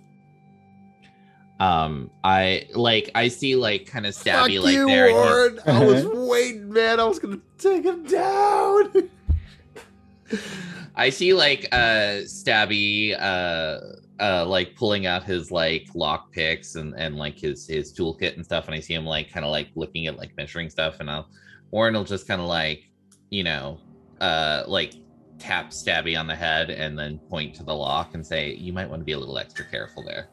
um 1.59 2.11
i 2.23 2.67
like 2.75 3.11
i 3.15 3.29
see 3.29 3.57
like 3.57 3.87
kind 3.87 4.05
of 4.07 4.15
stabby 4.15 4.57
Fuck 4.57 4.65
like 4.65 4.75
you, 4.75 4.87
there 4.87 5.09
and 5.09 5.17
he's- 5.17 5.27
Warren. 5.27 5.61
I 5.67 5.85
was 5.85 6.07
waiting, 6.07 6.73
man. 6.73 7.01
I 7.01 7.05
was 7.05 7.19
gonna 7.19 7.41
take 7.59 7.85
him 7.85 8.05
down. 8.05 9.11
I 10.97 11.11
see 11.11 11.33
like 11.35 11.67
uh 11.73 12.23
Stabby 12.27 13.17
uh 13.19 13.81
uh 14.21 14.45
like 14.47 14.77
pulling 14.77 15.07
out 15.07 15.25
his 15.25 15.51
like 15.51 15.89
lock 15.95 16.31
picks 16.31 16.75
and 16.75 16.95
and 16.97 17.17
like 17.17 17.39
his 17.39 17.67
his 17.67 17.93
toolkit 17.93 18.37
and 18.37 18.45
stuff 18.45 18.67
and 18.67 18.75
I 18.75 18.81
see 18.81 18.95
him 18.95 19.07
like 19.07 19.33
kind 19.33 19.45
of 19.45 19.51
like 19.51 19.69
looking 19.75 20.07
at 20.07 20.17
like 20.17 20.37
measuring 20.37 20.69
stuff 20.69 21.01
and 21.01 21.11
I'll 21.11 21.29
Warren 21.71 21.95
will 21.95 22.05
just 22.05 22.29
kind 22.29 22.41
of 22.41 22.47
like 22.47 22.85
you 23.31 23.43
know 23.43 23.81
uh 24.21 24.65
like 24.67 24.95
tap 25.39 25.71
Stabby 25.71 26.19
on 26.19 26.27
the 26.27 26.35
head 26.35 26.69
and 26.69 26.99
then 26.99 27.19
point 27.19 27.55
to 27.57 27.63
the 27.63 27.75
lock 27.75 28.15
and 28.15 28.25
say 28.25 28.53
you 28.55 28.73
might 28.73 28.89
want 28.89 29.01
to 29.01 29.05
be 29.05 29.13
a 29.13 29.19
little 29.19 29.39
extra 29.39 29.65
careful 29.65 30.05
there. 30.05 30.29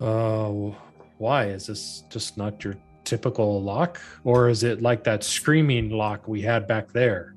uh 0.00 0.48
why 1.18 1.46
is 1.46 1.66
this 1.66 2.04
just 2.08 2.36
not 2.38 2.64
your 2.64 2.74
typical 3.04 3.62
lock 3.62 4.00
or 4.24 4.48
is 4.48 4.62
it 4.62 4.80
like 4.80 5.04
that 5.04 5.22
screaming 5.22 5.90
lock 5.90 6.26
we 6.26 6.40
had 6.40 6.66
back 6.66 6.92
there? 6.92 7.34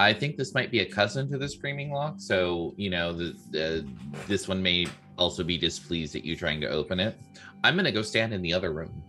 I 0.00 0.14
think 0.14 0.36
this 0.36 0.54
might 0.54 0.70
be 0.70 0.80
a 0.80 0.86
cousin 0.86 1.30
to 1.30 1.38
the 1.38 1.48
screaming 1.48 1.92
lock, 1.92 2.16
so 2.18 2.74
you 2.76 2.90
know 2.90 3.12
the, 3.12 3.36
the 3.50 3.86
this 4.26 4.48
one 4.48 4.62
may 4.62 4.86
also 5.18 5.44
be 5.44 5.58
displeased 5.58 6.16
at 6.16 6.24
you 6.24 6.36
trying 6.36 6.60
to 6.62 6.68
open 6.68 6.98
it. 6.98 7.18
I'm 7.62 7.76
gonna 7.76 7.92
go 7.92 8.02
stand 8.02 8.32
in 8.32 8.40
the 8.40 8.52
other 8.52 8.72
room, 8.72 9.02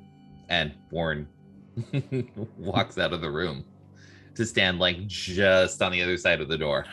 and 0.50 0.74
Warren 0.92 1.28
walks 2.58 2.98
out 2.98 3.14
of 3.14 3.22
the 3.22 3.32
room 3.32 3.64
to 4.36 4.46
stand 4.46 4.80
like 4.80 5.08
just 5.08 5.82
on 5.82 5.92
the 5.92 6.02
other 6.02 6.18
side 6.18 6.42
of 6.42 6.48
the 6.48 6.58
door. 6.58 6.86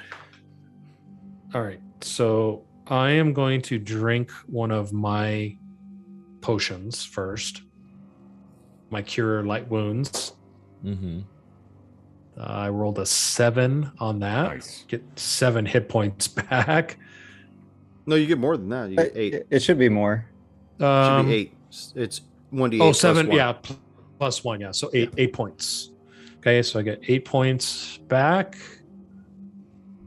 All 1.55 1.63
right. 1.63 1.81
So 2.01 2.65
I 2.87 3.11
am 3.11 3.33
going 3.33 3.63
to 3.63 3.79
drink 3.79 4.31
one 4.47 4.71
of 4.71 4.93
my 4.93 5.57
potions 6.41 7.05
first. 7.05 7.63
My 8.91 9.03
cure 9.03 9.43
light 9.43 9.69
wounds. 9.69 10.33
Mm-hmm. 10.85 11.21
Uh, 12.39 12.43
I 12.45 12.69
rolled 12.69 12.99
a 12.99 13.07
seven 13.07 13.91
on 13.99 14.21
that. 14.21 14.53
Nice. 14.55 14.85
Get 14.89 15.03
seven 15.17 15.67
hit 15.67 15.89
points 15.89 16.29
back. 16.51 16.99
no, 18.07 18.15
you 18.15 18.27
get 18.27 18.39
more 18.39 18.57
than 18.57 18.69
that. 18.69 18.91
You 18.91 18.97
get 18.97 19.13
eight. 19.17 19.35
It, 19.35 19.47
it 19.51 19.63
should 19.63 19.79
be 19.79 19.89
more. 19.89 20.25
Should 20.79 20.87
Um, 20.87 21.27
be 21.27 21.35
eight. 21.35 21.55
It's 21.97 22.21
one 22.51 22.71
d 22.71 22.77
eight. 22.77 22.83
Oh, 22.83 22.93
seven. 22.93 23.31
Yeah, 23.33 23.55
plus 24.19 24.45
one. 24.45 24.61
Yeah, 24.61 24.71
so 24.71 24.91
eight 24.95 25.11
eight 25.17 25.33
points. 25.33 25.91
Okay, 26.39 26.63
so 26.63 26.79
I 26.79 26.83
get 26.83 27.01
eight 27.09 27.25
points 27.25 27.99
back. 28.09 28.57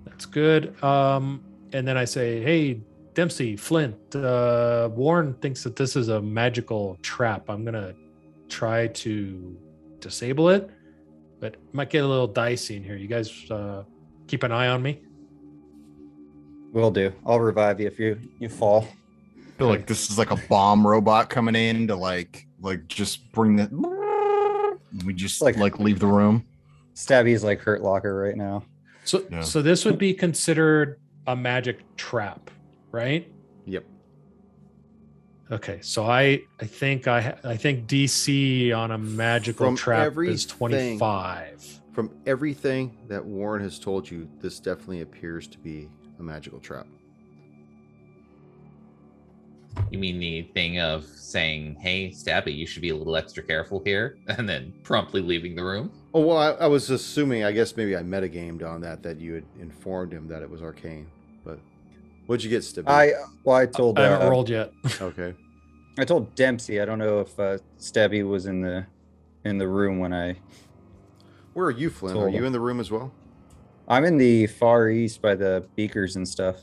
That's 0.06 0.26
good. 0.26 0.82
Um, 0.84 1.44
and 1.74 1.86
then 1.88 1.98
I 1.98 2.06
say, 2.06 2.42
"Hey, 2.42 2.80
Dempsey, 3.14 3.58
Flint, 3.58 4.16
uh, 4.16 4.90
Warren 4.94 5.34
thinks 5.36 5.64
that 5.64 5.76
this 5.76 5.96
is 5.98 6.08
a 6.08 6.22
magical 6.22 6.98
trap. 7.02 7.50
I'm 7.50 7.66
gonna 7.66 7.94
try 8.48 8.88
to 8.88 9.58
disable 10.00 10.50
it, 10.50 10.70
but 11.42 11.56
it 11.56 11.60
might 11.74 11.90
get 11.90 12.04
a 12.06 12.08
little 12.08 12.28
dicey 12.28 12.78
in 12.78 12.84
here. 12.86 12.96
You 12.96 13.08
guys 13.10 13.50
uh, 13.52 13.84
keep 14.28 14.44
an 14.44 14.54
eye 14.54 14.68
on 14.68 14.82
me." 14.82 15.02
Will 16.72 16.92
do. 16.92 17.12
I'll 17.26 17.40
revive 17.42 17.82
you 17.82 17.88
if 17.88 18.00
you 18.00 18.18
you 18.40 18.48
fall. 18.48 18.88
I 19.38 19.58
feel 19.58 19.68
like 19.68 19.86
this 19.88 20.10
is 20.10 20.18
like 20.18 20.32
a 20.32 20.38
bomb 20.48 20.88
robot 20.88 21.30
coming 21.30 21.56
in 21.56 21.88
to 21.90 21.96
like 21.98 22.48
like 22.62 22.88
just 22.88 23.30
bring 23.34 23.58
the. 23.58 24.78
We 25.06 25.14
just 25.14 25.42
Like- 25.42 25.58
like 25.58 25.80
leave 25.80 26.00
the 26.00 26.08
room. 26.08 26.46
Stabby's 26.96 27.44
like 27.44 27.60
hurt 27.62 27.82
locker 27.82 28.14
right 28.16 28.36
now. 28.36 28.64
So 29.04 29.24
Yeah. 29.32 29.42
so 29.42 29.62
this 29.62 29.84
would 29.86 29.98
be 29.98 30.14
considered 30.14 31.00
a 31.28 31.36
magic 31.36 31.80
trap, 31.98 32.52
right? 32.92 33.30
Yep. 33.66 33.86
Okay, 35.52 35.80
so 35.82 36.06
I 36.06 36.44
I 36.62 36.66
think 36.66 37.08
I 37.08 37.38
I 37.44 37.58
think 37.58 37.86
DC 37.86 38.74
on 38.76 38.92
a 38.92 38.98
magical 38.98 39.68
From 39.68 39.76
trap 39.76 40.18
is 40.18 40.46
25. 40.46 41.82
From 41.92 42.10
everything 42.26 42.98
that 43.10 43.24
Warren 43.24 43.62
has 43.62 43.78
told 43.78 44.10
you, 44.10 44.30
this 44.40 44.62
definitely 44.62 45.02
appears 45.02 45.48
to 45.48 45.58
be 45.58 45.90
a 46.20 46.24
magical 46.24 46.60
trap. 46.60 46.88
You 49.90 50.00
mean 50.00 50.20
the 50.20 50.44
thing 50.54 50.80
of 50.80 51.04
saying, 51.04 51.76
"Hey, 51.76 52.12
Stabby, 52.12 52.56
you 52.56 52.66
should 52.66 52.82
be 52.82 52.90
a 52.90 52.96
little 52.96 53.18
extra 53.18 53.44
careful 53.44 53.82
here," 53.84 54.18
and 54.28 54.48
then 54.48 54.74
promptly 54.84 55.22
leaving 55.22 55.54
the 55.56 55.66
room? 55.66 55.92
Oh 56.14 56.22
well, 56.22 56.38
I, 56.38 56.52
I 56.52 56.68
was 56.68 56.90
assuming. 56.90 57.44
I 57.44 57.52
guess 57.52 57.76
maybe 57.76 57.98
I 57.98 58.04
metagamed 58.04 58.64
on 58.66 58.80
that 58.82 59.04
that 59.04 59.20
you 59.20 59.34
had 59.34 59.46
informed 59.60 60.14
him 60.14 60.30
that 60.30 60.44
it 60.44 60.50
was 60.50 60.62
arcane. 60.62 61.08
But 62.32 62.36
what'd 62.36 62.44
you 62.46 62.50
get, 62.50 62.62
Stibby? 62.64 62.88
I 62.88 63.12
well, 63.44 63.58
I 63.58 63.66
told 63.66 64.00
I 64.00 64.04
haven't 64.04 64.28
uh, 64.28 64.30
rolled 64.30 64.50
yet. 64.50 64.72
okay. 65.02 65.34
I 66.00 66.06
told 66.06 66.34
Dempsey. 66.34 66.80
I 66.80 66.86
don't 66.86 66.98
know 66.98 67.20
if 67.20 67.38
uh, 67.38 67.58
Stabby 67.78 68.26
was 68.26 68.46
in 68.46 68.62
the 68.62 68.86
in 69.44 69.58
the 69.58 69.68
room 69.68 70.00
when 70.00 70.14
I. 70.14 70.38
Where 71.52 71.66
are 71.66 71.72
you, 71.72 71.90
Flint? 71.90 72.18
Are 72.18 72.30
you 72.30 72.38
him. 72.38 72.46
in 72.46 72.54
the 72.54 72.60
room 72.62 72.80
as 72.80 72.90
well? 72.90 73.12
I'm 73.86 74.06
in 74.06 74.18
the 74.18 74.48
far 74.48 74.90
east 74.90 75.22
by 75.22 75.36
the 75.36 75.68
beakers 75.76 76.16
and 76.16 76.26
stuff. 76.26 76.56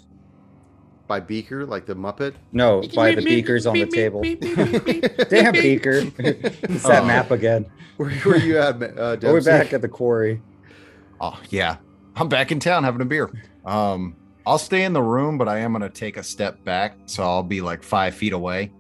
By 1.07 1.21
Beaker, 1.21 1.67
like 1.67 1.85
the 1.85 1.95
Muppet? 1.95 2.33
No, 2.51 2.83
by 2.95 3.15
the 3.15 3.21
beakers 3.21 3.67
on 3.67 3.75
the 3.75 3.85
table. 3.85 4.23
Damn 4.23 5.53
beaker! 5.53 6.01
it's 6.19 6.83
that 6.85 7.03
Oh. 7.03 7.07
map 7.07 7.31
again. 7.31 7.67
Where, 7.99 8.09
where 8.11 8.37
are 8.37 8.39
you 8.39 8.57
at, 8.59 8.81
Ma- 8.81 8.87
uh, 8.87 9.17
We're 9.23 9.43
back 9.43 9.75
at 9.75 9.83
the 9.83 9.89
quarry. 9.89 10.41
Oh 11.21 11.39
yeah, 11.51 11.77
I'm 12.17 12.29
back 12.29 12.53
in 12.53 12.61
town 12.61 12.85
having 12.85 13.03
a 13.03 13.05
beer. 13.05 13.29
Um, 13.67 14.15
I'll 14.49 14.59
stay 14.59 14.85
in 14.85 14.95
the 14.95 15.03
room, 15.03 15.37
but 15.37 15.47
I 15.47 15.59
am 15.59 15.73
gonna 15.73 15.91
take 15.91 16.17
a 16.17 16.23
step 16.23 16.65
back, 16.65 16.97
so 17.05 17.23
I'll 17.23 17.43
be 17.43 17.61
like 17.61 17.83
five 17.83 18.15
feet 18.15 18.33
away. 18.33 18.73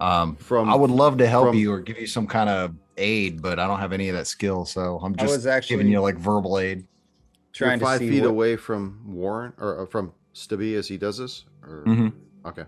Um, 0.00 0.34
From 0.34 0.68
I 0.68 0.74
would 0.74 0.90
love 0.90 1.18
to 1.18 1.26
help 1.28 1.48
from- 1.50 1.56
you 1.56 1.72
or 1.72 1.80
give 1.80 1.98
you 2.00 2.08
some 2.08 2.26
kind 2.26 2.50
of 2.50 2.74
aid, 2.96 3.40
but 3.40 3.60
I 3.60 3.66
don't 3.68 3.78
have 3.78 3.92
any 3.92 4.08
of 4.08 4.16
that 4.16 4.26
skill, 4.26 4.64
so 4.64 4.98
I'm 5.02 5.14
just 5.14 5.46
actually 5.46 5.76
giving 5.76 5.92
you 5.92 6.00
like 6.00 6.16
verbal 6.18 6.58
aid. 6.58 6.78
you're 6.78 7.68
trying 7.68 7.78
to 7.78 7.84
five 7.84 7.98
see 8.00 8.10
feet 8.10 8.22
what- 8.22 8.30
away 8.30 8.56
from 8.56 9.00
Warren 9.06 9.52
or 9.58 9.82
uh, 9.82 9.86
from 9.86 10.12
Stibby 10.32 10.74
as 10.74 10.88
he 10.88 10.96
does 10.96 11.18
this. 11.18 11.44
Or 11.62 11.84
Mhm. 11.86 12.12
okay, 12.46 12.64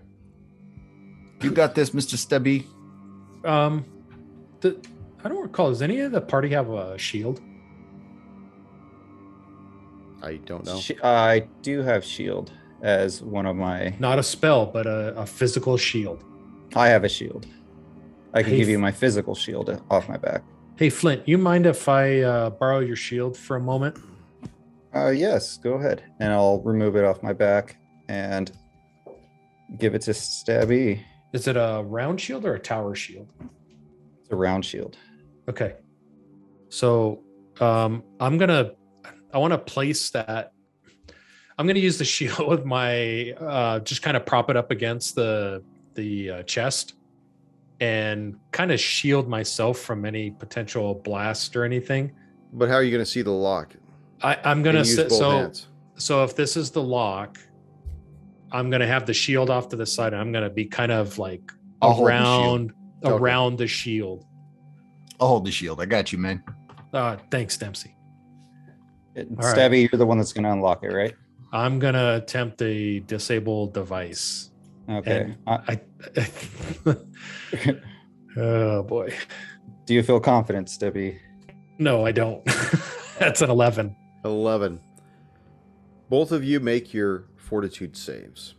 You 1.41 1.51
got 1.51 1.75
this, 1.75 1.93
Mister 1.93 2.15
Stubby. 2.15 2.65
Um, 3.43 3.83
the 4.61 4.77
I 5.25 5.27
don't 5.27 5.41
recall. 5.43 5.69
Does 5.69 5.81
any 5.81 5.99
of 5.99 6.13
the 6.13 6.21
party 6.21 6.47
have 6.49 6.69
a 6.69 6.97
shield? 6.97 7.41
I 10.21 10.35
don't 10.45 10.65
know. 10.65 10.79
Sh- 10.79 10.91
I 11.03 11.47
do 11.61 11.81
have 11.81 12.03
shield 12.03 12.51
as 12.81 13.21
one 13.21 13.45
of 13.45 13.55
my. 13.55 13.95
Not 13.99 14.19
a 14.19 14.23
spell, 14.23 14.65
but 14.65 14.85
a, 14.87 15.13
a 15.17 15.25
physical 15.25 15.77
shield. 15.77 16.23
I 16.75 16.87
have 16.89 17.03
a 17.03 17.09
shield. 17.09 17.45
I 18.33 18.43
can 18.43 18.51
Hey, 18.51 18.57
give 18.57 18.69
you 18.69 18.79
my 18.79 18.91
physical 18.91 19.35
shield 19.35 19.81
off 19.89 20.09
my 20.09 20.17
back. 20.17 20.43
Hey 20.75 20.89
Flint, 20.89 21.27
you 21.27 21.37
mind 21.37 21.65
if 21.65 21.89
I 21.89 22.21
uh, 22.21 22.49
borrow 22.51 22.79
your 22.79 22.95
shield 22.95 23.35
for 23.35 23.55
a 23.55 23.59
moment? 23.59 23.97
Uh, 24.93 25.09
yes, 25.09 25.57
go 25.57 25.73
ahead, 25.73 26.03
and 26.19 26.31
I'll 26.31 26.61
remove 26.61 26.95
it 26.95 27.03
off 27.03 27.23
my 27.23 27.33
back 27.33 27.77
and 28.09 28.51
give 29.77 29.95
it 29.95 30.01
to 30.03 30.11
Stabby. 30.11 31.01
Is 31.33 31.47
it 31.47 31.55
a 31.57 31.83
round 31.85 32.21
shield 32.21 32.45
or 32.45 32.55
a 32.55 32.59
tower 32.59 32.95
shield? 32.95 33.27
It's 34.21 34.31
a 34.31 34.35
round 34.35 34.65
shield. 34.65 34.97
Okay. 35.49 35.75
So 36.69 37.23
um, 37.59 38.03
I'm 38.19 38.37
gonna 38.37 38.71
I 39.33 39.37
want 39.39 39.51
to 39.53 39.57
place 39.57 40.09
that. 40.11 40.53
I'm 41.57 41.65
gonna 41.67 41.79
use 41.79 41.97
the 41.97 42.05
shield 42.05 42.47
with 42.53 42.65
my 42.65 43.31
uh, 43.31 43.79
just 43.79 44.01
kind 44.01 44.15
of 44.15 44.25
prop 44.25 44.49
it 44.49 44.55
up 44.57 44.71
against 44.71 45.15
the 45.15 45.63
the 45.95 46.29
uh, 46.29 46.43
chest 46.43 46.93
and 47.79 48.35
kind 48.51 48.71
of 48.71 48.79
shield 48.79 49.27
myself 49.27 49.79
from 49.79 50.05
any 50.05 50.31
potential 50.31 50.95
blast 50.95 51.55
or 51.55 51.63
anything. 51.63 52.11
But 52.53 52.69
how 52.69 52.75
are 52.75 52.83
you 52.83 52.91
going 52.91 53.03
to 53.03 53.09
see 53.09 53.21
the 53.23 53.31
lock? 53.31 53.75
I, 54.21 54.37
I'm 54.43 54.63
gonna 54.63 54.79
use 54.79 54.95
sit 54.95 55.09
both 55.09 55.17
so 55.19 55.29
hands. 55.31 55.67
so 55.97 56.23
if 56.23 56.35
this 56.35 56.57
is 56.57 56.71
the 56.71 56.81
lock, 56.81 57.37
I'm 58.51 58.69
gonna 58.69 58.87
have 58.87 59.05
the 59.05 59.13
shield 59.13 59.49
off 59.49 59.69
to 59.69 59.75
the 59.75 59.85
side. 59.85 60.13
And 60.13 60.21
I'm 60.21 60.31
gonna 60.31 60.49
be 60.49 60.65
kind 60.65 60.91
of 60.91 61.17
like 61.19 61.51
I'll 61.81 61.91
hold 61.91 62.07
the 62.07 62.11
around 62.11 62.73
Okay. 63.03 63.13
around 63.13 63.57
the 63.59 63.67
shield. 63.67 64.25
I'll 65.19 65.27
hold 65.27 65.45
the 65.45 65.51
shield. 65.51 65.81
I 65.81 65.85
got 65.85 66.11
you, 66.11 66.17
man. 66.17 66.43
Uh, 66.93 67.17
thanks, 67.29 67.57
Dempsey. 67.57 67.95
It- 69.17 69.27
All 69.31 69.35
right. 69.37 69.55
Stabby, 69.57 69.89
you're 69.91 69.97
the 69.97 70.05
one 70.05 70.17
that's 70.17 70.31
going 70.33 70.43
to 70.43 70.51
unlock 70.51 70.83
it, 70.83 70.93
right? 70.93 71.13
I'm 71.53 71.79
gonna 71.79 72.15
attempt 72.15 72.61
a 72.61 72.99
disable 72.99 73.67
device. 73.67 74.51
Okay. 74.89 75.33
Uh, 75.47 75.57
I, 75.67 75.81
oh 78.37 78.83
boy, 78.83 79.13
do 79.85 79.93
you 79.93 80.03
feel 80.03 80.19
confident, 80.19 80.67
Stabby? 80.67 81.19
no, 81.79 82.05
I 82.05 82.11
don't. 82.11 82.43
That's 83.19 83.41
an 83.41 83.49
eleven. 83.49 83.95
Eleven. 84.25 84.81
Both 86.09 86.33
of 86.33 86.43
you 86.43 86.59
make 86.59 86.93
your 86.93 87.25
fortitude 87.37 87.95
saves. 87.95 88.55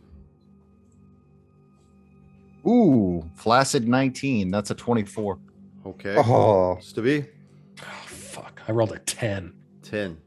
Ooh, 2.67 3.23
flaccid 3.35 3.87
19. 3.87 4.51
That's 4.51 4.69
a 4.69 4.75
24. 4.75 5.39
Okay. 5.85 6.15
Oh, 6.17 6.77
Stibby, 6.81 7.27
Oh, 7.81 7.83
fuck! 8.05 8.61
I 8.67 8.71
rolled 8.73 8.91
a 8.91 8.99
ten. 8.99 9.53
ten. 9.81 10.17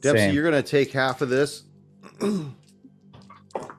Dempsey, 0.00 0.18
Same. 0.20 0.34
you're 0.34 0.48
going 0.48 0.62
to 0.62 0.68
take 0.68 0.92
half 0.92 1.22
of 1.22 1.28
this. 1.28 1.64
Six, 2.20 2.20
12. 3.52 3.72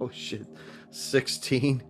Oh 0.00 0.10
shit. 0.12 0.46
16. 0.90 1.82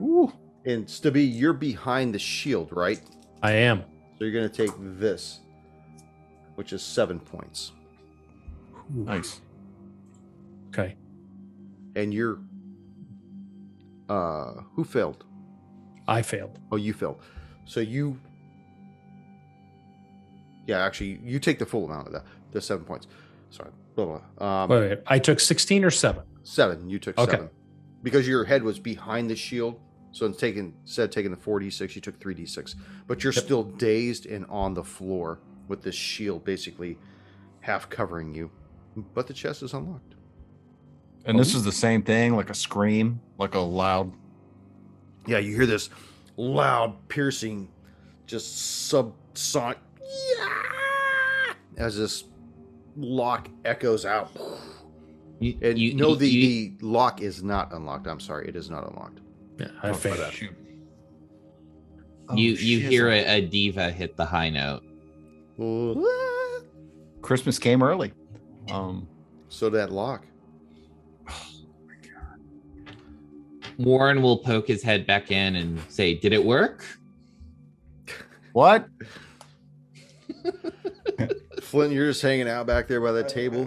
Ooh. 0.00 0.32
And 0.64 0.88
Stubby, 0.88 1.24
you're 1.24 1.52
behind 1.52 2.14
the 2.14 2.18
shield, 2.18 2.68
right? 2.72 3.00
I 3.42 3.52
am. 3.52 3.80
So 4.18 4.24
you're 4.24 4.32
going 4.32 4.48
to 4.48 4.54
take 4.66 4.70
this, 4.78 5.40
which 6.54 6.72
is 6.72 6.82
seven 6.82 7.18
points. 7.18 7.72
Nice. 8.90 9.40
Okay. 10.68 10.94
And 11.96 12.14
you're. 12.14 12.38
Uh, 14.08 14.62
who 14.74 14.84
failed? 14.84 15.24
I 16.06 16.22
failed. 16.22 16.58
Oh, 16.70 16.76
you 16.76 16.92
failed. 16.92 17.20
So 17.64 17.80
you. 17.80 18.20
Yeah, 20.72 20.82
actually, 20.86 21.20
you 21.22 21.38
take 21.38 21.58
the 21.58 21.66
full 21.66 21.84
amount 21.84 22.06
of 22.06 22.14
that. 22.14 22.24
The 22.52 22.60
seven 22.62 22.86
points. 22.86 23.06
Sorry. 23.50 23.68
Blah, 23.94 24.18
blah. 24.38 24.62
Um, 24.62 24.70
Wait, 24.70 24.88
wait, 24.88 24.98
I 25.06 25.18
took 25.18 25.38
sixteen 25.38 25.84
or 25.84 25.90
seven. 25.90 26.22
Seven. 26.44 26.88
You 26.88 26.98
took 26.98 27.18
Okay. 27.18 27.32
seven. 27.32 27.50
Because 28.02 28.26
your 28.26 28.44
head 28.44 28.62
was 28.62 28.78
behind 28.78 29.28
the 29.28 29.36
shield. 29.36 29.78
So 30.12 30.24
it's 30.26 30.38
taken, 30.38 30.72
instead 30.82 31.04
of 31.04 31.10
taking 31.10 31.30
the 31.30 31.36
4d6, 31.38 31.94
you 31.94 32.00
took 32.02 32.18
3d6. 32.20 32.74
But 33.06 33.22
you're 33.24 33.32
Yep. 33.32 33.44
still 33.44 33.62
dazed 33.64 34.26
and 34.26 34.44
on 34.50 34.74
the 34.74 34.82
floor 34.84 35.40
with 35.68 35.82
this 35.82 35.94
shield 35.94 36.44
basically 36.44 36.98
half 37.60 37.88
covering 37.88 38.34
you. 38.34 38.50
But 39.14 39.26
the 39.26 39.32
chest 39.34 39.62
is 39.62 39.72
unlocked. 39.72 40.14
And 41.24 41.38
this 41.38 41.54
is 41.54 41.64
the 41.64 41.72
same 41.72 42.02
thing, 42.02 42.34
like 42.36 42.50
a 42.50 42.54
scream, 42.54 43.20
like 43.38 43.54
a 43.54 43.58
loud. 43.60 44.12
Yeah, 45.26 45.38
you 45.38 45.54
hear 45.54 45.66
this 45.66 45.88
loud, 46.36 47.08
piercing, 47.08 47.68
just 48.26 48.92
subsonic. 48.92 49.76
Yeah! 50.38 51.54
As 51.78 51.96
this 51.96 52.24
lock 52.96 53.48
echoes 53.64 54.04
out. 54.04 54.30
You, 55.40 55.56
And 55.62 55.78
you 55.78 55.94
no, 55.94 56.10
you- 56.10 56.16
the, 56.16 56.28
you- 56.28 56.76
the 56.78 56.86
lock 56.86 57.20
is 57.22 57.42
not 57.42 57.72
unlocked. 57.72 58.06
I'm 58.06 58.20
sorry, 58.20 58.48
it 58.48 58.56
is 58.56 58.70
not 58.70 58.88
unlocked. 58.88 59.20
Yeah, 59.58 59.68
I 59.82 59.90
Oh, 59.90 59.94
failed. 59.94 60.32
shoot. 60.32 60.50
you, 60.50 60.56
Oh, 62.28 62.34
you 62.36 62.54
shizzle. 62.54 62.88
hear 62.88 63.08
a, 63.08 63.24
a 63.36 63.40
diva 63.40 63.90
hit 63.90 64.16
the 64.16 64.24
high 64.24 64.48
note. 64.50 64.82
Christmas 67.22 67.58
came 67.58 67.82
early. 67.82 68.12
Um, 68.70 69.06
So 69.48 69.68
that 69.70 69.92
lock. 69.92 70.24
Warren 73.78 74.22
will 74.22 74.38
poke 74.38 74.68
his 74.68 74.82
head 74.82 75.06
back 75.06 75.30
in 75.30 75.56
and 75.56 75.80
say, 75.88 76.14
"Did 76.14 76.32
it 76.32 76.44
work?" 76.44 76.84
what? 78.52 78.86
Flint, 81.62 81.92
you're 81.92 82.08
just 82.08 82.22
hanging 82.22 82.48
out 82.48 82.66
back 82.66 82.88
there 82.88 83.00
by 83.00 83.12
that 83.12 83.28
table. 83.28 83.66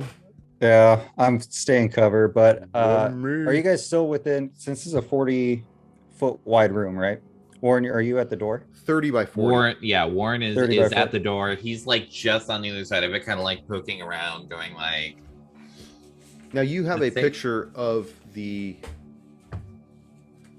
yeah, 0.61 1.01
I'm 1.17 1.39
staying 1.39 1.89
cover, 1.89 2.27
but 2.27 2.67
uh, 2.73 3.09
Are 3.11 3.47
are 3.47 3.53
you 3.53 3.61
guys 3.61 3.85
still 3.85 4.07
within? 4.07 4.51
Since 4.55 4.79
this 4.79 4.87
is 4.87 4.93
a 4.93 5.01
40 5.01 5.63
foot 6.15 6.39
wide 6.45 6.71
room, 6.71 6.97
right? 6.97 7.21
Warren, 7.61 7.85
are 7.87 8.01
you 8.01 8.19
at 8.19 8.29
the 8.29 8.35
door? 8.35 8.63
30 8.85 9.11
by 9.11 9.25
40. 9.25 9.49
Warren, 9.49 9.77
yeah, 9.81 10.05
Warren 10.05 10.43
is 10.43 10.57
is 10.57 10.91
at 10.91 11.11
the 11.11 11.19
door. 11.19 11.55
He's 11.55 11.87
like 11.87 12.09
just 12.09 12.49
on 12.49 12.61
the 12.61 12.69
other 12.69 12.85
side 12.85 13.03
of 13.03 13.13
it, 13.13 13.25
kind 13.25 13.39
of 13.39 13.43
like 13.43 13.67
poking 13.67 14.01
around, 14.01 14.49
going 14.49 14.73
like, 14.75 15.17
Now 16.53 16.61
you 16.61 16.83
have 16.83 16.99
a 16.99 17.05
Let's 17.05 17.15
picture 17.15 17.71
of 17.73 18.11
the 18.33 18.77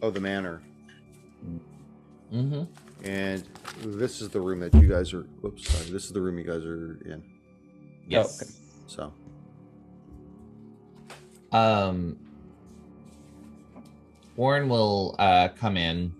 of 0.02 0.14
the 0.14 0.20
manor, 0.20 0.60
mm-hmm. 2.32 2.64
And 3.06 3.44
this 3.82 4.20
is 4.20 4.28
the 4.30 4.40
room 4.40 4.60
that 4.60 4.74
you 4.74 4.88
guys 4.88 5.12
are. 5.14 5.22
Whoops, 5.40 5.68
sorry. 5.70 5.90
This 5.90 6.04
is 6.04 6.12
the 6.12 6.20
room 6.20 6.38
you 6.38 6.44
guys 6.44 6.64
are 6.64 6.98
in. 7.04 7.22
yes. 8.08 8.42
okay. 8.42 8.50
So 8.86 9.12
Um, 11.56 12.18
Warren 14.36 14.68
will 14.68 15.14
uh 15.18 15.48
come 15.48 15.76
in, 15.76 16.12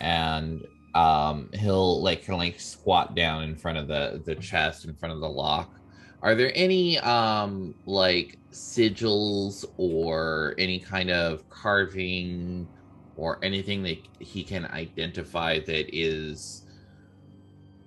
and 0.00 0.64
um 0.94 1.50
he'll 1.54 2.02
like 2.02 2.20
kind 2.24 2.34
of 2.34 2.38
like 2.40 2.60
squat 2.60 3.14
down 3.14 3.44
in 3.44 3.56
front 3.56 3.78
of 3.78 3.88
the 3.88 4.22
the 4.24 4.34
chest 4.36 4.84
in 4.84 4.94
front 4.94 5.14
of 5.14 5.20
the 5.20 5.28
lock. 5.28 5.74
Are 6.22 6.34
there 6.34 6.52
any 6.54 6.98
um 6.98 7.74
like 7.86 8.38
sigils 8.52 9.64
or 9.76 10.54
any 10.58 10.78
kind 10.78 11.10
of 11.10 11.48
carving 11.48 12.66
or 13.18 13.38
anything 13.44 13.82
that 13.82 13.98
he 14.20 14.42
can 14.42 14.64
identify 14.66 15.58
that 15.58 15.94
is 15.94 16.64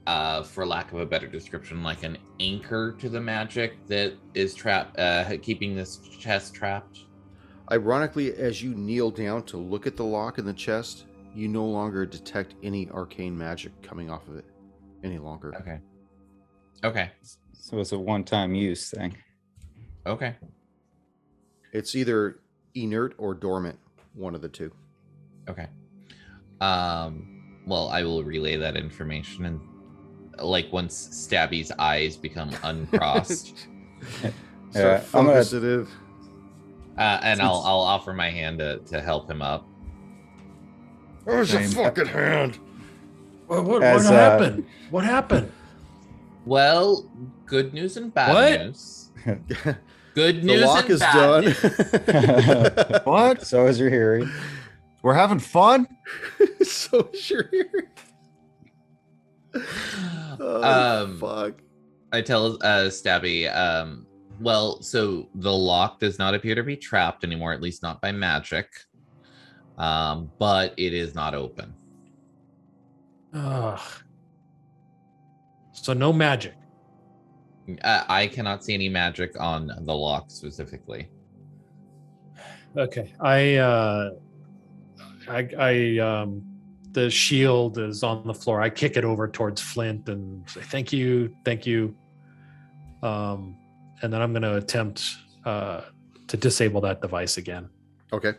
uh 0.08 0.44
for 0.44 0.66
lack 0.66 0.92
of 0.92 1.00
a 1.00 1.06
better 1.06 1.28
description 1.28 1.82
like 1.84 2.04
an 2.04 2.18
anchor 2.40 2.92
to 3.00 3.08
the 3.10 3.20
magic 3.22 3.74
that 3.88 4.14
is 4.34 4.54
trapped 4.54 4.98
uh 5.00 5.38
keeping 5.42 5.76
this 5.76 5.98
chest 6.20 6.54
trapped 6.54 7.00
Ironically, 7.72 8.34
as 8.36 8.62
you 8.62 8.74
kneel 8.76 9.10
down 9.12 9.44
to 9.44 9.56
look 9.56 9.88
at 9.88 9.96
the 9.96 10.04
lock 10.04 10.38
in 10.38 10.46
the 10.46 10.52
chest, 10.52 11.06
you 11.34 11.48
no 11.48 11.64
longer 11.66 12.06
detect 12.06 12.56
any 12.64 12.90
arcane 12.90 13.38
magic 13.38 13.72
coming 13.82 14.10
off 14.10 14.28
of 14.28 14.36
it 14.36 14.44
any 15.06 15.18
longer. 15.20 15.54
okay 15.56 15.80
okay 16.84 17.12
So 17.54 17.80
it's 17.80 17.94
a 17.94 17.98
one-time 18.00 18.54
use 18.56 18.90
thing. 18.90 19.16
okay 20.06 20.36
It's 21.72 21.96
either 21.96 22.42
inert 22.76 23.16
or 23.18 23.34
dormant, 23.34 23.80
one 24.16 24.36
of 24.36 24.42
the 24.42 24.50
two. 24.50 24.74
Okay 25.50 25.68
um 26.62 27.28
well 27.66 27.90
i 27.90 28.04
will 28.04 28.24
relay 28.24 28.56
that 28.58 28.76
information 28.78 29.46
and 29.46 29.60
like 30.40 30.72
once 30.72 30.96
stabby's 31.12 31.72
eyes 31.80 32.16
become 32.18 32.50
uncrossed 32.64 33.56
so 34.72 34.80
Yeah, 34.80 35.04
I'm 35.14 35.26
gonna- 35.26 35.88
uh 36.98 37.20
and 37.24 37.42
i'll 37.42 37.62
i'll 37.66 37.80
offer 37.82 38.14
my 38.14 38.30
hand 38.30 38.60
to 38.60 38.80
to 38.80 39.02
help 39.02 39.30
him 39.30 39.42
up 39.42 39.66
Where's 41.24 41.54
your 41.54 41.62
Same. 41.64 41.84
fucking 41.84 42.08
hand? 42.08 42.58
What, 43.46 43.64
what, 43.64 43.84
As, 43.84 44.06
what 44.06 44.14
uh, 44.14 44.18
happened? 44.18 44.66
What 44.90 45.04
happened? 45.06 45.52
well 46.46 47.06
good 47.46 47.74
news 47.76 47.96
and 47.98 48.12
bad 48.12 48.34
What? 48.34 48.60
news 48.66 49.10
good 50.16 50.38
the 50.42 50.46
news 50.48 50.64
lock 50.64 50.86
and 50.86 50.90
is 50.90 51.00
bad 51.00 51.14
done. 51.14 51.44
news. 51.44 53.02
What? 53.06 53.46
So 53.46 53.68
is 53.68 53.80
your 53.80 53.92
hearing. 53.92 54.28
We're 55.02 55.14
having 55.14 55.40
fun? 55.40 55.88
so 56.64 57.10
sure. 57.14 57.50
Oh, 60.40 61.04
Um, 61.04 61.18
fuck. 61.20 61.62
I 62.14 62.22
tell 62.22 62.56
uh 62.64 62.88
Stabby, 62.90 63.54
um, 63.56 64.08
well, 64.40 64.82
so 64.82 65.30
the 65.36 65.52
lock 65.52 66.00
does 66.00 66.18
not 66.18 66.34
appear 66.34 66.56
to 66.56 66.64
be 66.64 66.76
trapped 66.76 67.24
anymore, 67.24 67.54
at 67.54 67.62
least 67.62 67.84
not 67.84 68.02
by 68.02 68.12
magic. 68.12 68.68
Um, 69.78 70.32
but 70.40 70.74
it 70.78 70.94
is 70.94 71.14
not 71.16 71.36
open. 71.36 71.74
Ugh. 73.34 73.80
So 75.74 75.94
no 75.94 76.12
magic. 76.12 76.56
I, 77.84 78.06
I 78.10 78.28
cannot 78.28 78.64
see 78.64 78.74
any 78.74 78.90
magic 78.90 79.40
on 79.40 79.68
the 79.82 79.94
lock 79.94 80.32
specifically. 80.32 81.10
Okay. 82.78 83.14
I 83.20 83.56
uh 83.56 84.10
I 85.28 85.48
I 85.58 85.98
um 86.00 86.44
the 86.92 87.10
shield 87.10 87.78
is 87.78 88.04
on 88.04 88.26
the 88.28 88.34
floor. 88.34 88.62
I 88.62 88.70
kick 88.70 88.98
it 88.98 89.06
over 89.06 89.28
towards 89.28 89.62
Flint 89.62 90.10
and 90.10 90.50
say 90.50 90.62
thank 90.62 90.92
you, 90.92 91.34
thank 91.46 91.66
you. 91.66 91.96
Um 93.02 93.58
and 94.02 94.12
then 94.12 94.22
I'm 94.22 94.34
gonna 94.34 94.56
attempt 94.56 95.04
uh 95.46 95.82
to 96.28 96.38
disable 96.38 96.82
that 96.82 97.02
device 97.02 97.38
again. 97.38 97.70
Okay. 98.14 98.34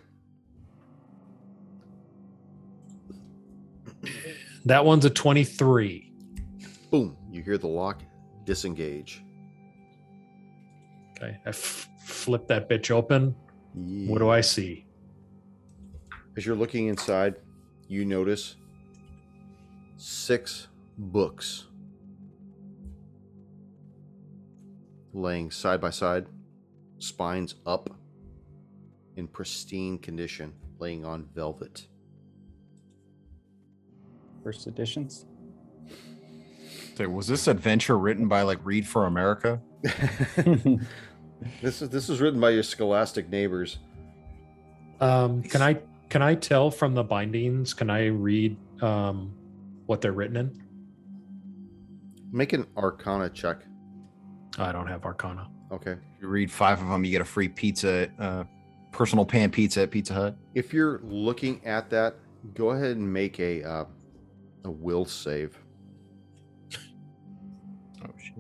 That 4.65 4.85
one's 4.85 5.05
a 5.05 5.11
23. 5.11 6.13
Boom. 6.91 7.17
You 7.31 7.43
hear 7.43 7.59
the 7.59 7.67
lock 7.67 8.03
disengage. 8.45 9.25
Okay. 11.17 11.37
I 11.45 11.49
f- 11.49 11.89
flip 12.05 12.47
that 12.49 12.69
bitch 12.69 12.91
open. 12.91 13.35
What 14.09 14.19
do 14.19 14.29
I 14.31 14.41
see? 14.41 14.87
As 16.37 16.47
you're 16.47 16.57
looking 16.57 16.87
inside, 16.87 17.37
you 17.89 18.05
notice 18.05 18.57
six 19.97 20.69
books 20.97 21.67
laying 25.13 25.51
side 25.51 25.81
by 25.81 25.91
side, 25.91 26.27
spines 26.99 27.57
up, 27.67 27.91
in 29.17 29.29
pristine 29.29 29.99
condition, 29.99 30.55
laying 30.79 31.05
on 31.05 31.27
velvet. 31.35 31.87
First 34.43 34.67
editions. 34.67 35.27
Say, 36.97 37.07
was 37.07 37.27
this 37.27 37.47
adventure 37.47 37.99
written 37.99 38.27
by 38.27 38.43
like 38.43 38.59
Read 38.65 38.87
for 38.87 39.07
America? 39.07 39.61
this 41.61 41.83
is 41.83 41.91
this 41.91 42.09
is 42.09 42.21
written 42.21 42.41
by 42.41 42.51
your 42.51 42.63
scholastic 42.63 43.29
neighbors. 43.29 43.79
Um, 45.01 45.43
can 45.43 45.63
I 45.63 45.79
can 46.13 46.21
I 46.21 46.35
tell 46.35 46.71
from 46.71 46.93
the 46.93 47.03
bindings? 47.03 47.73
Can 47.73 47.89
I 47.89 48.09
read 48.09 48.59
um, 48.83 49.33
what 49.87 50.03
they're 50.03 50.13
written 50.13 50.37
in? 50.37 50.63
Make 52.31 52.53
an 52.53 52.67
Arcana 52.77 53.31
check. 53.31 53.63
I 54.59 54.73
don't 54.73 54.87
have 54.89 55.07
Arcana. 55.07 55.49
Okay. 55.73 55.97
You 56.21 56.29
read 56.29 56.51
five 56.51 56.83
of 56.83 56.89
them, 56.89 57.03
you 57.03 57.11
get 57.11 57.23
a 57.23 57.25
free 57.25 57.49
pizza, 57.49 58.11
uh, 58.19 58.45
personal 58.91 59.25
pan 59.25 59.51
pizza 59.51 59.81
at 59.81 59.91
Pizza 59.91 60.13
Hut. 60.13 60.37
If 60.55 60.75
you're 60.75 61.01
looking 61.03 61.65
at 61.65 61.89
that, 61.89 62.17
go 62.53 62.73
ahead 62.73 62.99
and 62.99 63.11
make 63.11 63.41
a 63.41 63.67
uh, 63.67 63.85
a 64.67 64.71
will 64.71 65.07
save. 65.07 65.59
Oh 68.05 68.11
shit. 68.23 68.35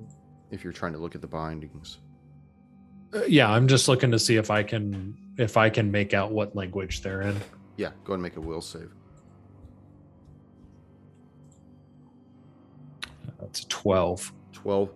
If 0.51 0.63
you're 0.63 0.75
trying 0.75 0.93
to 0.93 0.99
look 0.99 1.15
at 1.15 1.23
the 1.23 1.27
bindings. 1.27 2.01
Uh, 3.15 3.23
yeah, 3.27 3.51
I'm 3.51 3.67
just 3.67 3.89
looking 3.89 4.11
to 4.11 4.19
see 4.19 4.37
if 4.37 4.51
I 4.51 4.63
can 4.63 5.17
if 5.39 5.57
I 5.57 5.71
can 5.71 5.91
make 5.91 6.13
out 6.13 6.33
what 6.33 6.55
language 6.55 7.01
they're 7.01 7.23
in. 7.23 7.41
Yeah, 7.83 7.91
go 8.05 8.13
and 8.13 8.23
make 8.23 8.37
a 8.37 8.41
will 8.41 8.61
save. 8.61 8.93
That's 13.41 13.61
a 13.61 13.67
12. 13.67 14.33
12 14.53 14.91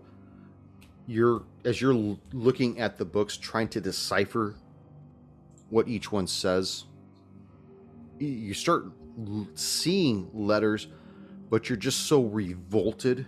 you're 1.09 1.43
as 1.65 1.81
you're 1.81 2.17
looking 2.33 2.79
at 2.79 2.97
the 2.97 3.05
books 3.05 3.37
trying 3.37 3.69
to 3.69 3.81
decipher 3.81 4.55
what 5.71 5.89
each 5.89 6.13
one 6.13 6.27
says 6.27 6.85
you 8.19 8.55
start 8.55 8.87
seeing 9.55 10.29
letters 10.33 10.89
but 11.49 11.69
you're 11.69 11.77
just 11.77 12.07
so 12.07 12.23
revolted 12.23 13.27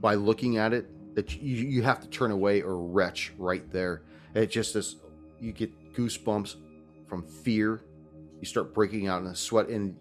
by 0.00 0.14
looking 0.14 0.56
at 0.56 0.72
it 0.72 1.14
that 1.14 1.40
you, 1.40 1.56
you 1.56 1.82
have 1.82 2.00
to 2.00 2.08
turn 2.08 2.30
away 2.30 2.62
or 2.62 2.76
retch 2.78 3.32
right 3.38 3.70
there 3.70 4.02
it 4.34 4.50
just 4.50 4.76
is 4.76 4.96
you 5.40 5.52
get 5.52 5.70
goosebumps 5.94 6.56
from 7.06 7.22
fear 7.22 7.82
you 8.40 8.46
start 8.46 8.72
breaking 8.74 9.08
out 9.08 9.20
in 9.22 9.28
a 9.28 9.34
sweat 9.34 9.68
and 9.68 9.94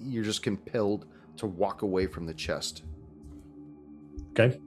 you're 0.00 0.24
just 0.24 0.42
compelled 0.42 1.06
to 1.36 1.46
walk 1.46 1.82
away 1.82 2.06
from 2.06 2.26
the 2.26 2.34
chest 2.34 2.82
Okay. 4.32 4.58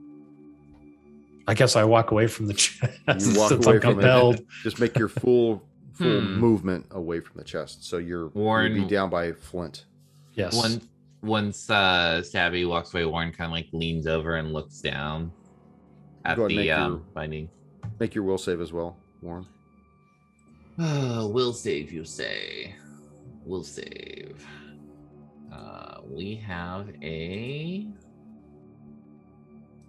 I 1.46 1.54
guess 1.54 1.74
I 1.76 1.84
walk 1.84 2.10
away 2.10 2.26
from 2.26 2.46
the 2.46 2.54
chest 2.54 2.82
You 3.08 3.38
walk 3.38 3.48
since 3.50 3.66
away 3.66 3.76
I'm 3.76 3.80
from 3.80 3.92
compelled. 3.94 4.34
it. 4.36 4.46
Just 4.62 4.78
make 4.80 4.96
your 4.98 5.08
full 5.08 5.62
full 5.92 6.20
Hmm. 6.20 6.34
movement 6.40 6.86
away 6.90 7.20
from 7.20 7.36
the 7.38 7.44
chest. 7.44 7.84
So 7.88 7.98
you're 7.98 8.28
Warren- 8.28 8.74
you'd 8.74 8.88
be 8.88 8.94
down 8.94 9.10
by 9.10 9.32
Flint. 9.32 9.86
Yes. 10.34 10.54
One, 10.56 10.80
once 11.22 11.70
uh, 11.70 12.20
Stabby 12.24 12.68
walks 12.68 12.92
away, 12.92 13.04
Warren 13.04 13.30
kind 13.32 13.46
of 13.48 13.52
like 13.52 13.68
leans 13.72 14.06
over 14.06 14.36
and 14.36 14.52
looks 14.52 14.80
down 14.80 15.30
at 16.24 16.36
Go 16.36 16.42
ahead 16.46 16.50
and 16.50 16.58
the 16.60 16.62
make 16.68 16.70
um, 16.76 16.90
your- 16.92 17.00
binding. 17.14 17.48
Make 18.00 18.14
your 18.14 18.24
will 18.24 18.38
save 18.38 18.60
as 18.60 18.72
well, 18.72 18.96
Warren. 19.22 19.46
Uh, 20.78 21.28
will 21.32 21.52
save, 21.52 21.92
you 21.92 22.04
say? 22.04 22.74
Will 23.44 23.62
save. 23.62 24.46
Uh, 25.52 26.00
we 26.08 26.34
have 26.36 26.88
a. 27.02 27.86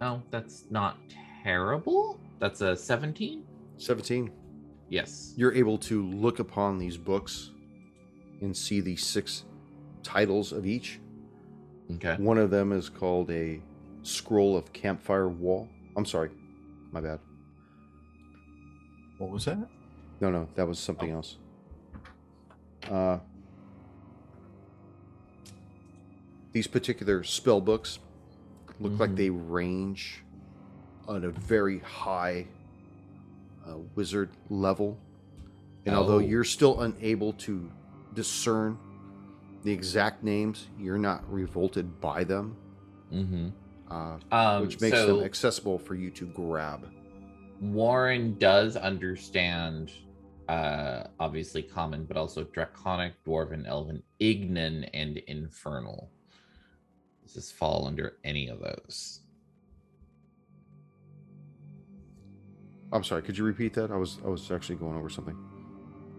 Oh, 0.01 0.21
that's 0.29 0.65
not 0.69 0.97
terrible. 1.43 2.19
That's 2.39 2.61
a 2.61 2.75
17. 2.75 3.43
17. 3.77 4.31
Yes. 4.89 5.33
You're 5.35 5.53
able 5.53 5.77
to 5.79 6.03
look 6.03 6.39
upon 6.39 6.77
these 6.77 6.97
books 6.97 7.51
and 8.41 8.55
see 8.55 8.81
the 8.81 8.95
six 8.95 9.45
titles 10.03 10.51
of 10.51 10.65
each. 10.65 10.99
Okay. 11.93 12.15
One 12.17 12.37
of 12.37 12.49
them 12.49 12.71
is 12.71 12.89
called 12.89 13.31
a 13.31 13.61
scroll 14.03 14.57
of 14.57 14.71
campfire 14.73 15.29
wall. 15.29 15.67
I'm 15.95 16.05
sorry, 16.05 16.29
my 16.91 17.01
bad. 17.01 17.19
What 19.17 19.31
was 19.31 19.45
that? 19.45 19.57
No, 20.19 20.29
no, 20.29 20.47
that 20.55 20.67
was 20.67 20.79
something 20.79 21.11
else. 21.11 21.37
Uh, 22.89 23.19
these 26.55 26.67
particular 26.67 27.21
spell 27.21 27.59
books 27.59 27.99
look 28.79 28.97
like 28.97 29.09
Mhm. 29.09 29.15
they 29.17 29.29
range 29.29 30.23
on 31.05 31.25
a 31.25 31.29
very 31.29 31.79
high 31.79 32.47
uh, 33.67 33.77
wizard 33.95 34.29
level. 34.51 34.95
And 35.87 35.95
although 35.95 36.15
Oh. 36.17 36.19
you're 36.19 36.43
still 36.45 36.81
unable 36.81 37.33
to 37.33 37.69
discern 38.13 38.77
the 39.63 39.71
exact 39.71 40.23
names, 40.23 40.67
you're 40.79 40.99
not 40.99 41.29
revolted 41.31 41.99
by 41.99 42.23
them, 42.23 42.55
Mm-hmm. 43.11 43.49
uh, 43.91 44.19
Um, 44.31 44.61
which 44.61 44.79
makes 44.79 44.95
so 44.95 45.17
them 45.17 45.25
accessible 45.25 45.77
for 45.79 45.95
you 45.95 46.09
to 46.11 46.25
grab. 46.27 46.85
Warren 47.59 48.37
does 48.37 48.77
understand, 48.77 49.91
uh, 50.47 51.07
obviously 51.19 51.63
common, 51.63 52.05
but 52.05 52.15
also 52.17 52.43
draconic, 52.45 53.13
dwarven, 53.25 53.65
elven, 53.65 54.03
ignan, 54.21 54.87
and 54.93 55.17
infernal. 55.17 56.11
Does 57.25 57.33
this 57.33 57.51
fall 57.51 57.87
under 57.87 58.17
any 58.23 58.47
of 58.47 58.59
those? 58.59 59.21
I'm 62.93 63.03
sorry, 63.03 63.23
could 63.23 63.37
you 63.37 63.43
repeat 63.43 63.73
that? 63.73 63.91
I 63.91 63.97
was 63.97 64.19
I 64.23 64.29
was 64.29 64.51
actually 64.51 64.75
going 64.75 64.95
over 64.95 65.09
something. 65.09 65.37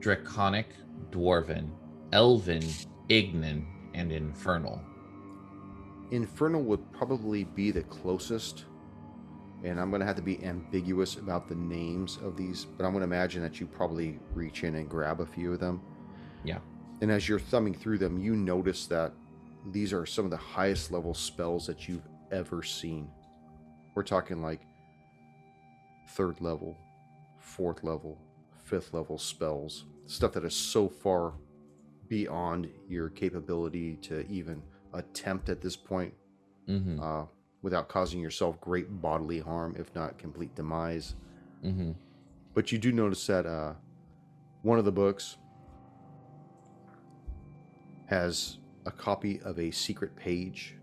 Draconic, 0.00 0.66
dwarven, 1.10 1.70
elven, 2.12 2.64
ignan, 3.08 3.64
and 3.94 4.10
infernal. 4.10 4.82
Infernal 6.10 6.62
would 6.62 6.92
probably 6.92 7.44
be 7.44 7.70
the 7.70 7.82
closest, 7.84 8.64
and 9.64 9.80
I'm 9.80 9.90
going 9.90 10.00
to 10.00 10.06
have 10.06 10.16
to 10.16 10.22
be 10.22 10.44
ambiguous 10.44 11.16
about 11.16 11.48
the 11.48 11.54
names 11.54 12.18
of 12.22 12.36
these, 12.36 12.64
but 12.64 12.84
I'm 12.84 12.92
going 12.92 13.00
to 13.00 13.06
imagine 13.06 13.42
that 13.42 13.60
you 13.60 13.66
probably 13.66 14.18
reach 14.34 14.64
in 14.64 14.74
and 14.74 14.88
grab 14.88 15.20
a 15.20 15.26
few 15.26 15.52
of 15.52 15.60
them. 15.60 15.80
Yeah. 16.44 16.58
And 17.00 17.10
as 17.10 17.28
you're 17.28 17.38
thumbing 17.40 17.74
through 17.74 17.98
them, 17.98 18.18
you 18.18 18.36
notice 18.36 18.86
that 18.86 19.12
these 19.72 19.92
are 19.92 20.06
some 20.06 20.24
of 20.24 20.30
the 20.30 20.36
highest 20.36 20.92
level 20.92 21.14
spells 21.14 21.66
that 21.66 21.88
you've 21.88 22.06
ever 22.30 22.62
seen. 22.62 23.08
We're 23.94 24.02
talking 24.02 24.42
like 24.42 24.60
third 26.10 26.40
level, 26.40 26.76
fourth 27.38 27.82
level, 27.82 28.18
fifth 28.64 28.92
level 28.94 29.18
spells, 29.18 29.84
stuff 30.06 30.32
that 30.32 30.44
is 30.44 30.54
so 30.54 30.88
far 30.88 31.34
beyond 32.08 32.68
your 32.88 33.08
capability 33.10 33.96
to 33.96 34.26
even 34.28 34.62
attempt 34.92 35.48
at 35.48 35.60
this 35.60 35.76
point 35.76 36.14
Mm-hmm. 36.68 37.00
uh, 37.00 37.24
without 37.62 37.88
causing 37.88 38.20
yourself 38.20 38.60
great 38.60 39.00
bodily 39.00 39.38
harm, 39.38 39.76
if 39.78 39.94
not 39.94 40.18
complete 40.18 40.52
demise. 40.56 41.14
Mm-hmm. 41.64 41.92
But 42.54 42.72
you 42.72 42.78
do 42.78 42.90
notice 42.90 43.24
that 43.28 43.46
uh, 43.46 43.74
one 44.62 44.78
of 44.78 44.84
the 44.84 44.90
books 44.90 45.36
has 48.06 48.58
a 48.86 48.90
copy 48.90 49.40
of 49.42 49.58
a 49.58 49.70
secret 49.70 50.16
page. 50.16 50.74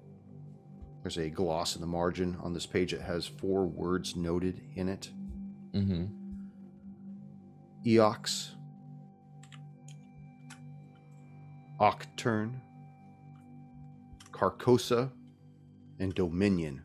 There's 1.02 1.18
a 1.18 1.30
gloss 1.30 1.76
in 1.76 1.82
the 1.82 1.88
margin 1.88 2.38
on 2.42 2.54
this 2.54 2.66
page 2.66 2.92
that 2.92 3.02
has 3.02 3.26
four 3.26 3.66
words 3.66 4.16
noted 4.16 4.62
in 4.76 4.88
it 4.88 5.10
Mm-hmm. 5.74 6.06
Eox, 7.86 8.50
Aucturn, 11.80 12.62
Carcosa, 14.32 15.10
and 16.00 16.14
Dominion. 16.14 16.84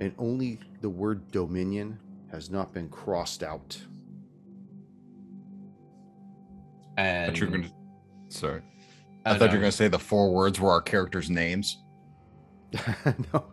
And 0.00 0.14
only 0.18 0.58
the 0.80 0.90
word 0.90 1.30
Dominion 1.30 1.98
has 2.30 2.50
not 2.50 2.72
been 2.72 2.88
crossed 2.88 3.42
out. 3.42 3.78
And 6.96 7.32
thought 7.32 7.40
you 7.40 7.46
were 7.46 7.52
gonna. 7.52 7.70
Sorry, 8.28 8.62
Oh, 9.28 9.34
I 9.34 9.38
thought 9.38 9.50
you 9.50 9.56
were 9.56 9.62
gonna 9.62 9.72
say 9.72 9.88
the 9.88 9.98
four 9.98 10.32
words 10.32 10.60
were 10.60 10.70
our 10.70 10.82
characters' 10.82 11.30
names. 11.30 11.78
no. 13.32 13.46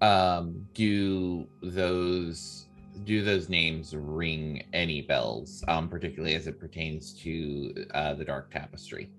um 0.00 0.66
do 0.72 1.46
those 1.62 2.66
do 3.04 3.22
those 3.22 3.48
names 3.50 3.94
ring 3.94 4.64
any 4.72 5.02
bells 5.02 5.62
um 5.68 5.90
particularly 5.90 6.34
as 6.34 6.46
it 6.46 6.58
pertains 6.58 7.12
to 7.12 7.86
uh 7.92 8.14
the 8.14 8.24
dark 8.24 8.50
tapestry 8.50 9.10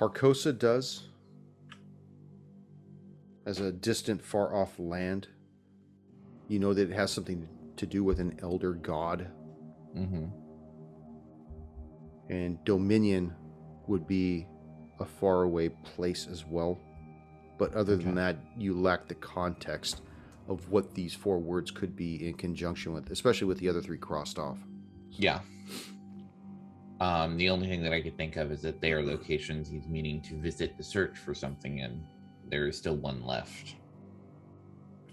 Carcosa 0.00 0.58
does. 0.58 1.08
As 3.44 3.60
a 3.60 3.70
distant, 3.70 4.24
far 4.24 4.54
off 4.54 4.78
land, 4.78 5.28
you 6.48 6.58
know 6.58 6.72
that 6.72 6.90
it 6.90 6.94
has 6.94 7.12
something 7.12 7.46
to 7.76 7.84
do 7.86 8.02
with 8.02 8.18
an 8.18 8.38
elder 8.42 8.72
god, 8.72 9.30
mm-hmm. 9.94 10.26
And 12.30 12.62
Dominion 12.64 13.34
would 13.86 14.06
be 14.06 14.46
a 15.00 15.04
faraway 15.04 15.68
place 15.68 16.26
as 16.30 16.46
well. 16.46 16.78
But 17.58 17.74
other 17.74 17.96
than 17.96 18.14
that, 18.14 18.36
you 18.56 18.80
lack 18.80 19.08
the 19.08 19.14
context 19.16 20.00
of 20.48 20.70
what 20.70 20.94
these 20.94 21.12
four 21.12 21.38
words 21.38 21.70
could 21.70 21.94
be 21.94 22.26
in 22.26 22.34
conjunction 22.34 22.94
with, 22.94 23.10
especially 23.10 23.46
with 23.48 23.58
the 23.58 23.68
other 23.68 23.82
three 23.82 23.98
crossed 23.98 24.38
off. 24.38 24.58
yeah 25.10 25.40
um 27.00 27.36
the 27.36 27.48
only 27.48 27.66
thing 27.66 27.82
that 27.82 27.92
i 27.92 28.00
could 28.00 28.16
think 28.16 28.36
of 28.36 28.52
is 28.52 28.60
that 28.62 28.80
they 28.80 28.92
are 28.92 29.02
locations 29.02 29.68
he's 29.68 29.88
meaning 29.88 30.20
to 30.22 30.34
visit 30.38 30.76
to 30.76 30.82
search 30.84 31.18
for 31.18 31.34
something 31.34 31.80
and 31.80 32.04
there 32.48 32.68
is 32.68 32.76
still 32.76 32.96
one 32.96 33.24
left 33.24 33.74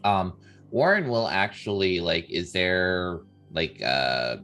um 0.03 0.33
warren 0.69 1.07
will 1.07 1.27
actually 1.27 1.99
like 1.99 2.29
is 2.29 2.51
there 2.51 3.21
like 3.51 3.79
a 3.81 4.43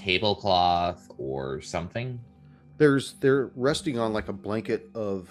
tablecloth 0.00 1.10
or 1.18 1.60
something 1.60 2.20
There's 2.78 3.14
they're 3.20 3.50
resting 3.56 3.98
on 3.98 4.12
like 4.12 4.28
a 4.28 4.32
blanket 4.32 4.90
of 4.94 5.30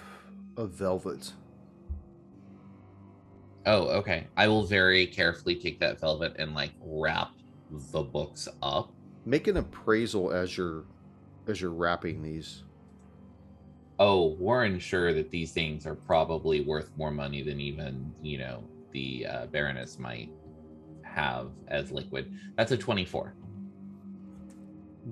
of 0.57 0.71
velvet. 0.71 1.33
Oh, 3.65 3.89
okay. 3.89 4.27
I 4.37 4.47
will 4.47 4.63
very 4.65 5.07
carefully 5.07 5.55
take 5.55 5.79
that 5.79 5.99
velvet 5.99 6.35
and 6.39 6.55
like 6.55 6.73
wrap 6.81 7.31
the 7.91 8.03
books 8.03 8.47
up. 8.63 8.93
Make 9.25 9.47
an 9.47 9.57
appraisal 9.57 10.31
as 10.31 10.57
you're 10.57 10.85
as 11.47 11.61
you're 11.61 11.71
wrapping 11.71 12.23
these. 12.23 12.63
Oh, 13.99 14.35
we're 14.39 14.79
sure 14.79 15.13
that 15.13 15.31
these 15.31 15.51
things 15.51 15.85
are 15.85 15.95
probably 15.95 16.61
worth 16.61 16.91
more 16.97 17.11
money 17.11 17.43
than 17.43 17.59
even, 17.59 18.13
you 18.23 18.37
know, 18.39 18.63
the 18.91 19.27
uh, 19.27 19.47
Baroness 19.47 19.99
might 19.99 20.31
have 21.03 21.51
as 21.69 21.91
liquid. 21.91 22.33
That's 22.57 22.71
a 22.71 22.77
24. 22.77 23.35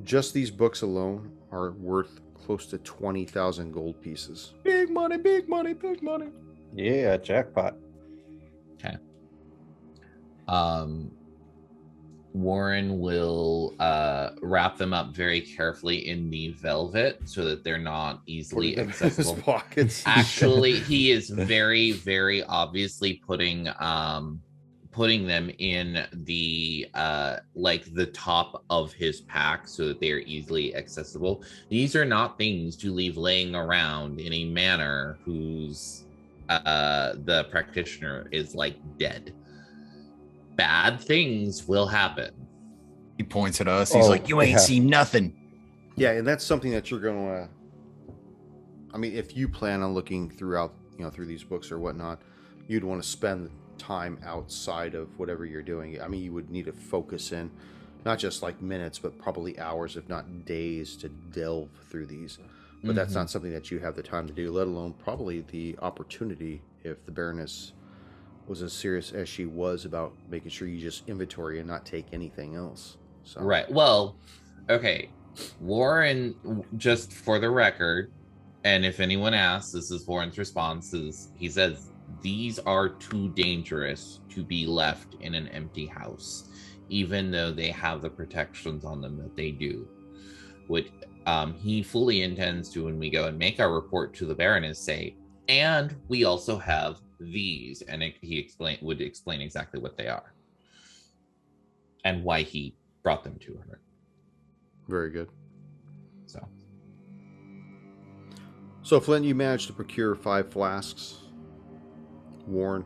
Just 0.03 0.33
these 0.33 0.51
books 0.51 0.81
alone 0.81 1.31
are 1.51 1.71
worth 1.71 2.19
close 2.33 2.65
to 2.67 2.77
twenty 2.79 3.25
thousand 3.25 3.71
gold 3.71 4.01
pieces. 4.01 4.53
Big 4.63 4.89
money, 4.89 5.17
big 5.17 5.47
money, 5.49 5.73
big 5.73 6.01
money. 6.03 6.27
Yeah, 6.75 7.17
jackpot. 7.17 7.75
Okay. 8.75 8.97
Um, 10.47 11.11
Warren 12.33 12.99
will 12.99 13.73
uh, 13.79 14.31
wrap 14.41 14.77
them 14.77 14.93
up 14.93 15.15
very 15.15 15.41
carefully 15.41 16.07
in 16.07 16.29
the 16.29 16.49
velvet 16.49 17.19
so 17.25 17.43
that 17.45 17.63
they're 17.63 17.79
not 17.79 18.21
easily 18.27 18.75
Put 18.75 18.87
his 18.87 19.01
accessible. 19.01 19.41
pockets. 19.41 20.03
actually 20.05 20.79
he 20.81 21.11
is 21.11 21.29
very 21.31 21.93
very 21.93 22.43
obviously 22.43 23.15
putting 23.25 23.67
um 23.79 24.39
putting 24.97 25.27
them 25.27 25.51
in 25.59 26.07
the 26.25 26.87
uh 26.95 27.37
like 27.53 27.93
the 27.93 28.07
top 28.07 28.63
of 28.71 28.91
his 28.93 29.21
pack 29.21 29.67
so 29.67 29.87
that 29.87 29.99
they 29.99 30.11
are 30.11 30.21
easily 30.21 30.75
accessible 30.75 31.43
these 31.69 31.95
are 31.95 32.03
not 32.03 32.35
things 32.39 32.75
to 32.75 32.91
leave 32.91 33.15
laying 33.15 33.53
around 33.53 34.19
in 34.19 34.33
a 34.33 34.45
manner 34.45 35.19
whose 35.23 36.05
uh 36.49 37.13
the 37.25 37.43
practitioner 37.51 38.27
is 38.31 38.55
like 38.55 38.75
dead 38.97 39.35
bad 40.55 40.99
things 40.99 41.67
will 41.67 41.85
happen 41.85 42.31
He 43.17 43.23
points 43.23 43.61
at 43.61 43.67
us. 43.67 43.93
He's 43.93 44.05
Oh, 44.05 44.09
like, 44.09 44.27
"You 44.29 44.41
ain't 44.41 44.51
yeah. 44.51 44.57
seen 44.57 44.87
nothing." 44.87 45.33
Yeah, 45.95 46.11
and 46.11 46.25
that's 46.27 46.43
something 46.43 46.71
that 46.71 46.89
you're 46.91 46.99
going 46.99 47.25
to. 47.25 47.49
I 48.93 48.97
mean, 48.97 49.13
if 49.13 49.35
you 49.35 49.47
plan 49.47 49.81
on 49.81 49.93
looking 49.95 50.29
throughout, 50.29 50.73
you 50.97 51.03
know, 51.03 51.09
through 51.09 51.25
these 51.25 51.43
books 51.43 51.71
or 51.71 51.79
whatnot, 51.79 52.21
you'd 52.67 52.83
want 52.83 53.01
to 53.01 53.07
spend 53.07 53.49
time 53.77 54.19
outside 54.23 54.95
of 54.95 55.07
whatever 55.19 55.45
you're 55.45 55.61
doing. 55.61 56.01
I 56.01 56.07
mean, 56.07 56.23
you 56.23 56.33
would 56.33 56.49
need 56.49 56.65
to 56.65 56.73
focus 56.73 57.31
in, 57.31 57.51
not 58.05 58.19
just 58.19 58.41
like 58.41 58.61
minutes, 58.61 58.99
but 58.99 59.17
probably 59.19 59.57
hours, 59.59 59.95
if 59.97 60.07
not 60.09 60.45
days, 60.45 60.95
to 60.97 61.09
delve 61.09 61.69
through 61.89 62.05
these. 62.07 62.39
But 62.83 62.95
that's 62.95 63.11
Mhm. 63.11 63.15
not 63.15 63.29
something 63.29 63.51
that 63.51 63.71
you 63.71 63.79
have 63.79 63.95
the 63.95 64.03
time 64.03 64.27
to 64.27 64.33
do, 64.33 64.51
let 64.51 64.67
alone 64.67 64.93
probably 64.93 65.41
the 65.41 65.77
opportunity 65.81 66.61
if 66.83 67.03
the 67.05 67.11
Baroness 67.11 67.73
was 68.47 68.61
as 68.61 68.71
serious 68.73 69.11
as 69.11 69.27
she 69.27 69.45
was 69.45 69.83
about 69.83 70.13
making 70.29 70.51
sure 70.51 70.67
you 70.67 70.79
just 70.79 71.07
inventory 71.09 71.59
and 71.59 71.67
not 71.67 71.85
take 71.85 72.13
anything 72.13 72.55
else. 72.55 72.95
So 73.23 73.41
Right. 73.41 73.69
Well, 73.69 74.17
okay. 74.69 75.09
Warren, 75.59 76.33
just 76.77 77.13
for 77.13 77.39
the 77.39 77.49
record, 77.49 78.11
and 78.63 78.85
if 78.85 78.99
anyone 78.99 79.33
asks, 79.33 79.71
this 79.73 79.91
is 79.91 80.07
Warren's 80.07 80.37
response: 80.37 80.93
is 80.93 81.29
he 81.35 81.49
says 81.49 81.91
these 82.21 82.59
are 82.59 82.89
too 82.89 83.29
dangerous 83.29 84.19
to 84.29 84.43
be 84.43 84.65
left 84.65 85.15
in 85.21 85.35
an 85.35 85.47
empty 85.49 85.85
house, 85.85 86.49
even 86.89 87.31
though 87.31 87.51
they 87.51 87.71
have 87.71 88.01
the 88.01 88.09
protections 88.09 88.85
on 88.85 89.01
them 89.01 89.17
that 89.17 89.35
they 89.35 89.51
do. 89.51 89.87
What 90.67 90.85
um, 91.25 91.53
he 91.53 91.83
fully 91.83 92.21
intends 92.23 92.69
to, 92.71 92.85
when 92.85 92.99
we 92.99 93.09
go 93.09 93.25
and 93.27 93.37
make 93.37 93.59
our 93.59 93.73
report 93.73 94.13
to 94.15 94.25
the 94.25 94.35
Baroness, 94.35 94.79
say, 94.79 95.15
and 95.47 95.95
we 96.07 96.23
also 96.23 96.57
have 96.57 96.99
these, 97.19 97.81
and 97.83 98.03
it, 98.03 98.15
he 98.21 98.37
explain 98.37 98.77
would 98.81 99.01
explain 99.01 99.41
exactly 99.41 99.79
what 99.79 99.97
they 99.97 100.07
are 100.07 100.33
and 102.05 102.23
why 102.23 102.41
he 102.41 102.75
brought 103.03 103.23
them 103.23 103.37
to 103.39 103.59
her. 103.67 103.81
Very 104.87 105.11
good. 105.11 105.29
So 106.25 106.47
So, 108.87 109.01
Flint, 109.01 109.25
you 109.25 109.35
managed 109.35 109.67
to 109.67 109.73
procure 109.73 110.15
five 110.15 110.49
flasks. 110.49 111.17
Warren, 112.47 112.85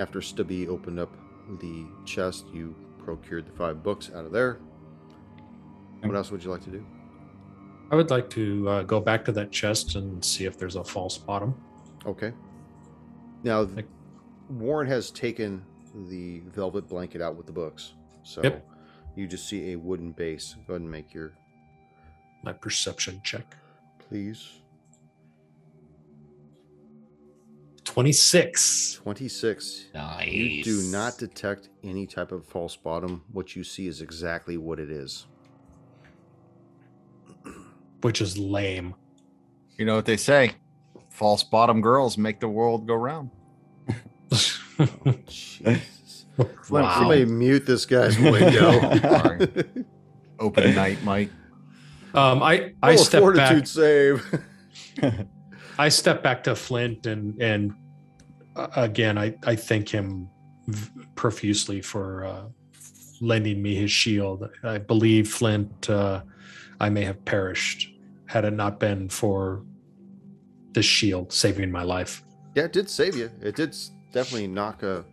after 0.00 0.20
Stubby 0.22 0.68
opened 0.68 0.98
up 1.00 1.12
the 1.60 1.86
chest, 2.04 2.46
you 2.52 2.74
procured 3.04 3.46
the 3.46 3.52
five 3.52 3.82
books 3.82 4.10
out 4.14 4.24
of 4.24 4.32
there. 4.32 4.58
What 6.02 6.14
else 6.14 6.30
would 6.30 6.44
you 6.44 6.50
like 6.50 6.62
to 6.64 6.70
do? 6.70 6.86
I 7.90 7.96
would 7.96 8.10
like 8.10 8.28
to 8.30 8.68
uh, 8.68 8.82
go 8.82 9.00
back 9.00 9.24
to 9.24 9.32
that 9.32 9.50
chest 9.50 9.94
and 9.96 10.24
see 10.24 10.44
if 10.44 10.58
there's 10.58 10.76
a 10.76 10.84
false 10.84 11.16
bottom. 11.18 11.54
Okay. 12.06 12.32
Now, 13.42 13.64
th- 13.64 13.86
Warren 14.50 14.86
has 14.88 15.10
taken 15.10 15.64
the 16.08 16.40
velvet 16.54 16.86
blanket 16.88 17.20
out 17.22 17.34
with 17.36 17.46
the 17.46 17.52
books. 17.52 17.94
So 18.22 18.42
Yep. 18.42 18.68
you 19.16 19.26
just 19.26 19.48
see 19.48 19.72
a 19.72 19.76
wooden 19.76 20.12
base. 20.12 20.54
Go 20.66 20.74
ahead 20.74 20.82
and 20.82 20.90
make 20.90 21.12
your, 21.14 21.32
My 22.44 22.52
perception 22.52 23.20
check. 23.24 23.56
please. 23.98 24.60
26. 27.88 29.00
26. 29.02 29.86
nice. 29.94 30.28
You 30.28 30.62
do 30.62 30.82
not 30.90 31.16
detect 31.16 31.70
any 31.82 32.06
type 32.06 32.32
of 32.32 32.44
false 32.44 32.76
bottom. 32.76 33.24
What 33.32 33.56
you 33.56 33.64
see 33.64 33.86
is 33.86 34.02
exactly 34.02 34.58
what 34.58 34.78
it 34.78 34.90
is. 34.90 35.26
which 38.02 38.20
is 38.20 38.36
lame. 38.36 38.94
You 39.78 39.86
know 39.86 39.96
what 39.96 40.04
they 40.04 40.18
say? 40.18 40.52
False 41.08 41.42
bottom 41.42 41.80
girls 41.80 42.18
make 42.18 42.40
the 42.40 42.48
world 42.48 42.86
go 42.86 42.94
round. 42.94 43.30
Jesus. 45.26 46.26
wow. 46.68 46.94
Somebody 46.98 47.24
mute 47.24 47.64
this 47.64 47.86
guy's 47.86 48.18
window. 48.18 48.78
Sorry. 49.00 49.48
Open 50.38 50.74
night, 50.74 51.02
Mike. 51.04 51.30
Um, 52.12 52.42
I 52.42 52.74
I 52.82 52.90
Roll 52.90 52.94
a 52.94 52.98
step 52.98 53.20
fortitude 53.22 53.58
back. 53.60 53.66
save. 53.66 54.40
I 55.78 55.88
step 55.88 56.22
back 56.22 56.42
to 56.44 56.54
Flint 56.54 57.06
and 57.06 57.40
and 57.40 57.72
uh, 58.56 58.68
again 58.76 59.16
I 59.16 59.34
I 59.46 59.54
thank 59.56 59.88
him 59.88 60.28
profusely 61.14 61.80
for 61.80 62.24
uh, 62.24 62.44
lending 63.20 63.62
me 63.62 63.74
his 63.74 63.90
shield. 63.90 64.48
I 64.62 64.78
believe 64.78 65.28
Flint. 65.30 65.88
Uh, 65.88 66.22
I 66.80 66.90
may 66.90 67.04
have 67.04 67.24
perished 67.24 67.92
had 68.26 68.44
it 68.44 68.52
not 68.52 68.78
been 68.78 69.08
for 69.08 69.64
this 70.72 70.86
shield 70.86 71.32
saving 71.32 71.72
my 71.72 71.82
life. 71.82 72.22
yeah, 72.54 72.64
it 72.64 72.72
did 72.72 72.88
save 72.90 73.16
you. 73.16 73.30
It 73.40 73.56
did 73.56 73.74
definitely 74.12 74.46
knock 74.46 74.82
a 74.82 75.04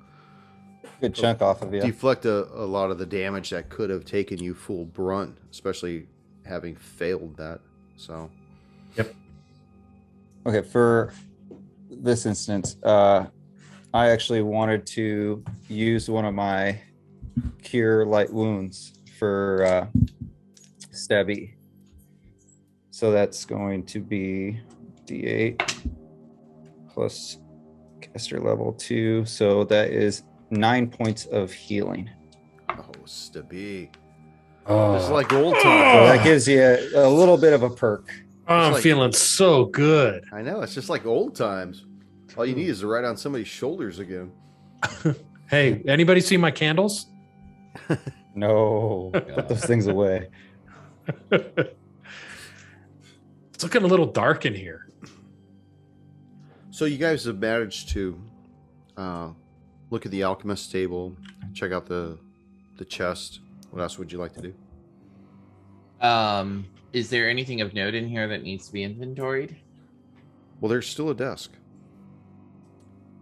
Good 1.02 1.16
chunk 1.16 1.42
off 1.42 1.62
of 1.62 1.74
you. 1.74 1.82
deflect 1.82 2.26
a, 2.26 2.46
a 2.54 2.66
lot 2.66 2.92
of 2.92 2.98
the 2.98 3.06
damage 3.06 3.50
that 3.50 3.70
could 3.70 3.90
have 3.90 4.06
taken 4.06 4.38
you 4.38 4.54
full 4.54 4.86
brunt, 4.86 5.38
especially 5.52 6.08
having 6.46 6.76
failed 6.76 7.36
that. 7.38 7.62
So 7.96 8.30
Okay, 10.48 10.62
for 10.62 11.12
this 11.90 12.26
instance, 12.26 12.78
uh, 12.84 13.26
I 13.94 14.10
actually 14.10 14.42
wanted 14.42 14.86
to 14.88 15.44
use 15.68 16.10
one 16.10 16.26
of 16.26 16.34
my 16.36 16.80
cure 17.64 18.06
light 18.06 18.32
wounds 18.32 18.94
for 19.18 19.64
uh, 19.66 19.88
Stabby. 20.94 21.54
So 22.92 23.12
that's 23.12 23.44
going 23.46 23.86
to 23.88 24.00
be 24.00 24.60
D8 25.06 25.90
plus 26.94 27.40
caster 28.02 28.40
level 28.40 28.74
two. 28.74 29.26
So 29.26 29.64
that 29.66 29.90
is 29.90 30.24
nine 30.52 30.90
points 30.90 31.26
of 31.26 31.52
healing. 31.52 32.10
oh 32.70 32.84
Stabby. 33.06 33.90
Oh, 34.68 34.94
This 34.94 35.04
is 35.04 35.10
like 35.10 35.32
old 35.34 35.56
So 35.58 35.64
that 35.70 36.24
gives 36.24 36.48
you 36.48 36.62
a, 36.62 37.08
a 37.08 37.10
little 37.10 37.38
bit 37.38 37.54
of 37.54 37.64
a 37.64 37.70
perk. 37.70 38.12
I'm 38.48 38.74
like- 38.74 38.84
feeling 38.84 39.12
so 39.12 39.66
good. 39.66 40.26
I 40.32 40.42
know, 40.42 40.62
it's 40.62 40.74
just 40.74 40.90
like 40.90 41.06
old 41.06 41.36
times. 41.36 41.86
All 42.38 42.46
you 42.46 42.56
need 42.56 42.68
is 42.68 42.82
to 42.82 42.88
ride 42.88 43.06
on 43.06 43.16
somebody's 43.18 43.48
shoulders 43.48 44.00
again. 44.00 44.32
Hey, 45.48 45.84
anybody 45.88 46.22
see 46.22 46.38
my 46.38 46.50
candles? 46.52 47.06
No, 48.38 49.12
put 49.14 49.48
those 49.48 49.64
things 49.64 49.88
away. 49.88 50.28
it's 51.32 51.74
looking 53.64 53.84
a 53.84 53.88
little 53.88 54.08
dark 54.08 54.46
in 54.46 54.54
here. 54.54 54.90
So 56.72 56.84
you 56.84 56.98
guys 56.98 57.24
have 57.24 57.40
managed 57.40 57.90
to 57.90 58.20
uh, 58.98 59.30
look 59.90 60.06
at 60.06 60.12
the 60.12 60.24
alchemist 60.24 60.70
table, 60.70 61.16
check 61.54 61.72
out 61.72 61.86
the 61.86 62.18
the 62.76 62.84
chest. 62.84 63.40
What 63.72 63.82
else 63.82 63.98
would 63.98 64.12
you 64.12 64.18
like 64.18 64.34
to 64.34 64.42
do? 64.42 64.54
Um, 66.06 66.66
is 66.96 67.10
there 67.10 67.30
anything 67.30 67.60
of 67.60 67.74
note 67.74 67.94
in 67.94 68.08
here 68.08 68.26
that 68.30 68.42
needs 68.42 68.68
to 68.68 68.74
be 68.74 68.82
inventoried? 68.82 69.58
Well, 70.62 70.70
there's 70.70 70.88
still 70.88 71.10
a 71.10 71.14
desk. 71.14 71.52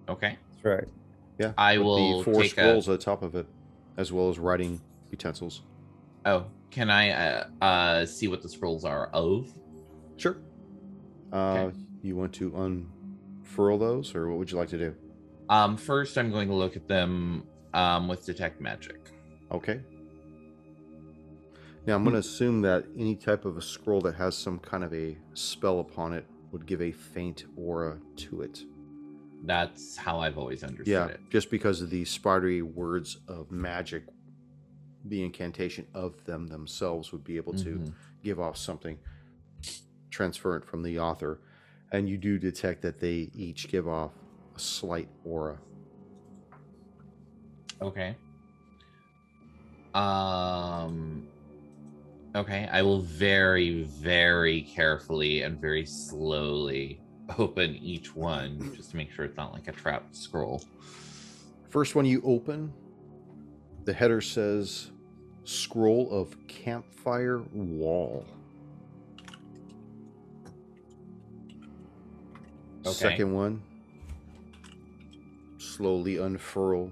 Okay. 0.08 0.38
That's 0.52 0.64
right. 0.64 0.88
Yeah, 1.40 1.54
I 1.58 1.80
with 1.80 1.86
will 1.88 2.18
the 2.20 2.24
four 2.24 2.34
take 2.36 2.46
a- 2.46 2.50
scrolls 2.50 2.88
at 2.88 3.00
the 3.00 3.04
top 3.04 3.24
of 3.24 3.34
it, 3.36 3.48
as 3.98 4.12
well 4.12 4.30
as 4.30 4.38
writing 4.38 4.80
utensils. 5.10 5.64
Oh, 6.24 6.46
can 6.70 6.92
I 6.92 7.10
uh, 7.10 7.48
uh 7.62 8.06
see 8.06 8.28
what 8.28 8.44
the 8.44 8.50
scrolls 8.50 8.86
are 8.86 9.08
of? 9.08 9.52
Sure. 10.18 10.38
Uh, 11.32 11.72
You 12.04 12.16
want 12.16 12.32
to 12.34 12.56
unfurl 12.56 13.80
those, 13.80 14.14
or 14.14 14.30
what 14.30 14.38
would 14.38 14.52
you 14.52 14.58
like 14.58 14.70
to 14.70 14.78
do? 14.78 14.96
Um, 15.50 15.78
first 15.78 16.16
I'm 16.20 16.30
going 16.30 16.48
to 16.50 16.54
look 16.54 16.76
at 16.76 16.88
them 16.88 17.48
um 17.74 18.08
with 18.08 18.24
detect 18.24 18.62
magic. 18.62 19.00
Okay. 19.52 19.82
Now 21.86 21.96
I'm 21.96 22.04
going 22.04 22.14
to 22.14 22.20
assume 22.20 22.62
that 22.62 22.86
any 22.98 23.16
type 23.16 23.46
of 23.46 23.58
a 23.58 23.62
scroll 23.62 24.00
that 24.02 24.16
has 24.16 24.38
some 24.38 24.60
kind 24.60 24.84
of 24.84 24.94
a 24.94 25.18
spell 25.34 25.80
upon 25.80 26.14
it 26.14 26.26
would 26.52 26.66
give 26.66 26.82
a 26.82 26.92
faint 26.92 27.46
aura 27.58 28.00
to 28.18 28.42
it. 28.42 28.64
That's 29.44 29.98
how 29.98 30.20
I've 30.20 30.38
always 30.38 30.64
understood 30.64 30.88
Yeah, 30.88 31.08
it. 31.08 31.20
just 31.30 31.50
because 31.52 31.82
of 31.82 31.90
the 31.90 32.06
spidery 32.06 32.62
words 32.62 33.18
of 33.28 33.52
magic, 33.52 34.04
the 35.04 35.24
incantation 35.24 35.86
of 35.94 36.24
them 36.24 36.48
themselves 36.48 37.12
would 37.12 37.26
be 37.26 37.36
able 37.36 37.54
to 37.56 37.80
Mhm. 37.80 37.94
give 38.24 38.40
off 38.40 38.56
something 38.56 38.98
transferent 40.10 40.64
from 40.64 40.84
the 40.84 40.98
author. 41.00 41.42
And 41.92 42.08
you 42.08 42.18
do 42.18 42.40
detect 42.40 42.82
that 42.84 43.00
they 43.00 43.30
each 43.36 43.68
give 43.68 43.88
off 43.88 44.14
a 44.56 44.60
slight 44.60 45.10
aura. 45.26 45.60
Okay. 47.82 48.16
Um 49.94 51.28
Okay, 52.36 52.68
I 52.72 52.82
will 52.82 53.02
very 53.02 53.84
very 53.84 54.64
carefully 54.64 55.44
and 55.44 55.60
very 55.60 55.86
slowly 55.86 57.00
open 57.38 57.76
each 57.76 58.16
one 58.16 58.74
just 58.76 58.92
to 58.92 58.98
make 58.98 59.12
sure 59.12 59.26
it's 59.26 59.38
not 59.38 59.54
like 59.54 59.68
a 59.68 59.72
trapped 59.72 60.16
scroll. 60.16 60.64
First 61.70 61.96
one 61.96 62.06
you 62.06 62.22
open, 62.26 62.74
the 63.86 63.94
header 63.94 64.22
says 64.22 64.92
Scroll 65.44 66.10
of 66.12 66.36
Campfire 66.48 67.42
Wall. 67.52 68.26
Okay. 72.86 72.94
Second 72.94 73.34
one, 73.34 73.62
slowly 75.58 76.18
unfurl. 76.18 76.92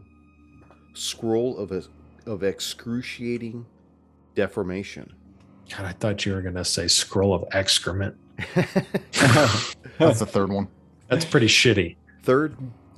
Scroll 0.93 1.57
of 1.57 1.71
a, 1.71 1.83
of 2.25 2.43
excruciating 2.43 3.65
deformation. 4.35 5.13
God, 5.71 5.85
I 5.85 5.93
thought 5.93 6.25
you 6.25 6.33
were 6.33 6.41
gonna 6.41 6.65
say 6.65 6.87
scroll 6.87 7.33
of 7.33 7.45
excrement. 7.51 8.15
That's 8.55 10.19
the 10.19 10.25
third 10.27 10.51
one. 10.51 10.67
That's 11.07 11.25
pretty 11.25 11.47
shitty. 11.47 11.95
Third, 12.23 12.57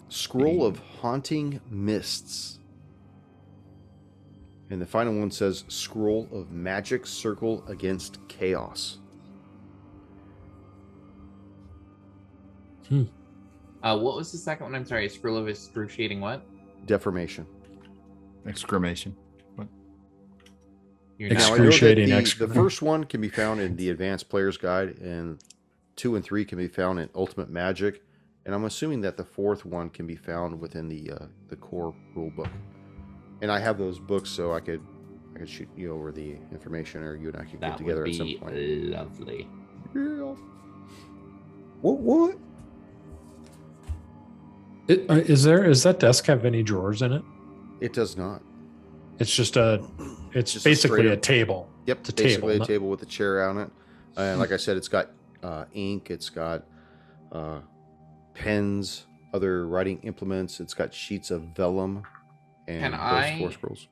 Scroll 0.09 0.65
of 0.65 0.77
Haunting 0.79 1.59
Mists. 1.69 2.59
And 4.69 4.81
the 4.81 4.85
final 4.85 5.17
one 5.19 5.31
says 5.31 5.63
Scroll 5.67 6.27
of 6.31 6.51
Magic 6.51 7.05
Circle 7.05 7.63
Against 7.67 8.19
Chaos. 8.27 8.99
Uh 12.91 13.97
what 13.97 14.15
was 14.15 14.31
the 14.31 14.37
second 14.37 14.65
one? 14.67 14.75
I'm 14.75 14.85
sorry, 14.85 15.09
scroll 15.09 15.37
of 15.37 15.47
excruciating 15.47 16.21
what? 16.21 16.43
Deformation. 16.85 17.47
Exclamation. 18.45 19.15
You're 21.17 21.29
Now, 21.31 21.35
I 21.35 21.39
know 21.39 21.57
that 21.57 21.67
Excruciating 21.67 22.09
the, 22.09 22.15
excrement. 22.15 22.53
the 22.53 22.59
first 22.59 22.81
one 22.81 23.03
can 23.03 23.21
be 23.21 23.29
found 23.29 23.59
in 23.61 23.75
the 23.75 23.89
Advanced 23.89 24.29
Player's 24.29 24.57
Guide, 24.57 24.97
and 24.99 25.39
two 25.95 26.15
and 26.15 26.23
three 26.25 26.43
can 26.45 26.57
be 26.57 26.67
found 26.67 26.99
in 26.99 27.09
Ultimate 27.15 27.49
Magic, 27.49 28.01
and 28.45 28.53
I'm 28.55 28.65
assuming 28.65 29.01
that 29.01 29.17
the 29.17 29.23
fourth 29.23 29.65
one 29.65 29.89
can 29.89 30.07
be 30.07 30.15
found 30.15 30.59
within 30.59 30.89
the 30.89 31.11
uh, 31.11 31.25
the 31.49 31.55
core 31.55 31.93
rule 32.15 32.31
book. 32.31 32.49
And 33.41 33.51
I 33.51 33.59
have 33.59 33.77
those 33.77 33.99
books, 33.99 34.29
so 34.29 34.53
I 34.53 34.59
could 34.59 34.81
I 35.35 35.39
could 35.39 35.49
shoot 35.49 35.69
you 35.75 35.93
over 35.93 36.11
the 36.11 36.35
information, 36.51 37.03
or 37.03 37.15
you 37.15 37.29
and 37.29 37.37
I 37.37 37.41
could 37.41 37.51
get 37.51 37.61
that 37.61 37.77
together 37.77 38.01
would 38.01 38.09
at 38.11 38.15
some 38.15 38.33
point. 38.39 38.55
lovely. 38.55 39.47
Yeah. 39.95 40.35
What? 41.81 41.99
What? 41.99 42.37
It, 44.87 45.09
uh, 45.09 45.15
is 45.15 45.43
there 45.43 45.63
is 45.63 45.83
that 45.83 45.99
desk 45.99 46.25
have 46.25 46.43
any 46.43 46.63
drawers 46.63 47.01
in 47.01 47.13
it? 47.13 47.23
It 47.79 47.93
does 47.93 48.17
not. 48.17 48.41
It's 49.19 49.33
just 49.33 49.55
a 49.55 49.85
it's 50.33 50.53
Just 50.53 50.65
basically 50.65 50.99
straight 51.01 51.11
a 51.11 51.17
table. 51.17 51.69
Yep, 51.85 51.99
It's 51.99 52.09
a 52.09 52.13
basically 52.13 52.53
table, 52.53 52.63
a 52.63 52.67
table 52.67 52.89
with 52.89 53.01
a 53.01 53.05
chair 53.05 53.47
on 53.47 53.57
it, 53.57 53.69
and 54.17 54.39
like 54.39 54.51
I 54.51 54.57
said, 54.57 54.77
it's 54.77 54.87
got 54.87 55.09
uh, 55.41 55.65
ink, 55.73 56.09
it's 56.09 56.29
got 56.29 56.65
uh, 57.31 57.59
pens, 58.33 59.05
other 59.33 59.67
writing 59.67 59.99
implements, 60.03 60.59
it's 60.59 60.73
got 60.73 60.93
sheets 60.93 61.31
of 61.31 61.43
vellum, 61.55 62.03
and 62.67 62.81
Can 62.81 62.91
those 62.91 62.99
I- 63.01 63.37
four 63.39 63.51
scrolls. 63.51 63.87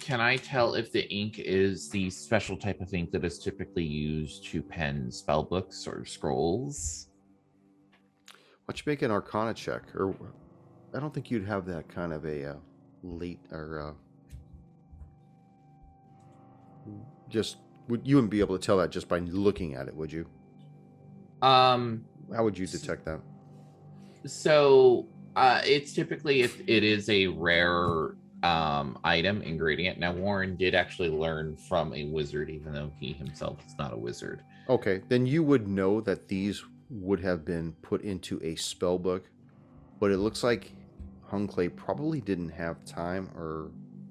Can 0.00 0.20
I 0.20 0.36
tell 0.36 0.74
if 0.74 0.92
the 0.92 1.12
ink 1.12 1.40
is 1.40 1.90
the 1.90 2.08
special 2.08 2.56
type 2.56 2.80
of 2.80 2.94
ink 2.94 3.10
that 3.10 3.24
is 3.24 3.38
typically 3.40 3.82
used 3.84 4.44
to 4.46 4.62
pen 4.62 5.10
spell 5.10 5.42
books 5.42 5.88
or 5.88 6.04
scrolls? 6.04 7.08
Why 8.30 8.34
don't 8.68 8.78
you 8.78 8.90
make 8.92 9.02
an 9.02 9.10
Arcana 9.10 9.54
check? 9.54 9.82
Or 9.96 10.14
I 10.94 11.00
don't 11.00 11.12
think 11.12 11.32
you'd 11.32 11.46
have 11.46 11.66
that 11.66 11.88
kind 11.88 12.12
of 12.12 12.24
a 12.24 12.50
uh, 12.50 12.54
late 13.02 13.40
or 13.50 13.96
just 17.28 17.56
would 17.88 18.06
you 18.06 18.16
wouldn't 18.16 18.30
be 18.30 18.40
able 18.40 18.58
to 18.58 18.64
tell 18.64 18.78
that 18.78 18.90
just 18.90 19.08
by 19.08 19.18
looking 19.18 19.74
at 19.74 19.88
it, 19.88 19.94
would 19.94 20.12
you? 20.12 20.26
Um, 21.42 22.04
How 22.34 22.44
would 22.44 22.58
you 22.58 22.66
detect 22.66 23.04
that? 23.04 23.20
so 24.26 25.06
uh, 25.36 25.62
it's 25.64 25.92
typically 25.92 26.42
if 26.42 26.60
it 26.68 26.82
is 26.84 27.08
a 27.08 27.26
rare 27.28 28.16
um 28.44 28.98
item 29.02 29.42
ingredient. 29.42 29.98
Now 29.98 30.12
Warren 30.12 30.54
did 30.56 30.74
actually 30.74 31.08
learn 31.08 31.56
from 31.56 31.92
a 31.92 32.04
wizard, 32.04 32.50
even 32.50 32.72
though 32.72 32.92
he 33.00 33.12
himself 33.12 33.58
is 33.66 33.74
not 33.78 33.92
a 33.92 33.96
wizard. 33.96 34.42
Okay, 34.68 35.02
then 35.08 35.26
you 35.26 35.42
would 35.42 35.66
know 35.66 36.00
that 36.02 36.28
these 36.28 36.62
would 36.90 37.20
have 37.20 37.44
been 37.44 37.72
put 37.82 38.02
into 38.02 38.40
a 38.42 38.54
spell 38.54 38.98
book, 38.98 39.28
but 39.98 40.10
it 40.10 40.18
looks 40.18 40.44
like 40.44 40.72
Hunclay 41.30 41.74
probably 41.74 42.20
didn't 42.20 42.50
have 42.50 42.84
time, 42.84 43.28
or 43.34 43.70